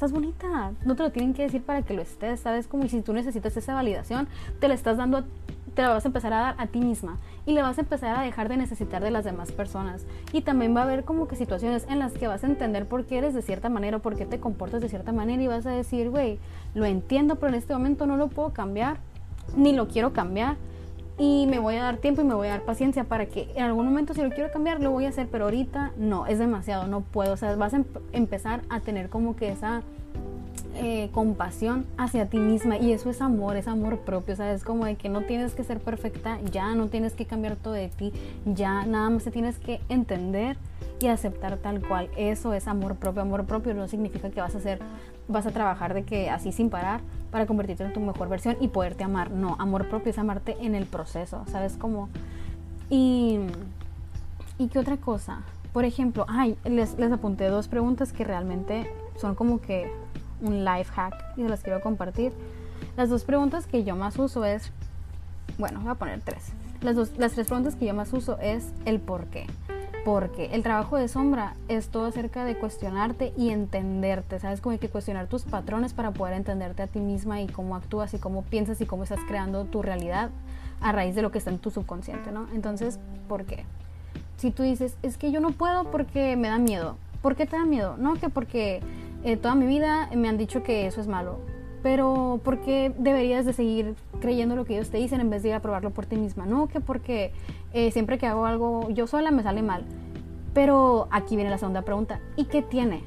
estás 0.00 0.12
bonita. 0.12 0.72
No 0.86 0.96
te 0.96 1.02
lo 1.02 1.10
tienen 1.12 1.34
que 1.34 1.42
decir 1.42 1.62
para 1.62 1.82
que 1.82 1.92
lo 1.92 2.00
estés, 2.00 2.40
¿sabes? 2.40 2.66
Como 2.66 2.88
si 2.88 3.02
tú 3.02 3.12
necesitas 3.12 3.54
esa 3.54 3.74
validación, 3.74 4.28
te 4.58 4.66
la 4.66 4.72
estás 4.72 4.96
dando, 4.96 5.24
te 5.74 5.82
la 5.82 5.90
vas 5.90 6.06
a 6.06 6.08
empezar 6.08 6.32
a 6.32 6.40
dar 6.40 6.54
a 6.56 6.68
ti 6.68 6.80
misma 6.80 7.18
y 7.44 7.52
le 7.52 7.60
vas 7.60 7.76
a 7.76 7.82
empezar 7.82 8.18
a 8.18 8.22
dejar 8.22 8.48
de 8.48 8.56
necesitar 8.56 9.04
de 9.04 9.10
las 9.10 9.26
demás 9.26 9.52
personas. 9.52 10.06
Y 10.32 10.40
también 10.40 10.74
va 10.74 10.80
a 10.80 10.84
haber 10.84 11.04
como 11.04 11.28
que 11.28 11.36
situaciones 11.36 11.84
en 11.90 11.98
las 11.98 12.14
que 12.14 12.28
vas 12.28 12.44
a 12.44 12.46
entender 12.46 12.86
por 12.86 13.04
qué 13.04 13.18
eres 13.18 13.34
de 13.34 13.42
cierta 13.42 13.68
manera 13.68 13.98
o 13.98 14.00
por 14.00 14.16
qué 14.16 14.24
te 14.24 14.40
comportas 14.40 14.80
de 14.80 14.88
cierta 14.88 15.12
manera 15.12 15.42
y 15.42 15.48
vas 15.48 15.66
a 15.66 15.70
decir, 15.70 16.08
güey, 16.08 16.38
lo 16.72 16.86
entiendo, 16.86 17.36
pero 17.36 17.48
en 17.48 17.56
este 17.56 17.74
momento 17.74 18.06
no 18.06 18.16
lo 18.16 18.28
puedo 18.28 18.54
cambiar, 18.54 18.96
ni 19.54 19.74
lo 19.74 19.86
quiero 19.86 20.14
cambiar 20.14 20.56
y 21.20 21.46
me 21.46 21.58
voy 21.58 21.76
a 21.76 21.82
dar 21.82 21.98
tiempo 21.98 22.22
y 22.22 22.24
me 22.24 22.32
voy 22.32 22.48
a 22.48 22.52
dar 22.52 22.62
paciencia 22.62 23.04
para 23.04 23.26
que 23.26 23.50
en 23.54 23.64
algún 23.64 23.84
momento 23.84 24.14
si 24.14 24.22
lo 24.22 24.30
quiero 24.30 24.50
cambiar 24.50 24.80
lo 24.80 24.90
voy 24.90 25.04
a 25.04 25.10
hacer, 25.10 25.28
pero 25.30 25.44
ahorita 25.44 25.92
no, 25.98 26.26
es 26.26 26.38
demasiado, 26.38 26.86
no 26.86 27.02
puedo, 27.02 27.34
o 27.34 27.36
sea, 27.36 27.54
vas 27.56 27.74
a 27.74 27.76
em-, 27.76 27.84
empezar 28.12 28.62
a 28.70 28.80
tener 28.80 29.10
como 29.10 29.36
que 29.36 29.50
esa 29.50 29.82
eh, 30.76 31.10
compasión 31.12 31.84
hacia 31.98 32.24
ti 32.24 32.38
misma 32.38 32.78
y 32.78 32.92
eso 32.92 33.10
es 33.10 33.20
amor, 33.20 33.58
es 33.58 33.68
amor 33.68 33.98
propio, 33.98 34.34
sabes 34.34 34.64
como 34.64 34.86
de 34.86 34.94
que 34.94 35.10
no 35.10 35.20
tienes 35.20 35.52
que 35.54 35.62
ser 35.62 35.78
perfecta, 35.78 36.38
ya 36.50 36.74
no 36.74 36.88
tienes 36.88 37.12
que 37.12 37.26
cambiar 37.26 37.56
todo 37.56 37.74
de 37.74 37.90
ti, 37.90 38.14
ya 38.46 38.86
nada 38.86 39.10
más 39.10 39.22
te 39.22 39.30
tienes 39.30 39.58
que 39.58 39.82
entender 39.90 40.56
y 41.00 41.08
aceptar 41.08 41.58
tal 41.58 41.86
cual. 41.86 42.08
Eso 42.16 42.54
es 42.54 42.66
amor 42.66 42.96
propio, 42.96 43.20
amor 43.20 43.44
propio 43.44 43.74
no 43.74 43.88
significa 43.88 44.30
que 44.30 44.40
vas 44.40 44.54
a 44.54 44.58
hacer, 44.58 44.78
vas 45.28 45.46
a 45.46 45.50
trabajar 45.50 45.92
de 45.92 46.04
que 46.04 46.30
así 46.30 46.50
sin 46.50 46.70
parar 46.70 47.02
para 47.30 47.46
convertirte 47.46 47.84
en 47.84 47.92
tu 47.92 48.00
mejor 48.00 48.28
versión 48.28 48.56
y 48.60 48.68
poderte 48.68 49.04
amar. 49.04 49.30
No, 49.30 49.56
amor 49.58 49.88
propio 49.88 50.10
es 50.10 50.18
amarte 50.18 50.56
en 50.60 50.74
el 50.74 50.86
proceso, 50.86 51.44
¿sabes 51.46 51.76
cómo? 51.76 52.08
Y, 52.88 53.38
qué 54.72 54.78
otra 54.78 54.96
cosa. 54.96 55.42
Por 55.72 55.84
ejemplo, 55.84 56.26
ay, 56.28 56.56
les, 56.64 56.98
les 56.98 57.12
apunté 57.12 57.48
dos 57.48 57.68
preguntas 57.68 58.12
que 58.12 58.24
realmente 58.24 58.90
son 59.16 59.34
como 59.34 59.60
que 59.60 59.90
un 60.42 60.64
life 60.64 60.90
hack 60.92 61.14
y 61.36 61.42
se 61.42 61.48
las 61.48 61.62
quiero 61.62 61.80
compartir. 61.80 62.32
Las 62.96 63.08
dos 63.08 63.24
preguntas 63.24 63.66
que 63.66 63.84
yo 63.84 63.94
más 63.94 64.18
uso 64.18 64.44
es, 64.44 64.72
bueno, 65.58 65.80
voy 65.80 65.90
a 65.90 65.94
poner 65.94 66.20
tres. 66.22 66.52
Las, 66.80 66.96
dos, 66.96 67.12
las 67.18 67.32
tres 67.32 67.46
preguntas 67.46 67.76
que 67.76 67.86
yo 67.86 67.94
más 67.94 68.12
uso 68.12 68.38
es 68.40 68.72
el 68.84 69.00
por 69.00 69.26
qué 69.26 69.46
porque 70.04 70.46
el 70.52 70.62
trabajo 70.62 70.96
de 70.96 71.08
sombra 71.08 71.54
es 71.68 71.88
todo 71.88 72.06
acerca 72.06 72.44
de 72.44 72.56
cuestionarte 72.56 73.32
y 73.36 73.50
entenderte, 73.50 74.38
¿sabes? 74.38 74.60
Como 74.60 74.72
hay 74.72 74.78
que 74.78 74.88
cuestionar 74.88 75.26
tus 75.26 75.42
patrones 75.42 75.92
para 75.92 76.10
poder 76.12 76.34
entenderte 76.34 76.82
a 76.82 76.86
ti 76.86 77.00
misma 77.00 77.40
y 77.40 77.46
cómo 77.46 77.76
actúas 77.76 78.14
y 78.14 78.18
cómo 78.18 78.42
piensas 78.42 78.80
y 78.80 78.86
cómo 78.86 79.02
estás 79.02 79.20
creando 79.26 79.64
tu 79.64 79.82
realidad 79.82 80.30
a 80.80 80.92
raíz 80.92 81.14
de 81.14 81.22
lo 81.22 81.30
que 81.30 81.38
está 81.38 81.50
en 81.50 81.58
tu 81.58 81.70
subconsciente, 81.70 82.32
¿no? 82.32 82.46
Entonces, 82.54 82.98
¿por 83.28 83.44
qué? 83.44 83.64
Si 84.38 84.50
tú 84.50 84.62
dices, 84.62 84.96
es 85.02 85.18
que 85.18 85.30
yo 85.30 85.40
no 85.40 85.50
puedo 85.50 85.90
porque 85.90 86.36
me 86.36 86.48
da 86.48 86.58
miedo, 86.58 86.96
¿por 87.20 87.36
qué 87.36 87.44
te 87.44 87.56
da 87.56 87.66
miedo? 87.66 87.96
No, 87.98 88.14
que 88.14 88.30
porque 88.30 88.80
eh, 89.22 89.36
toda 89.36 89.54
mi 89.54 89.66
vida 89.66 90.08
me 90.14 90.28
han 90.28 90.38
dicho 90.38 90.62
que 90.62 90.86
eso 90.86 91.00
es 91.00 91.06
malo, 91.06 91.40
pero 91.82 92.40
¿por 92.42 92.60
qué 92.60 92.92
deberías 92.98 93.44
de 93.46 93.52
seguir 93.52 93.94
creyendo 94.20 94.56
lo 94.56 94.64
que 94.64 94.74
ellos 94.74 94.90
te 94.90 94.98
dicen 94.98 95.20
en 95.20 95.30
vez 95.30 95.42
de 95.42 95.50
ir 95.50 95.54
a 95.54 95.60
probarlo 95.60 95.90
por 95.90 96.06
ti 96.06 96.16
misma? 96.16 96.46
No, 96.46 96.68
que 96.68 96.80
porque 96.80 97.32
eh, 97.72 97.90
siempre 97.90 98.18
que 98.18 98.26
hago 98.26 98.46
algo 98.46 98.90
yo 98.90 99.06
sola 99.06 99.30
me 99.30 99.42
sale 99.42 99.62
mal. 99.62 99.84
Pero 100.52 101.08
aquí 101.10 101.36
viene 101.36 101.50
la 101.50 101.58
segunda 101.58 101.82
pregunta, 101.82 102.20
¿y 102.36 102.44
qué 102.44 102.62
tiene? 102.62 103.02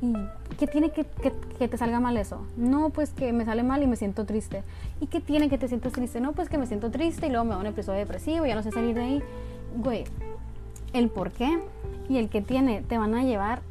¿Y 0.00 0.14
qué 0.56 0.66
tiene 0.66 0.90
que, 0.90 1.04
que, 1.58 1.68
te 1.68 1.76
salga 1.76 2.00
mal 2.00 2.16
eso? 2.16 2.42
No, 2.56 2.90
pues 2.90 3.10
que 3.10 3.32
me 3.32 3.44
sale 3.44 3.62
mal 3.62 3.82
y 3.82 3.86
me 3.86 3.96
siento 3.96 4.24
triste. 4.24 4.62
¿Y 5.00 5.06
qué 5.06 5.20
tiene 5.20 5.48
que 5.48 5.58
te 5.58 5.68
sientas 5.68 5.92
triste? 5.92 6.20
No, 6.20 6.32
pues 6.32 6.48
que 6.48 6.58
me 6.58 6.66
siento 6.66 6.90
triste 6.90 7.26
y 7.26 7.30
luego 7.30 7.44
me 7.44 7.50
da 7.52 7.58
un 7.58 7.66
episodio 7.66 7.98
depresivo 7.98 8.44
y 8.44 8.50
ya 8.50 8.54
no 8.54 8.62
sé 8.62 8.70
salir 8.70 8.94
de 8.94 9.02
ahí. 9.02 9.22
Güey, 9.78 10.04
el 10.92 11.08
por 11.08 11.30
qué 11.32 11.58
y 12.08 12.18
el 12.18 12.28
que 12.28 12.40
tiene 12.40 12.82
te 12.82 12.98
van 12.98 13.14
a 13.14 13.24
llevar 13.24 13.62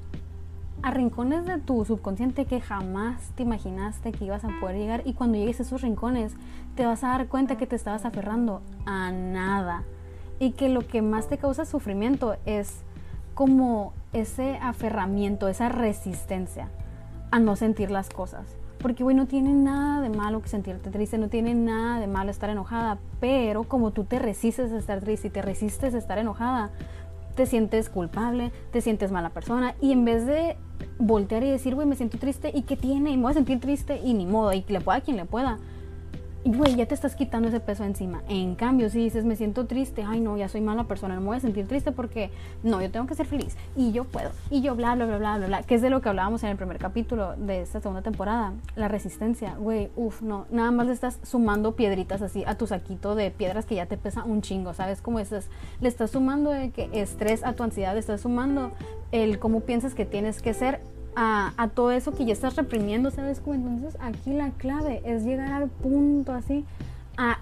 a 0.86 0.92
rincones 0.92 1.48
de 1.48 1.58
tu 1.58 1.84
subconsciente 1.84 2.46
que 2.46 2.62
jamás 2.62 3.32
te 3.34 3.42
imaginaste 3.42 4.12
que 4.12 4.26
ibas 4.26 4.46
a 4.46 4.50
poder 4.62 4.78
llegar 4.78 5.02
y 5.04 5.14
cuando 5.14 5.36
llegues 5.36 5.60
a 5.60 5.64
esos 5.64 5.82
rincones 5.82 6.34
te 6.76 6.86
vas 6.86 7.04
a 7.04 7.08
dar 7.08 7.28
cuenta 7.28 7.58
que 7.58 7.66
te 7.66 7.76
estabas 7.76 8.06
aferrando 8.06 8.62
a 8.86 9.12
nada 9.12 9.82
y 10.40 10.52
que 10.52 10.70
lo 10.70 10.86
que 10.86 11.02
más 11.02 11.28
te 11.28 11.40
causa 11.40 11.66
sufrimiento 11.66 12.38
es 12.46 12.84
como 13.34 13.94
ese 14.14 14.60
aferramiento, 14.62 15.48
esa 15.48 15.70
resistencia 15.70 16.70
a 17.32 17.40
no 17.40 17.56
sentir 17.56 17.90
las 17.90 18.10
cosas. 18.10 18.46
Porque, 18.78 19.04
güey, 19.04 19.16
no 19.16 19.26
tiene 19.26 19.54
nada 19.54 20.02
de 20.02 20.10
malo 20.10 20.44
que 20.44 20.50
sentirte 20.50 20.92
triste, 20.92 21.18
no 21.18 21.30
tiene 21.30 21.56
nada 21.56 22.00
de 22.00 22.06
malo 22.06 22.30
estar 22.30 22.52
enojada, 22.52 23.00
pero 23.20 23.64
como 23.64 23.90
tú 23.90 24.04
te 24.04 24.20
resistes 24.20 24.72
a 24.72 24.78
estar 24.78 25.00
triste 25.00 25.30
y 25.30 25.32
te 25.32 25.42
resistes 25.42 25.96
a 25.96 25.98
estar 25.98 26.20
enojada, 26.20 26.70
te 27.36 27.46
sientes 27.46 27.90
culpable, 27.90 28.52
te 28.72 28.82
sientes 28.82 29.12
mala 29.12 29.30
persona 29.30 29.76
y 29.82 29.92
en 29.92 30.06
vez 30.06 30.26
de 30.26 30.58
voltear 30.98 31.44
y 31.44 31.52
decir, 31.52 31.76
güey, 31.76 31.88
me 31.88 31.96
siento 31.96 32.18
triste 32.18 32.52
y 32.54 32.64
qué 32.64 32.78
tiene 32.78 33.12
y 33.12 33.18
me 33.18 33.24
voy 33.24 33.32
a 33.32 33.36
sentir 33.36 33.60
triste 33.60 34.00
y 34.04 34.14
ni 34.14 34.26
modo 34.26 34.54
y 34.54 34.62
que 34.62 34.74
le 34.74 34.82
pueda 34.82 35.02
quien 35.02 35.18
le 35.18 35.26
pueda, 35.26 35.60
y 36.46 36.54
güey, 36.54 36.76
ya 36.76 36.86
te 36.86 36.94
estás 36.94 37.16
quitando 37.16 37.48
ese 37.48 37.60
peso 37.60 37.84
encima. 37.84 38.22
En 38.30 38.54
cambio, 38.54 38.92
si 38.92 39.00
dices, 39.00 39.26
me 39.26 39.36
siento 39.36 39.66
triste, 39.66 40.04
ay 40.08 40.20
no, 40.20 40.38
ya 40.38 40.48
soy 40.48 40.62
mala 40.62 40.84
persona, 40.84 41.16
no 41.16 41.22
me 41.22 41.28
voy 41.28 41.38
a 41.38 41.40
sentir 41.40 41.68
triste 41.68 41.92
porque 41.92 42.30
no, 42.62 42.80
yo 42.84 42.92
tengo 42.92 43.08
que 43.08 43.16
ser 43.16 43.26
feliz 43.26 43.58
y 43.76 43.92
yo 43.92 44.04
puedo. 44.04 44.30
Y 44.52 44.62
yo 44.62 44.76
bla, 44.76 44.94
bla, 44.94 45.08
bla, 45.08 45.18
bla, 45.18 45.38
bla, 45.40 45.48
bla, 45.48 45.64
que 45.64 45.74
es 45.74 45.82
de 45.82 45.90
lo 45.90 46.02
que 46.02 46.10
hablábamos 46.10 46.44
en 46.44 46.52
el 46.52 46.56
primer 46.56 46.78
capítulo 46.78 47.36
de 47.36 47.62
esta 47.62 47.82
segunda 47.82 48.04
temporada. 48.04 48.54
La 48.76 48.88
resistencia, 48.88 49.56
güey, 49.56 49.90
uff, 49.96 50.22
no, 50.22 50.46
nada 50.52 50.70
más 50.70 50.86
le 50.86 50.94
estás 50.94 51.18
sumando 51.24 51.76
piedritas 51.76 52.22
así 52.22 52.44
a 52.46 52.56
tu 52.56 52.68
saquito 52.68 53.16
de 53.16 53.32
piedras 53.32 53.66
que 53.66 53.74
ya 53.74 53.88
te 53.88 53.98
pesa 53.98 54.24
un 54.24 54.44
chingo, 54.44 54.76
¿sabes? 54.76 55.02
Como 55.02 55.18
estás, 55.18 55.48
le 55.82 55.90
estás 55.90 56.12
sumando 56.12 56.52
de 56.52 56.70
que 56.70 56.92
estrés 56.94 57.44
a 57.44 57.54
tu 57.54 57.64
ansiedad, 57.64 57.94
le 57.94 58.00
estás 58.02 58.22
sumando 58.22 58.72
el 59.12 59.40
cómo 59.40 59.62
piensas 59.62 59.96
que 59.96 60.06
tienes 60.06 60.44
que 60.44 60.54
ser 60.54 60.80
a, 61.16 61.70
todo 61.74 61.92
eso 61.92 62.12
que 62.12 62.26
ya 62.26 62.34
estás 62.34 62.56
reprimiendo, 62.56 63.12
¿sabes? 63.12 63.40
Como 63.40 63.56
entonces 63.56 64.00
aquí 64.02 64.34
la 64.34 64.52
clave 64.52 65.02
es 65.06 65.24
llegar 65.24 65.52
al 65.52 65.70
punto 65.70 66.34
así 66.34 66.66
a 67.18 67.40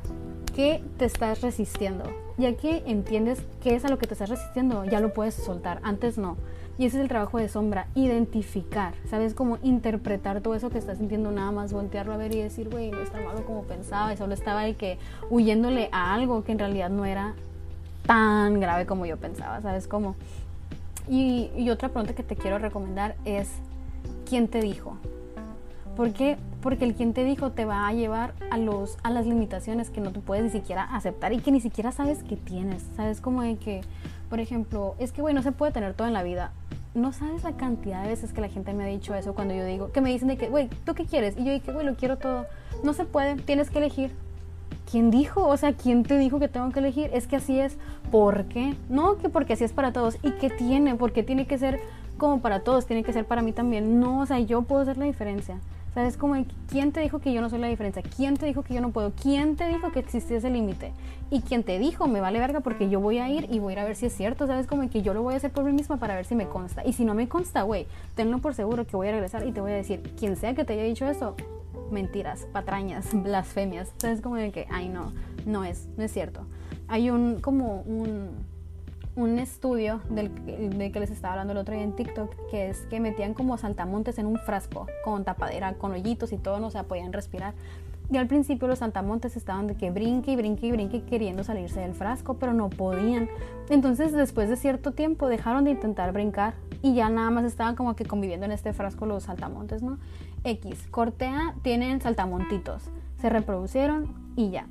qué 0.56 0.84
te 0.98 1.06
estás 1.06 1.42
resistiendo. 1.42 2.06
Ya 2.38 2.56
que 2.56 2.84
entiendes 2.86 3.44
qué 3.62 3.76
es 3.76 3.86
a 3.86 3.90
lo 3.90 3.98
que 3.98 4.08
te 4.08 4.14
estás 4.14 4.30
resistiendo, 4.30 4.86
ya 4.86 5.00
lo 5.00 5.14
puedes 5.14 5.36
soltar. 5.36 5.80
Antes 5.84 6.18
no. 6.18 6.38
Y 6.78 6.88
ese 6.88 6.98
es 6.98 7.04
el 7.04 7.08
trabajo 7.08 7.38
de 7.38 7.50
sombra, 7.50 7.86
identificar, 7.94 8.96
¿sabes? 9.08 9.36
Como 9.36 9.60
interpretar 9.62 10.42
todo 10.42 10.56
eso 10.56 10.72
que 10.72 10.80
estás 10.80 10.98
sintiendo, 10.98 11.32
nada 11.32 11.52
más 11.52 11.72
voltearlo 11.72 12.14
a 12.14 12.18
ver 12.18 12.34
y 12.34 12.42
decir, 12.42 12.70
güey, 12.70 12.90
no 12.90 13.02
está 13.02 13.22
malo 13.22 13.46
como 13.46 13.62
pensaba, 13.64 14.12
y 14.12 14.18
solo 14.18 14.34
estaba 14.34 14.62
de 14.62 14.76
que 14.76 14.98
huyéndole 15.30 15.90
a 15.92 16.16
algo 16.16 16.44
que 16.44 16.52
en 16.52 16.58
realidad 16.60 16.90
no 16.90 17.06
era 17.06 17.36
tan 18.08 18.60
grave 18.60 18.88
como 18.88 19.06
yo 19.06 19.18
pensaba, 19.18 19.62
¿sabes? 19.62 19.88
Como 19.88 20.16
y, 21.10 21.70
otra 21.70 21.90
pregunta 21.90 22.14
que 22.14 22.24
te 22.24 22.36
quiero 22.36 22.60
recomendar 22.60 23.16
es, 23.26 23.50
¿quién 24.28 24.48
te 24.48 24.62
dijo? 24.62 24.98
¿Por 25.96 26.12
qué? 26.14 26.38
Porque 26.62 26.86
el 26.86 26.96
quien 26.96 27.14
te 27.14 27.24
dijo 27.24 27.52
te 27.52 27.66
va 27.66 27.88
a 27.88 27.94
llevar 27.94 28.34
a, 28.50 28.58
los, 28.58 28.98
a 29.04 29.12
las 29.12 29.28
limitaciones 29.28 29.90
que 29.90 30.02
no 30.02 30.12
te 30.12 30.20
puedes 30.20 30.44
ni 30.44 30.50
siquiera 30.50 30.84
aceptar 30.84 31.34
y 31.34 31.40
que 31.40 31.52
ni 31.52 31.62
siquiera 31.62 31.92
sabes 31.92 32.24
que 32.24 32.36
tienes. 32.36 32.84
Sabes 32.96 33.22
como 33.22 33.44
de 33.44 33.58
que, 33.58 33.82
por 34.30 34.40
ejemplo, 34.40 34.96
es 34.98 35.12
que, 35.12 35.22
güey, 35.22 35.36
no 35.36 35.44
se 35.44 35.52
puede 35.52 35.72
tener 35.72 35.94
todo 35.94 36.08
en 36.08 36.14
la 36.14 36.24
vida. 36.24 36.52
No 36.96 37.12
sabes 37.12 37.44
la 37.44 37.54
cantidad 37.54 38.02
de 38.04 38.10
veces 38.10 38.34
que 38.34 38.42
la 38.42 38.50
gente 38.50 38.74
me 38.74 38.84
ha 38.84 38.88
dicho 38.88 39.14
eso 39.14 39.36
cuando 39.36 39.54
yo 39.54 39.66
digo, 39.66 39.92
que 39.92 40.02
me 40.02 40.10
dicen 40.10 40.36
que, 40.38 40.48
güey, 40.48 40.70
¿tú 40.86 40.96
qué 40.96 41.06
quieres? 41.06 41.36
Y 41.38 41.44
yo 41.44 41.52
digo, 41.52 41.74
güey, 41.74 41.86
lo 41.86 41.96
quiero 41.96 42.18
todo. 42.18 42.48
No 42.84 42.94
se 42.94 43.06
puede, 43.06 43.36
tienes 43.36 43.70
que 43.70 43.80
elegir. 43.80 44.12
¿Quién 44.90 45.12
dijo? 45.12 45.48
O 45.48 45.58
sea, 45.58 45.74
¿quién 45.74 46.04
te 46.04 46.18
dijo 46.18 46.40
que 46.40 46.48
tengo 46.48 46.72
que 46.72 46.80
elegir? 46.80 47.10
Es 47.14 47.28
que 47.28 47.36
así 47.36 47.60
es. 47.60 47.78
¿Por 48.12 48.46
qué? 48.46 48.76
No, 48.90 49.18
que 49.18 49.30
porque 49.30 49.54
así 49.54 49.64
es 49.64 49.74
para 49.74 49.94
todos. 49.94 50.18
¿Y 50.24 50.32
qué 50.32 50.50
tiene? 50.50 50.96
Porque 50.96 51.24
tiene 51.24 51.48
que 51.48 51.58
ser 51.58 51.80
como 52.18 52.42
para 52.42 52.62
todos, 52.62 52.86
tiene 52.86 53.04
que 53.04 53.14
ser 53.14 53.26
para 53.26 53.42
mí 53.42 53.52
también. 53.52 54.00
No, 54.00 54.22
o 54.22 54.26
sea, 54.26 54.40
yo 54.40 54.62
puedo 54.64 54.82
hacer 54.82 54.98
la 54.98 55.06
diferencia. 55.06 55.60
¿Sabes? 55.94 56.18
Como, 56.18 56.44
¿quién 56.70 56.92
te 56.92 57.02
dijo 57.02 57.20
que 57.20 57.32
yo 57.34 57.42
no 57.42 57.52
soy 57.52 57.60
la 57.60 57.68
diferencia? 57.68 58.02
¿Quién 58.02 58.36
te 58.36 58.48
dijo 58.48 58.64
que 58.64 58.74
yo 58.74 58.82
no 58.82 58.90
puedo? 58.90 59.12
¿Quién 59.12 59.56
te 59.56 59.68
dijo 59.68 59.92
que 59.92 60.00
existía 60.00 60.38
ese 60.38 60.50
límite? 60.50 60.92
Y 61.30 61.42
quién 61.42 61.64
te 61.64 61.78
dijo, 61.78 62.08
me 62.08 62.20
vale 62.20 62.40
verga 62.40 62.62
porque 62.62 62.90
yo 62.90 63.00
voy 63.00 63.20
a 63.20 63.30
ir 63.30 63.48
y 63.52 63.60
voy 63.60 63.72
a 63.72 63.74
ir 63.74 63.80
a 63.80 63.86
ver 63.86 63.96
si 63.96 64.08
es 64.08 64.14
cierto, 64.16 64.48
¿sabes? 64.48 64.66
Como 64.66 64.90
que 64.90 65.04
yo 65.04 65.14
lo 65.14 65.22
voy 65.22 65.36
a 65.36 65.38
hacer 65.38 65.52
por 65.52 65.64
mí 65.64 65.72
misma 65.72 65.98
para 65.98 66.16
ver 66.16 66.26
si 66.26 66.34
me 66.34 66.48
consta. 66.48 66.84
Y 66.84 66.94
si 66.94 67.06
no 67.06 67.14
me 67.14 67.28
consta, 67.28 67.62
güey, 67.62 67.86
tenlo 68.16 68.40
por 68.40 68.56
seguro 68.56 68.88
que 68.88 68.96
voy 68.96 69.10
a 69.10 69.12
regresar 69.12 69.46
y 69.46 69.52
te 69.52 69.62
voy 69.62 69.72
a 69.72 69.76
decir, 69.76 70.02
quien 70.18 70.36
sea 70.36 70.56
que 70.56 70.66
te 70.66 70.74
haya 70.74 70.84
dicho 70.84 71.08
eso, 71.08 71.36
mentiras, 71.94 72.48
patrañas, 72.52 73.08
blasfemias. 73.14 73.94
¿Sabes? 73.98 74.20
Como 74.20 74.36
de 74.36 74.52
que, 74.52 74.68
ay, 74.70 74.90
no, 74.90 75.14
no 75.46 75.64
es, 75.64 75.88
no 75.96 76.04
es 76.04 76.12
cierto. 76.12 76.46
Hay 76.88 77.10
un, 77.10 77.40
como 77.40 77.82
un 77.82 78.32
un 79.16 79.38
estudio 79.38 80.02
del, 80.10 80.32
que 80.92 81.00
les 81.00 81.12
estaba 81.12 81.34
hablando 81.34 81.54
el 81.54 81.60
otro 81.60 81.76
día 81.76 81.84
en 81.84 81.96
TikTok, 81.96 82.50
que 82.50 82.70
es 82.70 82.80
que 82.90 83.00
metían 83.00 83.34
como 83.34 83.58
saltamontes 83.58 84.18
en 84.18 84.26
un 84.26 84.38
frasco 84.38 84.88
con 85.04 85.24
tapadera, 85.24 85.74
con 85.76 85.92
hoyitos 85.92 86.34
y 86.34 86.38
todo, 86.38 86.60
no 86.60 86.72
se 86.72 86.84
podían 86.84 87.14
respirar. 87.14 87.54
Y 88.12 88.18
al 88.18 88.28
principio 88.28 88.68
los 88.68 88.80
saltamontes 88.80 89.38
estaban 89.38 89.68
de 89.68 89.76
que 89.76 89.90
brinque 89.90 90.32
y 90.32 90.36
brinque 90.36 90.68
y 90.68 90.72
brinque 90.72 91.04
queriendo 91.04 91.44
salirse 91.44 91.80
del 91.80 91.94
frasco, 91.94 92.36
pero 92.36 92.54
no 92.54 92.70
podían. 92.70 93.30
Entonces 93.70 94.12
después 94.12 94.50
de 94.50 94.58
cierto 94.58 94.92
tiempo 94.92 95.28
dejaron 95.28 95.64
de 95.64 95.72
intentar 95.72 96.12
brincar 96.12 96.56
y 96.82 96.96
ya 96.96 97.10
nada 97.10 97.30
más 97.30 97.46
estaban 97.46 97.76
como 97.76 97.96
que 97.96 98.06
conviviendo 98.06 98.46
en 98.46 98.52
este 98.52 98.74
frasco 98.74 99.06
los 99.06 99.24
saltamontes, 99.24 99.84
¿no? 99.84 100.00
X, 100.44 100.88
Cortea 100.92 101.56
tienen 101.62 102.02
saltamontitos, 102.02 102.84
se 103.20 103.30
reproducieron 103.30 104.34
y 104.36 104.50
ya. 104.50 104.68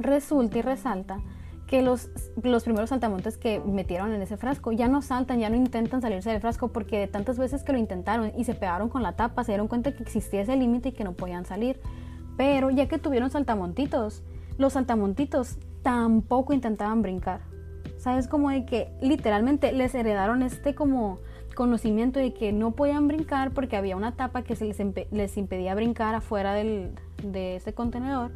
Resulta 0.00 0.58
y 0.58 0.62
resalta 0.62 1.20
que 1.66 1.82
los, 1.82 2.10
los 2.42 2.64
primeros 2.64 2.90
saltamontes 2.90 3.38
que 3.38 3.60
metieron 3.60 4.12
en 4.12 4.20
ese 4.20 4.36
frasco 4.36 4.72
ya 4.72 4.88
no 4.88 5.02
saltan, 5.02 5.38
ya 5.38 5.50
no 5.50 5.56
intentan 5.56 6.02
salirse 6.02 6.30
del 6.30 6.40
frasco 6.40 6.68
porque 6.68 6.98
de 6.98 7.06
tantas 7.06 7.38
veces 7.38 7.62
que 7.62 7.72
lo 7.72 7.78
intentaron 7.78 8.32
y 8.36 8.44
se 8.44 8.54
pegaron 8.54 8.88
con 8.88 9.04
la 9.04 9.12
tapa, 9.12 9.44
se 9.44 9.52
dieron 9.52 9.68
cuenta 9.68 9.94
que 9.94 10.02
existía 10.02 10.42
ese 10.42 10.56
límite 10.56 10.88
y 10.88 10.92
que 10.92 11.04
no 11.04 11.12
podían 11.12 11.44
salir. 11.44 11.80
Pero 12.36 12.70
ya 12.70 12.88
que 12.88 12.98
tuvieron 12.98 13.30
saltamontitos, 13.30 14.24
los 14.58 14.72
saltamontitos 14.72 15.58
tampoco 15.82 16.52
intentaban 16.52 17.02
brincar. 17.02 17.42
¿Sabes? 17.98 18.26
Como 18.26 18.50
de 18.50 18.64
que 18.64 18.92
literalmente 19.00 19.72
les 19.72 19.94
heredaron 19.94 20.42
este 20.42 20.74
como 20.74 21.18
conocimiento 21.60 22.18
de 22.18 22.32
que 22.32 22.52
no 22.52 22.70
podían 22.70 23.06
brincar 23.06 23.50
porque 23.50 23.76
había 23.76 23.94
una 23.94 24.12
tapa 24.12 24.40
que 24.40 24.56
se 24.56 24.64
les, 24.64 24.78
les 25.10 25.36
impedía 25.36 25.74
brincar 25.74 26.14
afuera 26.14 26.54
del, 26.54 26.92
de 27.22 27.56
ese 27.56 27.74
contenedor 27.74 28.30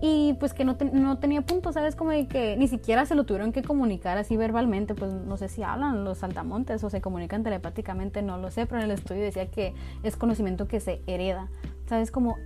y 0.00 0.32
pues 0.40 0.54
que 0.54 0.64
no, 0.64 0.78
no 0.94 1.18
tenía 1.18 1.42
punto, 1.42 1.70
¿sabes? 1.74 1.94
Como 1.94 2.12
de 2.12 2.28
que 2.28 2.56
ni 2.56 2.68
siquiera 2.68 3.04
se 3.04 3.14
lo 3.14 3.24
tuvieron 3.24 3.52
que 3.52 3.60
comunicar 3.60 4.16
así 4.16 4.38
verbalmente, 4.38 4.94
pues 4.94 5.12
no 5.12 5.36
sé 5.36 5.50
si 5.50 5.62
hablan 5.62 6.02
los 6.02 6.16
saltamontes 6.16 6.82
o 6.82 6.88
se 6.88 7.02
comunican 7.02 7.42
telepáticamente, 7.42 8.22
no 8.22 8.38
lo 8.38 8.50
sé, 8.50 8.64
pero 8.64 8.78
en 8.80 8.86
el 8.86 8.92
estudio 8.92 9.20
decía 9.20 9.50
que 9.50 9.74
es 10.02 10.16
conocimiento 10.16 10.66
que 10.66 10.80
se 10.80 11.02
hereda, 11.06 11.50
¿sabes? 11.84 12.10
Como 12.10 12.38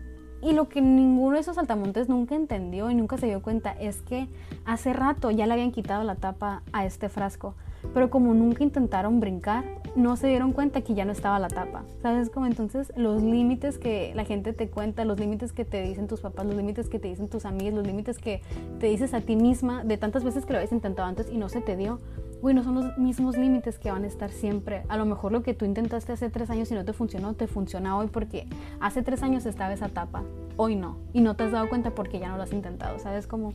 y 0.43 0.55
lo 0.55 0.69
que 0.69 0.81
ninguno 0.81 1.37
de 1.37 1.43
esos 1.43 1.55
saltamontes 1.55 2.09
nunca 2.09 2.35
entendió 2.35 2.91
y 2.91 2.97
nunca 2.97 3.17
se 3.17 3.27
dio 3.27 3.43
cuenta 3.43 3.77
es 3.79 4.03
que 4.03 4.27
hace 4.65 4.93
rato 4.93 5.31
ya 5.31 5.47
le 5.47 5.53
habían 5.53 5.71
quitado 5.71 6.03
la 6.03 6.17
tapa 6.17 6.65
a 6.73 6.85
este 6.85 7.09
frasco 7.09 7.55
pero 7.95 8.11
como 8.11 8.35
nunca 8.35 8.63
intentaron 8.63 9.21
brincar, 9.21 9.65
no 9.97 10.17
se 10.17 10.27
dieron 10.29 10.53
cuenta 10.53 10.83
que 10.83 10.95
ya 10.95 11.05
no 11.05 11.13
estaba 11.13 11.39
la 11.39 11.49
tapa. 11.49 11.85
¿Sabes? 12.03 12.31
Como 12.31 12.47
entonces 12.47 12.93
los 12.97 13.23
límites 13.23 13.79
que 13.79 14.13
la 14.15 14.25
gente 14.25 14.53
te 14.53 14.69
cuenta, 14.69 15.05
los 15.05 15.19
límites 15.19 15.53
que 15.53 15.65
te 15.65 15.83
dicen 15.83 16.07
tus 16.07 16.21
papás, 16.21 16.47
los 16.47 16.55
límites 16.55 16.89
que 16.89 16.99
te 16.99 17.09
dicen 17.09 17.29
tus 17.29 17.47
amigos, 17.47 17.75
los 17.75 17.87
límites 17.87 18.19
que 18.19 18.43
te 18.79 18.87
dices 18.87 19.15
a 19.15 19.23
ti 19.23 19.37
misma 19.37 19.85
de 19.85 19.97
tantas 19.97 20.23
veces 20.23 20.45
que 20.45 20.53
lo 20.53 20.59
habías 20.59 20.73
intentado 20.73 21.09
antes 21.09 21.29
y 21.33 21.39
no 21.39 21.49
se 21.49 21.61
te 21.63 21.77
dio, 21.77 22.01
güey, 22.43 22.55
no 22.55 22.63
son 22.63 22.75
los 22.75 22.99
mismos 22.99 23.37
límites 23.37 23.79
que 23.79 23.91
van 23.91 24.05
a 24.05 24.07
estar 24.07 24.31
siempre. 24.31 24.83
A 24.89 24.97
lo 24.97 25.07
mejor 25.07 25.33
lo 25.33 25.43
que 25.43 25.55
tú 25.55 25.65
intentaste 25.65 26.13
hace 26.13 26.29
tres 26.29 26.51
años 26.51 26.71
y 26.71 26.75
no 26.75 26.85
te 26.85 26.93
funcionó, 26.93 27.35
te 27.35 27.47
funciona 27.47 27.97
hoy 27.97 28.09
porque 28.09 28.47
hace 28.81 29.03
tres 29.03 29.23
años 29.23 29.47
estaba 29.47 29.73
esa 29.73 29.89
tapa, 29.89 30.23
hoy 30.57 30.77
no. 30.77 30.97
Y 31.13 31.23
no 31.23 31.37
te 31.37 31.45
has 31.45 31.53
dado 31.53 31.69
cuenta 31.69 31.91
porque 31.91 32.19
ya 32.19 32.29
no 32.29 32.37
lo 32.37 32.43
has 32.43 32.53
intentado, 32.53 32.99
¿sabes? 32.99 33.27
Como, 33.27 33.55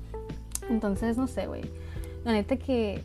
entonces, 0.69 1.17
no 1.17 1.27
sé, 1.27 1.47
güey. 1.47 1.61
La 2.23 2.33
neta 2.33 2.57
que 2.57 3.03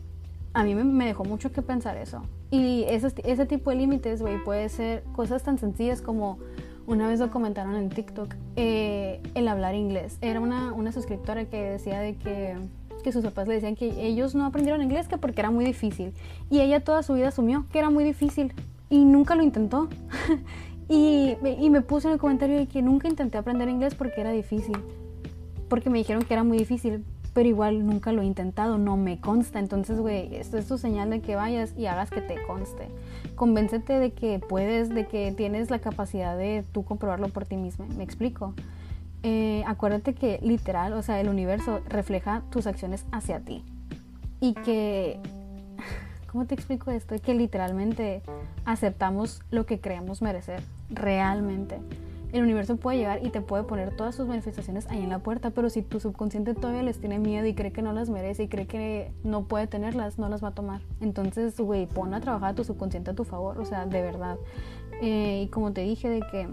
a 0.56 0.64
mí 0.64 0.74
me, 0.74 1.04
dejó 1.04 1.22
mucho 1.24 1.52
que 1.52 1.60
pensar 1.60 1.98
eso. 1.98 2.22
Y 2.50 2.84
ese, 2.88 3.12
ese 3.24 3.44
tipo 3.44 3.68
de 3.68 3.76
límites, 3.76 4.22
güey, 4.22 4.42
puede 4.42 4.70
ser 4.70 5.04
cosas 5.14 5.42
tan 5.42 5.58
sencillas 5.58 6.00
como 6.00 6.38
una 6.86 7.06
vez 7.08 7.20
lo 7.20 7.30
comentaron 7.30 7.76
en 7.76 7.90
TikTok, 7.90 8.34
eh, 8.56 9.20
el 9.34 9.48
hablar 9.48 9.74
inglés. 9.74 10.16
Era 10.22 10.40
una, 10.40 10.72
una 10.72 10.92
suscriptora 10.92 11.44
que 11.44 11.60
decía 11.60 12.00
de 12.00 12.16
que, 12.16 12.56
que 13.04 13.12
sus 13.12 13.22
papás 13.22 13.46
le 13.48 13.54
decían 13.54 13.76
que 13.76 14.06
ellos 14.06 14.34
no 14.34 14.46
aprendieron 14.46 14.82
inglés 14.82 15.08
que 15.08 15.18
porque 15.18 15.42
era 15.42 15.50
muy 15.50 15.66
difícil. 15.66 16.14
Y 16.48 16.60
ella 16.60 16.80
toda 16.80 17.02
su 17.02 17.12
vida 17.12 17.28
asumió 17.28 17.66
que 17.70 17.78
era 17.78 17.90
muy 17.90 18.04
difícil 18.04 18.54
y 18.88 19.04
nunca 19.04 19.34
lo 19.34 19.42
intentó. 19.42 19.88
y, 20.88 21.36
y 21.60 21.68
me 21.68 21.82
puso 21.82 22.08
en 22.08 22.14
el 22.14 22.18
comentario 22.18 22.56
de 22.56 22.66
que 22.66 22.80
nunca 22.80 23.08
intenté 23.08 23.36
aprender 23.36 23.68
inglés 23.68 23.94
porque 23.94 24.22
era 24.22 24.30
difícil. 24.30 24.78
Porque 25.68 25.90
me 25.90 25.98
dijeron 25.98 26.22
que 26.22 26.32
era 26.32 26.44
muy 26.44 26.56
difícil 26.56 27.04
pero 27.36 27.50
igual 27.50 27.86
nunca 27.86 28.12
lo 28.12 28.22
he 28.22 28.24
intentado, 28.24 28.78
no 28.78 28.96
me 28.96 29.20
consta. 29.20 29.58
Entonces, 29.58 30.00
güey, 30.00 30.34
esto 30.36 30.56
es 30.56 30.66
tu 30.66 30.78
señal 30.78 31.10
de 31.10 31.20
que 31.20 31.36
vayas 31.36 31.74
y 31.76 31.84
hagas 31.84 32.08
que 32.08 32.22
te 32.22 32.42
conste. 32.46 32.88
Convéncete 33.34 33.98
de 33.98 34.12
que 34.12 34.38
puedes, 34.38 34.88
de 34.88 35.06
que 35.06 35.32
tienes 35.32 35.68
la 35.68 35.78
capacidad 35.78 36.34
de 36.34 36.64
tú 36.72 36.86
comprobarlo 36.86 37.28
por 37.28 37.44
ti 37.44 37.58
mismo. 37.58 37.84
¿Me 37.94 38.04
explico? 38.04 38.54
Eh, 39.22 39.62
acuérdate 39.66 40.14
que 40.14 40.38
literal, 40.40 40.94
o 40.94 41.02
sea, 41.02 41.20
el 41.20 41.28
universo 41.28 41.82
refleja 41.90 42.42
tus 42.48 42.66
acciones 42.66 43.04
hacia 43.12 43.40
ti. 43.40 43.62
Y 44.40 44.54
que, 44.54 45.20
¿cómo 46.32 46.46
te 46.46 46.54
explico 46.54 46.90
esto? 46.90 47.16
Que 47.18 47.34
literalmente 47.34 48.22
aceptamos 48.64 49.42
lo 49.50 49.66
que 49.66 49.78
creemos 49.78 50.22
merecer, 50.22 50.62
realmente 50.88 51.80
el 52.36 52.42
universo 52.42 52.76
puede 52.76 52.98
llegar 52.98 53.24
y 53.24 53.30
te 53.30 53.40
puede 53.40 53.64
poner 53.64 53.96
todas 53.96 54.14
sus 54.14 54.26
manifestaciones 54.26 54.86
ahí 54.88 55.02
en 55.02 55.08
la 55.08 55.20
puerta, 55.20 55.50
pero 55.50 55.70
si 55.70 55.82
tu 55.82 56.00
subconsciente 56.00 56.54
todavía 56.54 56.82
les 56.82 57.00
tiene 57.00 57.18
miedo 57.18 57.46
y 57.46 57.54
cree 57.54 57.72
que 57.72 57.82
no 57.82 57.92
las 57.92 58.10
merece 58.10 58.44
y 58.44 58.48
cree 58.48 58.66
que 58.66 59.12
no 59.24 59.44
puede 59.44 59.66
tenerlas, 59.66 60.18
no 60.18 60.28
las 60.28 60.44
va 60.44 60.48
a 60.48 60.54
tomar. 60.54 60.82
Entonces, 61.00 61.58
güey, 61.58 61.86
pon 61.86 62.14
a 62.14 62.20
trabajar 62.20 62.50
a 62.50 62.54
tu 62.54 62.64
subconsciente 62.64 63.10
a 63.10 63.14
tu 63.14 63.24
favor, 63.24 63.58
o 63.58 63.64
sea, 63.64 63.86
de 63.86 64.02
verdad. 64.02 64.36
Eh, 65.00 65.44
y 65.44 65.48
como 65.48 65.72
te 65.72 65.80
dije, 65.82 66.08
de 66.10 66.20
que 66.20 66.48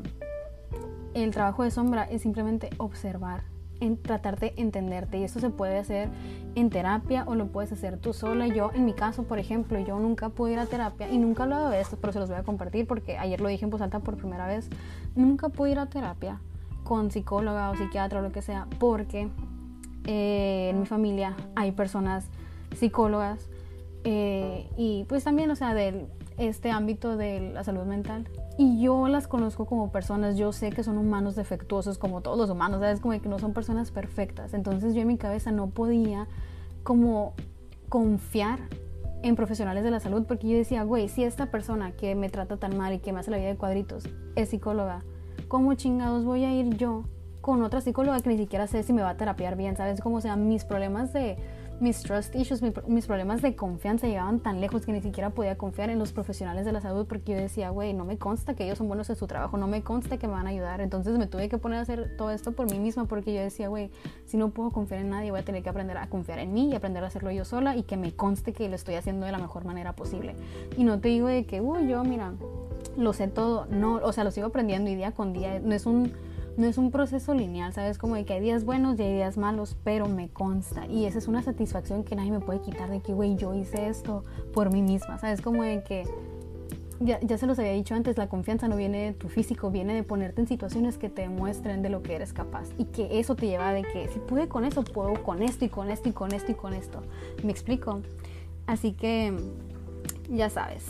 el 1.14 1.32
trabajo 1.32 1.64
de 1.64 1.72
sombra 1.72 2.04
es 2.04 2.22
simplemente 2.22 2.70
observar, 2.78 3.44
en 3.80 4.02
tratar 4.02 4.40
de 4.40 4.54
entenderte 4.58 5.18
y 5.18 5.24
eso 5.24 5.40
se 5.40 5.50
puede 5.50 5.78
hacer 5.78 6.10
en 6.56 6.70
terapia 6.70 7.24
o 7.28 7.36
lo 7.36 7.48
puedes 7.48 7.72
hacer 7.72 7.98
tú 7.98 8.14
sola. 8.14 8.48
Yo, 8.48 8.72
en 8.74 8.86
mi 8.86 8.94
caso, 8.94 9.24
por 9.24 9.40
ejemplo, 9.40 9.80
yo 9.80 10.00
nunca 10.00 10.30
pude 10.30 10.54
ir 10.54 10.60
a 10.60 10.66
terapia 10.66 11.10
y 11.10 11.18
nunca 11.18 11.46
lo 11.46 11.70
de 11.70 11.82
esto, 11.82 11.98
pero 12.00 12.14
se 12.14 12.20
los 12.20 12.30
voy 12.30 12.38
a 12.38 12.44
compartir 12.44 12.88
porque 12.88 13.18
ayer 13.18 13.42
lo 13.42 13.50
dije 13.50 13.66
en 13.66 13.72
voz 13.72 13.82
alta 13.82 14.00
por 14.00 14.18
primera 14.18 14.48
vez. 14.48 14.70
Nunca 15.16 15.50
pude 15.50 15.72
ir 15.72 15.80
a 15.80 15.86
terapia 15.88 16.40
con 16.84 17.12
psicóloga 17.12 17.70
o 17.70 17.76
psiquiatra 17.76 18.20
o 18.20 18.22
lo 18.22 18.32
que 18.32 18.42
sea 18.42 18.68
porque 18.80 19.30
eh, 20.06 20.70
en 20.72 20.80
mi 20.80 20.86
familia 20.86 21.36
hay 21.56 21.72
personas 21.72 22.26
psicólogas 22.76 23.50
eh, 24.04 24.70
y 24.78 25.06
pues 25.06 25.24
también, 25.24 25.50
o 25.52 25.56
sea, 25.56 25.74
del 25.74 26.08
este 26.38 26.72
ámbito 26.72 27.16
de 27.16 27.52
la 27.54 27.64
salud 27.64 27.84
mental. 27.84 28.28
Y 28.58 28.82
yo 28.82 29.08
las 29.08 29.28
conozco 29.28 29.66
como 29.66 29.92
personas, 29.92 30.38
yo 30.38 30.52
sé 30.52 30.72
que 30.72 30.84
son 30.84 30.98
humanos 30.98 31.36
defectuosos 31.36 31.98
como 31.98 32.22
todos 32.22 32.38
los 32.38 32.50
humanos, 32.50 32.82
¿sabes? 32.82 33.00
Como 33.00 33.20
que 33.20 33.30
no 33.30 33.40
son 33.40 33.54
personas 33.54 33.92
perfectas. 33.92 34.54
Entonces 34.54 34.94
yo 34.94 35.02
en 35.02 35.08
mi 35.08 35.18
cabeza 35.18 35.52
no 35.52 35.68
podía 35.68 36.28
como 36.84 37.34
confiar 37.90 38.60
en 39.24 39.36
profesionales 39.36 39.84
de 39.84 39.92
la 39.92 40.00
salud 40.00 40.26
porque 40.28 40.48
yo 40.48 40.58
decía, 40.58 40.84
güey, 40.84 41.08
si 41.08 41.24
esta 41.24 41.48
persona 41.48 41.94
que 41.94 42.14
me 42.14 42.30
trata 42.30 42.58
tan 42.58 42.78
mal 42.78 42.94
y 42.94 43.00
que 43.00 43.14
me 43.14 43.22
hace 43.22 43.32
la 43.32 43.38
vida 43.38 43.48
de 43.48 43.58
cuadritos 43.58 44.04
es 44.36 44.50
psicóloga, 44.50 45.04
¿cómo 45.48 45.74
chingados 45.74 46.26
voy 46.26 46.44
a 46.44 46.54
ir 46.54 46.76
yo 46.76 47.06
con 47.44 47.62
otra 47.62 47.82
psicóloga 47.82 48.22
que 48.22 48.30
ni 48.30 48.38
siquiera 48.38 48.68
sé 48.68 48.84
si 48.84 48.94
me 48.94 49.02
va 49.02 49.10
a 49.10 49.18
terapiar 49.18 49.58
bien? 49.58 49.76
¿Sabes? 49.76 50.00
Como 50.00 50.22
sea, 50.22 50.38
mis 50.38 50.64
problemas 50.64 51.12
de 51.12 51.38
mis 51.82 52.02
trust 52.02 52.34
issues, 52.36 52.62
mis 52.88 53.06
problemas 53.06 53.42
de 53.42 53.58
confianza 53.58 54.08
llegaban 54.08 54.40
tan 54.40 54.62
lejos 54.62 54.86
que 54.86 54.94
ni 54.94 55.02
siquiera 55.02 55.32
podía 55.32 55.58
confiar 55.58 55.90
en 55.90 56.00
los 56.00 56.14
profesionales 56.14 56.66
de 56.66 56.72
la 56.72 56.80
salud 56.80 57.06
porque 57.06 57.34
yo 57.34 57.38
decía, 57.38 57.70
güey, 57.70 57.94
no 57.94 58.06
me 58.06 58.18
consta 58.18 58.54
que 58.54 58.64
ellos 58.64 58.78
son 58.78 58.88
buenos 58.88 59.10
en 59.10 59.18
su 59.18 59.28
trabajo, 59.28 59.58
no 59.58 59.68
me 59.68 59.82
consta 59.82 60.18
que 60.18 60.26
me 60.26 60.32
van 60.32 60.48
a 60.48 60.52
ayudar. 60.52 60.80
Entonces 60.80 61.18
me 61.18 61.28
tuve 61.28 61.50
que 61.50 61.58
poner 61.58 61.80
a 61.80 61.82
hacer 61.82 62.16
todo 62.16 62.32
esto 62.32 62.54
por 62.54 62.72
mí 62.72 62.80
misma 62.80 63.04
porque 63.04 63.34
yo 63.34 63.42
decía, 63.42 63.68
güey, 63.68 63.92
si 64.26 64.38
no 64.38 64.52
puedo 64.52 64.72
confiar 64.72 65.02
en 65.02 65.10
nadie, 65.10 65.32
voy 65.32 65.42
a 65.42 65.44
tener 65.44 65.64
que 65.64 65.70
aprender 65.70 65.98
a 65.98 66.08
confiar 66.08 66.40
en 66.40 66.54
mí 66.54 66.70
y 66.70 66.76
aprender 66.76 67.04
a 67.04 67.08
hacerlo 67.08 67.30
yo 67.30 67.44
sola 67.44 67.76
y 67.76 67.84
que 67.84 67.98
me 67.98 68.14
conste 68.14 68.54
que 68.54 68.70
lo 68.70 68.76
estoy 68.76 68.96
haciendo 68.96 69.26
de 69.26 69.34
la 69.34 69.40
mejor 69.40 69.66
manera 69.66 69.92
posible. 69.92 70.36
Y 70.78 70.86
no 70.86 71.02
te 71.02 71.10
digo 71.10 71.28
de 71.28 71.46
que, 71.46 71.60
uy, 71.60 71.90
yo, 71.90 72.06
mira, 72.06 72.32
lo 72.96 73.12
sé 73.12 73.28
todo, 73.28 73.66
no, 73.66 73.96
o 73.96 74.14
sea, 74.14 74.24
lo 74.24 74.32
sigo 74.32 74.48
aprendiendo 74.48 74.90
y 74.90 74.96
día 74.96 75.12
con 75.12 75.34
día, 75.34 75.60
no 75.60 75.76
es 75.76 75.86
un 75.86 76.14
no 76.58 76.68
es 76.68 76.78
un 76.78 76.92
proceso 76.92 77.34
lineal, 77.34 77.74
¿sabes? 77.74 77.98
Como 77.98 78.16
de 78.16 78.26
que 78.26 78.34
hay 78.34 78.42
días 78.42 78.64
buenos 78.64 79.00
y 79.00 79.04
hay 79.04 79.14
días 79.14 79.38
malos, 79.38 79.76
pero 79.84 80.08
me 80.08 80.30
consta. 80.30 80.86
Y 80.86 81.06
esa 81.06 81.18
es 81.18 81.28
una 81.28 81.42
satisfacción 81.42 82.04
que 82.04 82.16
nadie 82.16 82.32
me 82.32 82.40
puede 82.40 82.62
quitar 82.62 82.90
de 82.90 83.02
que, 83.02 83.14
güey, 83.14 83.36
yo 83.36 83.54
hice 83.54 83.88
esto 83.88 84.24
por 84.54 84.72
mí 84.72 84.82
misma, 84.82 85.18
¿sabes? 85.18 85.42
Como 85.42 85.64
de 85.64 85.84
que 85.84 86.04
ya, 87.00 87.20
ya, 87.22 87.38
se 87.38 87.48
los 87.48 87.58
había 87.60 87.72
dicho 87.72 87.96
antes, 87.96 88.18
la 88.18 88.30
confianza 88.30 88.68
no 88.68 88.76
viene 88.76 89.06
de 89.06 89.14
tu 89.14 89.28
físico, 89.30 89.72
viene 89.72 89.94
de 89.94 90.04
ponerte 90.04 90.42
en 90.42 90.48
situaciones 90.48 90.98
que 90.98 91.10
te 91.10 91.24
demuestren 91.24 91.82
de 91.82 91.90
lo 91.90 92.04
que 92.04 92.16
eres 92.16 92.34
capaz 92.34 92.70
y 92.78 92.86
que 92.86 93.20
eso 93.20 93.36
te 93.36 93.48
lleva 93.48 93.74
de 93.74 93.82
que 93.82 94.08
si 94.10 94.20
pude 94.20 94.48
con 94.48 94.64
eso, 94.64 94.84
puedo 94.84 95.22
con 95.24 95.42
esto 95.42 95.66
y 95.66 95.70
con 95.70 95.90
esto 95.90 96.10
y 96.10 96.12
con 96.14 96.34
esto 96.34 96.52
y 96.52 96.56
con 96.56 96.74
esto. 96.74 97.02
¿Me 97.44 97.52
explico? 97.52 98.02
Así 98.68 98.94
que 98.94 99.34
ya 100.30 100.50
sabes, 100.50 100.86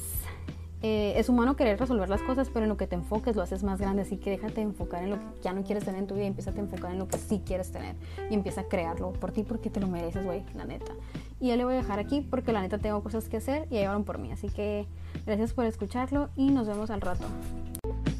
eh, 0.86 1.14
es 1.18 1.30
humano 1.30 1.56
querer 1.56 1.80
resolver 1.80 2.10
las 2.10 2.22
cosas, 2.22 2.50
pero 2.54 2.66
en 2.66 2.70
lo 2.70 2.76
que 2.76 2.88
te 2.88 2.96
enfoques 2.96 3.38
lo 3.38 3.42
haces 3.42 3.64
más 3.64 3.80
grande, 3.80 4.02
así 4.02 4.18
que 4.18 4.32
déjate 4.32 4.60
enfocar 4.60 5.02
en 5.02 5.12
lo 5.12 5.16
que 5.16 5.24
ya 5.42 5.54
no 5.54 5.64
quieres 5.64 5.86
tener 5.86 6.02
en 6.02 6.08
tu 6.08 6.16
vida 6.16 6.26
empieza 6.26 6.52
a 6.52 6.60
enfocar 6.60 6.92
en 6.92 7.00
lo 7.00 7.08
que 7.08 7.18
sí 7.18 7.42
quieres 7.46 7.72
tener 7.72 7.96
y 8.30 8.34
empieza 8.34 8.62
a 8.62 8.64
crearlo 8.66 9.14
por 9.14 9.32
ti 9.32 9.44
porque 9.44 9.70
te 9.70 9.80
lo 9.80 9.88
mereces, 9.88 10.26
güey, 10.26 10.44
la 10.56 10.66
neta. 10.66 10.92
Y 11.40 11.48
ya 11.48 11.56
le 11.56 11.64
voy 11.64 11.76
a 11.76 11.78
dejar 11.78 12.00
aquí 12.00 12.20
porque 12.20 12.52
la 12.52 12.62
neta 12.62 12.80
tengo 12.80 13.02
cosas 13.02 13.30
que 13.30 13.38
hacer 13.38 13.66
y 13.72 13.76
llegaron 13.76 14.04
por 14.04 14.18
mí, 14.18 14.34
así 14.34 14.50
que 14.50 14.86
gracias 15.26 15.54
por 15.54 15.64
escucharlo 15.66 16.30
y 16.36 16.52
nos 16.52 16.68
vemos 16.68 16.90
al 16.90 17.00
rato. 17.00 17.24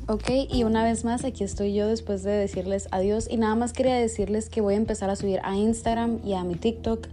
Ok, 0.08 0.30
y 0.50 0.64
una 0.64 0.86
vez 0.86 1.04
más 1.04 1.26
aquí 1.26 1.44
estoy 1.44 1.74
yo 1.74 1.88
después 1.88 2.24
de 2.24 2.32
decirles 2.32 2.88
adiós 2.92 3.28
y 3.30 3.36
nada 3.36 3.56
más 3.56 3.74
quería 3.74 3.96
decirles 3.96 4.50
que 4.50 4.62
voy 4.62 4.76
a 4.76 4.78
empezar 4.78 5.10
a 5.10 5.18
subir 5.18 5.42
a 5.44 5.56
Instagram 5.58 6.20
y 6.24 6.34
a 6.34 6.46
mi 6.46 6.56
TikTok 6.56 7.08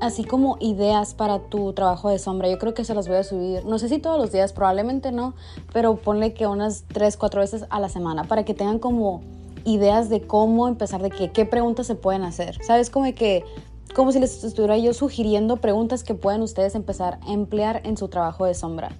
así 0.00 0.24
como 0.24 0.56
ideas 0.60 1.14
para 1.14 1.38
tu 1.38 1.72
trabajo 1.72 2.10
de 2.10 2.18
sombra. 2.18 2.48
Yo 2.48 2.58
creo 2.58 2.74
que 2.74 2.84
se 2.84 2.94
las 2.94 3.08
voy 3.08 3.18
a 3.18 3.24
subir, 3.24 3.64
no 3.64 3.78
sé 3.78 3.88
si 3.88 3.98
todos 3.98 4.18
los 4.18 4.32
días, 4.32 4.52
probablemente 4.52 5.12
no, 5.12 5.34
pero 5.72 5.96
ponle 5.96 6.34
que 6.34 6.46
unas 6.46 6.84
3, 6.88 7.16
4 7.16 7.40
veces 7.40 7.64
a 7.70 7.80
la 7.80 7.88
semana 7.88 8.24
para 8.24 8.44
que 8.44 8.54
tengan 8.54 8.78
como 8.78 9.22
ideas 9.64 10.08
de 10.08 10.22
cómo 10.22 10.68
empezar, 10.68 11.02
de 11.02 11.10
qué 11.10 11.44
preguntas 11.44 11.86
se 11.86 11.94
pueden 11.94 12.22
hacer. 12.22 12.58
¿Sabes? 12.64 12.90
Como 12.90 13.12
que 13.14 13.44
como 13.94 14.12
si 14.12 14.20
les 14.20 14.44
estuviera 14.44 14.78
yo 14.78 14.94
sugiriendo 14.94 15.56
preguntas 15.56 16.04
que 16.04 16.14
pueden 16.14 16.42
ustedes 16.42 16.74
empezar 16.74 17.18
a 17.26 17.32
emplear 17.32 17.80
en 17.84 17.96
su 17.96 18.08
trabajo 18.08 18.44
de 18.44 18.54
sombra. 18.54 18.90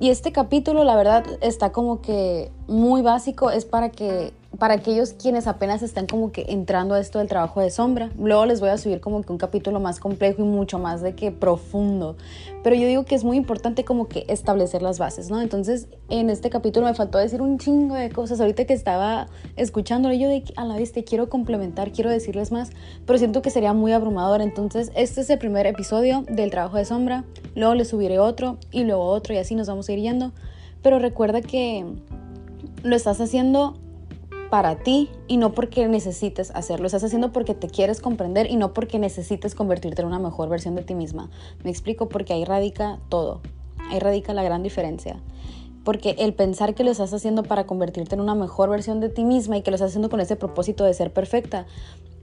Y 0.00 0.10
este 0.10 0.32
capítulo, 0.32 0.84
la 0.84 0.96
verdad, 0.96 1.24
está 1.40 1.72
como 1.72 2.02
que 2.02 2.50
muy 2.66 3.00
básico, 3.00 3.50
es 3.50 3.64
para 3.64 3.90
que 3.90 4.34
para 4.58 4.74
aquellos 4.74 5.12
quienes 5.12 5.46
apenas 5.46 5.82
están 5.82 6.06
como 6.06 6.32
que 6.32 6.46
entrando 6.48 6.94
a 6.94 7.00
esto 7.00 7.18
del 7.18 7.28
trabajo 7.28 7.60
de 7.60 7.70
sombra. 7.70 8.10
Luego 8.18 8.46
les 8.46 8.60
voy 8.60 8.70
a 8.70 8.78
subir 8.78 9.00
como 9.00 9.22
que 9.22 9.32
un 9.32 9.38
capítulo 9.38 9.80
más 9.80 10.00
complejo 10.00 10.42
y 10.42 10.44
mucho 10.44 10.78
más 10.78 11.02
de 11.02 11.14
que 11.14 11.30
profundo. 11.30 12.16
Pero 12.62 12.76
yo 12.76 12.86
digo 12.86 13.04
que 13.04 13.14
es 13.14 13.24
muy 13.24 13.36
importante 13.36 13.84
como 13.84 14.08
que 14.08 14.24
establecer 14.28 14.82
las 14.82 14.98
bases, 14.98 15.30
¿no? 15.30 15.40
Entonces, 15.40 15.88
en 16.08 16.30
este 16.30 16.50
capítulo 16.50 16.86
me 16.86 16.94
faltó 16.94 17.18
decir 17.18 17.42
un 17.42 17.58
chingo 17.58 17.94
de 17.94 18.10
cosas. 18.10 18.40
Ahorita 18.40 18.64
que 18.64 18.74
estaba 18.74 19.28
escuchándolo, 19.56 20.14
yo 20.14 20.28
de 20.28 20.44
a 20.56 20.64
la 20.64 20.76
vez 20.76 20.92
te 20.92 21.04
quiero 21.04 21.28
complementar, 21.28 21.92
quiero 21.92 22.10
decirles 22.10 22.52
más, 22.52 22.70
pero 23.06 23.18
siento 23.18 23.42
que 23.42 23.50
sería 23.50 23.72
muy 23.72 23.92
abrumador. 23.92 24.40
Entonces, 24.40 24.92
este 24.94 25.20
es 25.22 25.30
el 25.30 25.38
primer 25.38 25.66
episodio 25.66 26.24
del 26.28 26.50
trabajo 26.50 26.76
de 26.76 26.84
sombra. 26.84 27.24
Luego 27.54 27.74
les 27.74 27.88
subiré 27.88 28.18
otro 28.18 28.58
y 28.70 28.84
luego 28.84 29.04
otro 29.04 29.34
y 29.34 29.38
así 29.38 29.54
nos 29.54 29.68
vamos 29.68 29.88
a 29.88 29.92
ir 29.92 30.00
yendo. 30.00 30.32
Pero 30.82 30.98
recuerda 30.98 31.40
que 31.40 31.84
lo 32.82 32.94
estás 32.94 33.20
haciendo 33.20 33.78
para 34.54 34.76
ti 34.76 35.10
y 35.26 35.36
no 35.36 35.52
porque 35.52 35.88
necesites 35.88 36.52
hacerlo. 36.52 36.86
Estás 36.86 37.02
haciendo 37.02 37.32
porque 37.32 37.54
te 37.54 37.66
quieres 37.66 38.00
comprender 38.00 38.48
y 38.48 38.54
no 38.54 38.72
porque 38.72 39.00
necesites 39.00 39.56
convertirte 39.56 40.02
en 40.02 40.06
una 40.06 40.20
mejor 40.20 40.48
versión 40.48 40.76
de 40.76 40.84
ti 40.84 40.94
misma. 40.94 41.28
Me 41.64 41.70
explico 41.70 42.08
porque 42.08 42.34
ahí 42.34 42.44
radica 42.44 43.00
todo. 43.08 43.40
Ahí 43.90 43.98
radica 43.98 44.32
la 44.32 44.44
gran 44.44 44.62
diferencia. 44.62 45.16
Porque 45.82 46.14
el 46.20 46.34
pensar 46.34 46.76
que 46.76 46.84
lo 46.84 46.92
estás 46.92 47.12
haciendo 47.12 47.42
para 47.42 47.66
convertirte 47.66 48.14
en 48.14 48.20
una 48.20 48.36
mejor 48.36 48.70
versión 48.70 49.00
de 49.00 49.08
ti 49.08 49.24
misma 49.24 49.56
y 49.56 49.62
que 49.62 49.72
lo 49.72 49.74
estás 49.74 49.90
haciendo 49.90 50.08
con 50.08 50.20
ese 50.20 50.36
propósito 50.36 50.84
de 50.84 50.94
ser 50.94 51.12
perfecta 51.12 51.66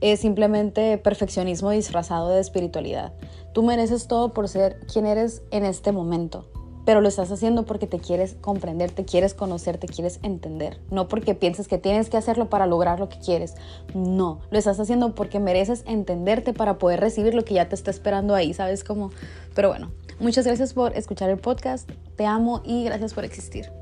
es 0.00 0.20
simplemente 0.20 0.96
perfeccionismo 0.96 1.68
disfrazado 1.68 2.30
de 2.30 2.40
espiritualidad. 2.40 3.12
Tú 3.52 3.62
mereces 3.62 4.08
todo 4.08 4.32
por 4.32 4.48
ser 4.48 4.80
quien 4.90 5.04
eres 5.04 5.42
en 5.50 5.66
este 5.66 5.92
momento 5.92 6.46
pero 6.84 7.00
lo 7.00 7.08
estás 7.08 7.30
haciendo 7.30 7.64
porque 7.64 7.86
te 7.86 7.98
quieres 7.98 8.36
comprender, 8.40 8.90
te 8.90 9.04
quieres 9.04 9.34
conocer, 9.34 9.78
te 9.78 9.86
quieres 9.86 10.18
entender, 10.22 10.80
no 10.90 11.08
porque 11.08 11.34
pienses 11.34 11.68
que 11.68 11.78
tienes 11.78 12.08
que 12.08 12.16
hacerlo 12.16 12.48
para 12.48 12.66
lograr 12.66 13.00
lo 13.00 13.08
que 13.08 13.18
quieres. 13.18 13.54
No, 13.94 14.40
lo 14.50 14.58
estás 14.58 14.80
haciendo 14.80 15.14
porque 15.14 15.40
mereces 15.40 15.84
entenderte 15.86 16.52
para 16.52 16.78
poder 16.78 17.00
recibir 17.00 17.34
lo 17.34 17.44
que 17.44 17.54
ya 17.54 17.68
te 17.68 17.74
está 17.74 17.90
esperando 17.90 18.34
ahí, 18.34 18.54
¿sabes 18.54 18.84
cómo? 18.84 19.10
Pero 19.54 19.68
bueno, 19.68 19.90
muchas 20.20 20.46
gracias 20.46 20.72
por 20.72 20.96
escuchar 20.96 21.30
el 21.30 21.38
podcast, 21.38 21.90
te 22.16 22.26
amo 22.26 22.62
y 22.64 22.84
gracias 22.84 23.14
por 23.14 23.24
existir. 23.24 23.81